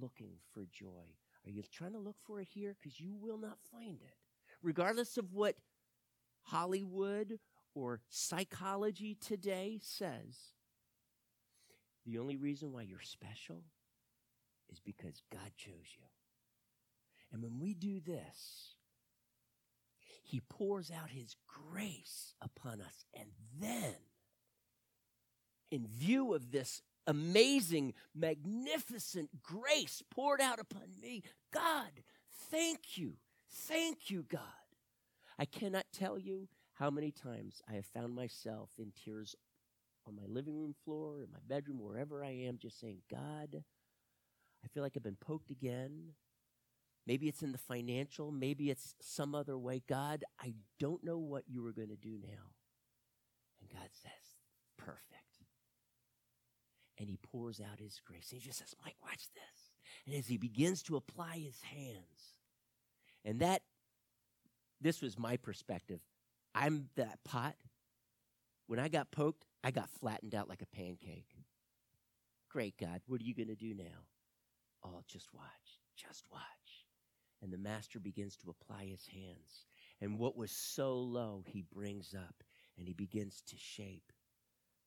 looking 0.00 0.34
for 0.52 0.66
joy? 0.70 1.06
Are 1.46 1.50
you 1.50 1.62
trying 1.72 1.92
to 1.92 1.98
look 1.98 2.16
for 2.26 2.40
it 2.40 2.48
here? 2.48 2.76
Because 2.80 3.00
you 3.00 3.16
will 3.18 3.38
not 3.38 3.58
find 3.72 4.00
it. 4.02 4.14
Regardless 4.62 5.16
of 5.16 5.32
what 5.32 5.56
Hollywood 6.42 7.38
or 7.74 8.00
psychology 8.08 9.16
today 9.20 9.78
says, 9.82 10.52
the 12.06 12.18
only 12.18 12.36
reason 12.36 12.72
why 12.72 12.82
you're 12.82 13.00
special 13.00 13.62
is 14.70 14.80
because 14.80 15.22
God 15.32 15.52
chose 15.56 15.96
you. 15.96 16.04
And 17.32 17.42
when 17.42 17.58
we 17.58 17.74
do 17.74 18.00
this, 18.00 18.76
He 20.22 20.40
pours 20.40 20.90
out 20.90 21.10
His 21.10 21.34
grace 21.46 22.34
upon 22.40 22.80
us. 22.80 23.04
And 23.14 23.28
then, 23.60 23.94
in 25.70 25.86
view 25.86 26.34
of 26.34 26.50
this 26.50 26.82
amazing, 27.06 27.94
magnificent 28.14 29.42
grace 29.42 30.02
poured 30.10 30.40
out 30.40 30.60
upon 30.60 31.00
me, 31.00 31.22
God, 31.52 31.90
thank 32.50 32.96
you. 32.96 33.14
Thank 33.50 34.10
you, 34.10 34.24
God. 34.28 34.40
I 35.38 35.44
cannot 35.44 35.86
tell 35.92 36.18
you 36.18 36.48
how 36.74 36.90
many 36.90 37.10
times 37.10 37.62
I 37.68 37.74
have 37.74 37.86
found 37.86 38.14
myself 38.14 38.70
in 38.78 38.92
tears 39.04 39.34
on 40.06 40.16
my 40.16 40.26
living 40.26 40.58
room 40.58 40.74
floor, 40.84 41.22
in 41.22 41.30
my 41.32 41.38
bedroom, 41.46 41.78
wherever 41.80 42.24
I 42.24 42.30
am, 42.30 42.58
just 42.58 42.78
saying, 42.80 42.98
God, 43.10 43.62
I 44.64 44.68
feel 44.68 44.82
like 44.82 44.92
I've 44.96 45.02
been 45.02 45.16
poked 45.16 45.50
again. 45.50 46.14
Maybe 47.06 47.28
it's 47.28 47.42
in 47.42 47.52
the 47.52 47.58
financial, 47.58 48.32
maybe 48.32 48.70
it's 48.70 48.94
some 49.00 49.34
other 49.34 49.58
way. 49.58 49.82
God, 49.88 50.24
I 50.40 50.54
don't 50.80 51.04
know 51.04 51.18
what 51.18 51.44
you 51.46 51.66
are 51.66 51.72
going 51.72 51.88
to 51.88 51.96
do 51.96 52.18
now. 52.22 52.54
And 53.60 53.70
God 53.70 53.90
says, 53.92 54.36
perfect. 54.78 55.02
And 56.98 57.08
he 57.08 57.18
pours 57.18 57.60
out 57.60 57.78
his 57.78 58.00
grace. 58.04 58.28
And 58.30 58.40
he 58.40 58.46
just 58.46 58.58
says, 58.58 58.74
Mike, 58.84 58.96
watch 59.02 59.28
this. 59.34 59.72
And 60.06 60.14
as 60.16 60.26
he 60.26 60.38
begins 60.38 60.82
to 60.84 60.96
apply 60.96 61.38
his 61.38 61.60
hands, 61.60 62.34
and 63.24 63.40
that, 63.40 63.62
this 64.80 65.02
was 65.02 65.18
my 65.18 65.36
perspective. 65.36 66.00
I'm 66.54 66.88
that 66.96 67.18
pot. 67.24 67.56
When 68.66 68.78
I 68.78 68.88
got 68.88 69.10
poked, 69.10 69.44
I 69.62 69.70
got 69.70 69.90
flattened 69.90 70.34
out 70.34 70.48
like 70.48 70.62
a 70.62 70.76
pancake. 70.76 71.34
Great 72.48 72.76
God, 72.78 73.00
what 73.06 73.20
are 73.20 73.24
you 73.24 73.34
going 73.34 73.48
to 73.48 73.56
do 73.56 73.74
now? 73.74 74.06
Oh, 74.84 75.02
just 75.06 75.32
watch, 75.34 75.80
just 75.96 76.24
watch. 76.30 76.42
And 77.42 77.52
the 77.52 77.58
master 77.58 77.98
begins 77.98 78.36
to 78.38 78.50
apply 78.50 78.84
his 78.86 79.06
hands. 79.06 79.66
And 80.00 80.18
what 80.18 80.36
was 80.36 80.50
so 80.50 80.94
low, 80.94 81.42
he 81.46 81.64
brings 81.74 82.14
up 82.14 82.44
and 82.78 82.86
he 82.86 82.94
begins 82.94 83.42
to 83.48 83.56
shape. 83.58 84.12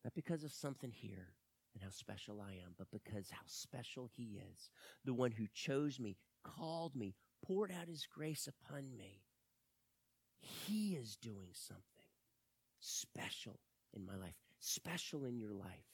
Not 0.03 0.13
because 0.13 0.43
of 0.43 0.51
something 0.51 0.91
here 0.91 1.33
and 1.73 1.83
how 1.83 1.89
special 1.89 2.41
I 2.41 2.53
am, 2.53 2.73
but 2.77 2.87
because 2.91 3.29
how 3.29 3.45
special 3.45 4.09
he 4.15 4.39
is. 4.51 4.69
The 5.05 5.13
one 5.13 5.31
who 5.31 5.45
chose 5.53 5.99
me, 5.99 6.17
called 6.43 6.95
me, 6.95 7.15
poured 7.45 7.71
out 7.71 7.87
his 7.87 8.07
grace 8.07 8.47
upon 8.47 8.97
me. 8.97 9.23
He 10.39 10.95
is 10.95 11.15
doing 11.15 11.49
something 11.53 11.83
special 12.79 13.59
in 13.95 14.05
my 14.05 14.15
life, 14.15 14.35
special 14.59 15.25
in 15.25 15.39
your 15.39 15.53
life. 15.53 15.87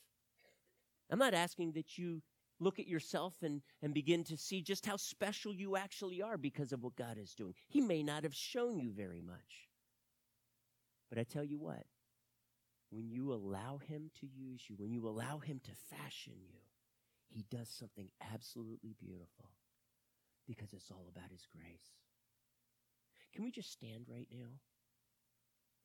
I'm 1.10 1.20
not 1.20 1.34
asking 1.34 1.74
that 1.74 1.98
you 1.98 2.22
look 2.60 2.80
at 2.80 2.88
yourself 2.88 3.36
and, 3.42 3.62
and 3.82 3.94
begin 3.94 4.24
to 4.26 4.38
see 4.38 4.62
just 4.62 4.86
how 4.86 4.98
special 4.98 5.54
you 5.54 5.76
actually 5.76 6.22
are 6.22 6.38
because 6.38 6.72
of 6.72 6.84
what 6.84 6.96
God 6.96 7.18
is 7.18 7.34
doing. 7.34 7.54
He 7.68 7.82
may 7.82 8.04
not 8.04 8.24
have 8.24 8.36
shown 8.36 8.80
you 8.80 8.92
very 8.92 9.22
much. 9.22 9.70
But 11.10 11.20
I 11.20 11.24
tell 11.24 11.44
you 11.44 11.60
what, 11.60 11.84
when 12.90 13.10
you 13.10 13.34
allow 13.34 13.78
Him 13.78 14.10
to 14.20 14.28
use 14.28 14.64
you, 14.68 14.76
when 14.78 14.92
you 14.92 15.08
allow 15.08 15.40
Him 15.40 15.60
to 15.64 15.96
fashion 15.96 16.34
you, 16.40 16.60
He 17.30 17.46
does 17.52 17.70
something 17.70 18.10
absolutely 18.34 18.96
beautiful 19.00 19.52
because 20.48 20.74
it's 20.74 20.92
all 20.92 21.08
about 21.10 21.32
His 21.32 21.46
grace. 21.46 21.92
Can 23.34 23.44
we 23.44 23.52
just 23.52 23.72
stand 23.72 24.06
right 24.08 24.28
now? 24.32 24.60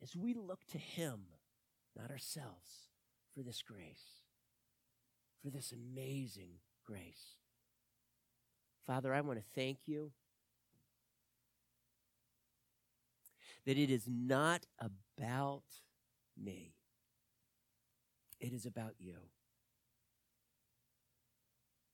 As 0.02 0.14
we 0.14 0.34
look 0.34 0.64
to 0.72 0.78
Him, 0.78 1.20
not 1.96 2.10
ourselves, 2.10 2.88
for 3.34 3.42
this 3.42 3.62
grace, 3.62 4.22
for 5.42 5.50
this 5.50 5.72
amazing 5.72 6.50
grace. 6.84 7.36
Father, 8.86 9.14
I 9.14 9.20
want 9.20 9.38
to 9.38 9.44
thank 9.54 9.78
you 9.86 10.12
that 13.66 13.76
it 13.76 13.90
is 13.90 14.06
not 14.08 14.66
about 14.80 15.64
me, 16.36 16.74
it 18.40 18.52
is 18.52 18.66
about 18.66 18.94
you. 18.98 19.16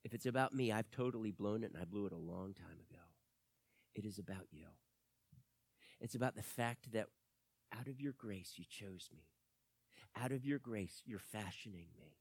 If 0.03 0.13
it's 0.13 0.27
about 0.27 0.53
me, 0.53 0.71
I've 0.71 0.91
totally 0.91 1.31
blown 1.31 1.63
it 1.63 1.71
and 1.73 1.81
I 1.81 1.85
blew 1.85 2.05
it 2.05 2.11
a 2.11 2.17
long 2.17 2.53
time 2.53 2.77
ago. 2.89 3.01
It 3.95 4.05
is 4.05 4.19
about 4.19 4.45
you. 4.51 4.67
It's 5.99 6.15
about 6.15 6.35
the 6.35 6.43
fact 6.43 6.91
that 6.93 7.07
out 7.77 7.87
of 7.87 7.99
your 7.99 8.13
grace, 8.13 8.53
you 8.55 8.65
chose 8.69 9.09
me. 9.13 9.23
Out 10.21 10.31
of 10.31 10.45
your 10.45 10.59
grace, 10.59 11.01
you're 11.05 11.19
fashioning 11.19 11.87
me. 11.97 12.17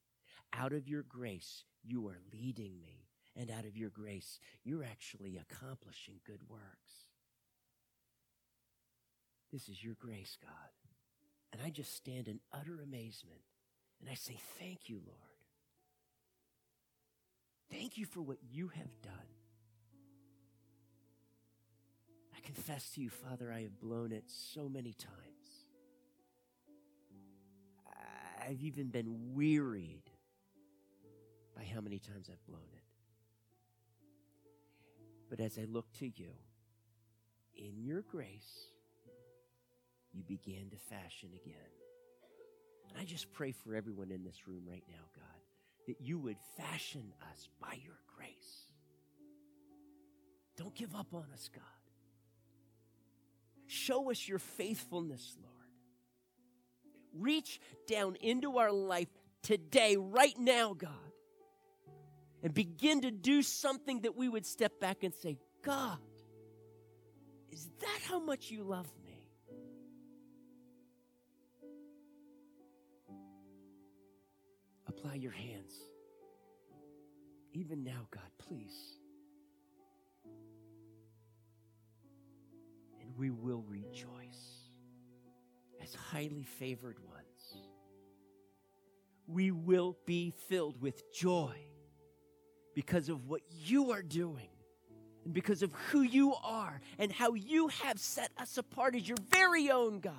Out 0.53 0.72
of 0.72 0.89
your 0.89 1.03
grace, 1.03 1.64
you 1.83 2.07
are 2.09 2.18
leading 2.33 2.81
me. 2.81 3.09
And 3.37 3.51
out 3.51 3.64
of 3.64 3.77
your 3.77 3.91
grace, 3.91 4.39
you're 4.62 4.85
actually 4.85 5.37
accomplishing 5.37 6.20
good 6.25 6.49
works. 6.49 7.09
This 9.53 9.68
is 9.68 9.83
your 9.83 9.95
grace, 9.99 10.37
God. 10.41 10.51
And 11.53 11.62
I 11.64 11.70
just 11.70 11.95
stand 11.97 12.27
in 12.29 12.41
utter 12.53 12.81
amazement 12.83 13.43
and 14.01 14.11
I 14.11 14.14
say, 14.14 14.37
Thank 14.59 14.89
you, 14.89 15.01
Lord. 15.07 15.18
Thank 17.70 17.97
you 17.97 18.07
for 18.07 18.20
what 18.20 18.39
you 18.51 18.68
have 18.68 19.03
done. 19.03 19.43
I 22.37 22.41
confess 22.43 22.91
to 22.95 23.01
you, 23.01 23.11
Father, 23.11 23.53
I 23.53 23.62
have 23.62 23.80
blown 23.80 24.12
it 24.12 24.24
so 24.26 24.68
many 24.68 24.93
times. 24.93 25.14
I've 28.47 28.62
even 28.62 28.89
been 28.89 29.35
wearied 29.35 30.11
by 31.57 31.64
how 31.64 31.80
many 31.80 31.99
times 31.99 32.28
I've 32.30 32.47
blown 32.47 32.68
it. 32.74 32.82
But 35.30 35.41
as 35.41 35.59
I 35.59 35.64
look 35.64 35.91
to 36.01 36.07
you, 36.07 36.30
in 37.57 37.82
your 37.82 38.03
grace, 38.03 38.68
you 40.12 40.22
began 40.24 40.68
to 40.70 40.76
fashion 40.76 41.30
again. 41.35 41.55
And 42.91 42.99
I 43.01 43.05
just 43.05 43.32
pray 43.32 43.53
for 43.53 43.74
everyone 43.74 44.11
in 44.11 44.24
this 44.24 44.47
room 44.47 44.62
right 44.68 44.85
now, 44.89 45.05
God, 45.14 45.41
that 45.87 46.01
you 46.01 46.18
would 46.18 46.37
fashion 46.57 47.12
us 47.32 47.49
by 47.61 47.78
your 47.82 47.99
grace. 48.16 48.68
Don't 50.57 50.74
give 50.74 50.95
up 50.95 51.14
on 51.14 51.26
us, 51.32 51.49
God. 51.53 51.62
Show 53.67 54.11
us 54.11 54.29
your 54.29 54.39
faithfulness, 54.39 55.37
Lord. 55.41 55.53
Reach 57.15 57.61
down 57.87 58.17
into 58.17 58.59
our 58.59 58.73
life 58.73 59.09
today, 59.43 59.97
right 59.97 60.37
now, 60.39 60.75
God, 60.75 60.91
and 62.43 62.53
begin 62.53 63.03
to 63.03 63.11
do 63.11 63.43
something 63.43 64.01
that 64.01 64.17
we 64.17 64.29
would 64.29 64.47
step 64.47 64.81
back 64.81 65.03
and 65.03 65.15
say, 65.15 65.39
God, 65.62 65.99
is 67.51 67.69
that 67.81 68.01
how 68.09 68.19
much 68.19 68.51
you 68.51 68.65
love 68.65 68.89
me? 69.05 69.29
Apply 74.87 75.15
your 75.15 75.33
hands. 75.33 75.73
Even 77.53 77.85
now, 77.85 78.09
God, 78.11 78.31
please. 78.39 78.99
We 83.17 83.31
will 83.31 83.65
rejoice 83.69 84.71
as 85.83 85.95
highly 85.95 86.45
favored 86.45 86.99
ones. 86.99 87.15
We 89.27 89.51
will 89.51 89.97
be 90.07 90.33
filled 90.49 90.81
with 90.81 91.12
joy 91.12 91.57
because 92.75 93.09
of 93.09 93.27
what 93.27 93.43
you 93.49 93.93
are 93.93 94.03
doing 94.03 94.49
and 95.25 95.33
because 95.33 95.62
of 95.62 95.73
who 95.91 96.03
you 96.03 96.35
are 96.43 96.81
and 96.99 97.11
how 97.11 97.35
you 97.35 97.69
have 97.69 97.99
set 97.99 98.31
us 98.39 98.59
apart 98.59 98.95
as 98.95 99.09
your 99.09 99.17
very 99.31 99.71
own 99.71 100.01
God. 100.01 100.15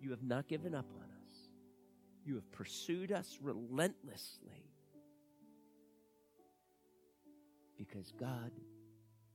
You 0.00 0.10
have 0.10 0.22
not 0.22 0.48
given 0.48 0.74
up 0.74 0.86
on 0.96 1.04
us, 1.04 1.48
you 2.24 2.34
have 2.34 2.50
pursued 2.52 3.12
us 3.12 3.38
relentlessly 3.40 4.72
because 7.76 8.12
God 8.18 8.52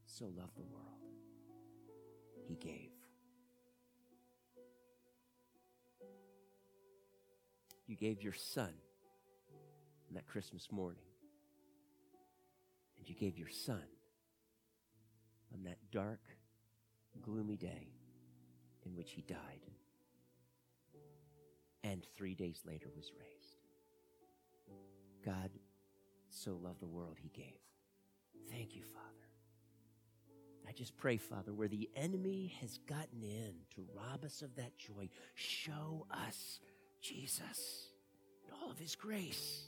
so 0.05 0.25
loved 0.25 0.57
the 0.57 0.63
world. 0.63 0.96
He 2.47 2.55
gave. 2.55 2.91
You 7.87 7.95
gave 7.95 8.21
your 8.21 8.33
son 8.33 8.73
on 10.09 10.15
that 10.15 10.27
Christmas 10.27 10.71
morning 10.71 11.03
And 12.97 13.07
you 13.07 13.15
gave 13.15 13.37
your 13.37 13.49
son 13.49 13.83
on 15.53 15.63
that 15.63 15.77
dark, 15.91 16.21
gloomy 17.21 17.55
day 17.55 17.87
in 18.85 18.95
which 18.95 19.11
he 19.11 19.21
died 19.21 19.61
and 21.83 22.05
three 22.15 22.35
days 22.35 22.61
later 22.65 22.87
was 22.95 23.11
raised. 23.17 23.61
God 25.23 25.51
so 26.29 26.59
loved 26.61 26.81
the 26.81 26.87
world 26.87 27.17
he 27.19 27.29
gave. 27.29 27.59
Thank 28.49 28.75
you, 28.75 28.83
Father. 28.83 29.26
I 30.67 30.73
just 30.73 30.97
pray, 30.97 31.17
Father, 31.17 31.53
where 31.53 31.69
the 31.69 31.89
enemy 31.95 32.53
has 32.59 32.77
gotten 32.89 33.23
in 33.23 33.53
to 33.75 33.85
rob 33.95 34.25
us 34.25 34.41
of 34.41 34.55
that 34.57 34.77
joy, 34.77 35.09
show 35.33 36.05
us 36.11 36.59
Jesus 37.01 37.87
and 38.43 38.53
all 38.61 38.69
of 38.69 38.77
his 38.77 38.95
grace 38.95 39.63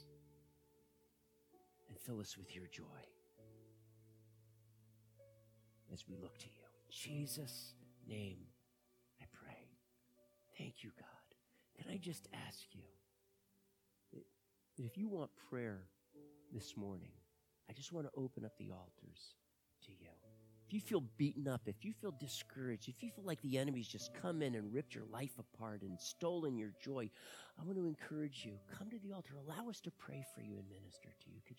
and 1.88 1.98
fill 1.98 2.20
us 2.20 2.36
with 2.36 2.54
your 2.54 2.66
joy 2.66 2.82
as 5.92 6.04
we 6.08 6.16
look 6.16 6.36
to 6.38 6.46
you. 6.46 6.64
In 6.86 6.90
Jesus' 6.90 7.74
name, 8.06 8.38
I 9.20 9.24
pray. 9.32 9.68
Thank 10.58 10.84
you, 10.84 10.90
God. 10.98 11.82
Can 11.82 11.90
I 11.90 11.96
just 11.96 12.28
ask 12.46 12.66
you 12.72 12.82
that 14.12 14.84
if 14.84 14.98
you 14.98 15.08
want 15.08 15.30
prayer 15.48 15.80
this 16.52 16.76
morning, 16.76 17.12
I 17.70 17.72
just 17.72 17.92
want 17.92 18.06
to 18.06 18.12
open 18.16 18.44
up 18.44 18.52
the 18.58 18.70
altars 18.70 19.34
to 19.86 19.92
you. 19.92 20.08
If 20.70 20.74
you 20.74 20.80
feel 20.80 21.02
beaten 21.16 21.48
up, 21.48 21.62
if 21.66 21.84
you 21.84 21.92
feel 21.92 22.12
discouraged, 22.12 22.88
if 22.88 23.02
you 23.02 23.10
feel 23.10 23.24
like 23.24 23.42
the 23.42 23.58
enemy's 23.58 23.88
just 23.88 24.14
come 24.22 24.40
in 24.40 24.54
and 24.54 24.72
ripped 24.72 24.94
your 24.94 25.02
life 25.12 25.32
apart 25.36 25.82
and 25.82 25.98
stolen 25.98 26.56
your 26.56 26.70
joy, 26.80 27.10
I 27.60 27.64
want 27.64 27.76
to 27.76 27.86
encourage 27.86 28.44
you. 28.44 28.52
Come 28.78 28.88
to 28.90 28.98
the 29.00 29.12
altar. 29.12 29.34
Allow 29.34 29.68
us 29.68 29.80
to 29.80 29.90
pray 29.90 30.24
for 30.32 30.42
you 30.42 30.58
and 30.58 30.70
minister 30.70 31.08
to 31.08 31.28
you. 31.28 31.40
Could? 31.48 31.56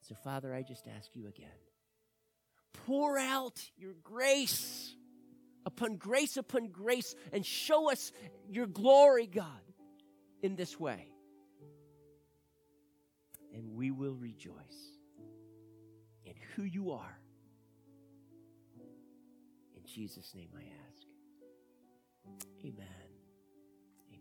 So, 0.00 0.14
Father, 0.14 0.54
I 0.54 0.62
just 0.62 0.86
ask 0.96 1.10
you 1.12 1.26
again 1.28 1.50
pour 2.86 3.18
out 3.18 3.60
your 3.76 3.92
grace 4.02 4.94
upon 5.66 5.96
grace 5.96 6.38
upon 6.38 6.68
grace 6.68 7.14
and 7.34 7.44
show 7.44 7.92
us 7.92 8.12
your 8.48 8.66
glory, 8.66 9.26
God, 9.26 9.44
in 10.42 10.56
this 10.56 10.80
way. 10.80 11.12
And 13.54 13.74
we 13.74 13.90
will 13.90 14.14
rejoice 14.14 14.54
in 16.24 16.32
who 16.56 16.62
you 16.62 16.92
are. 16.92 17.19
Jesus' 19.94 20.32
name 20.34 20.50
I 20.56 20.62
ask. 20.88 21.06
Amen. 22.64 22.99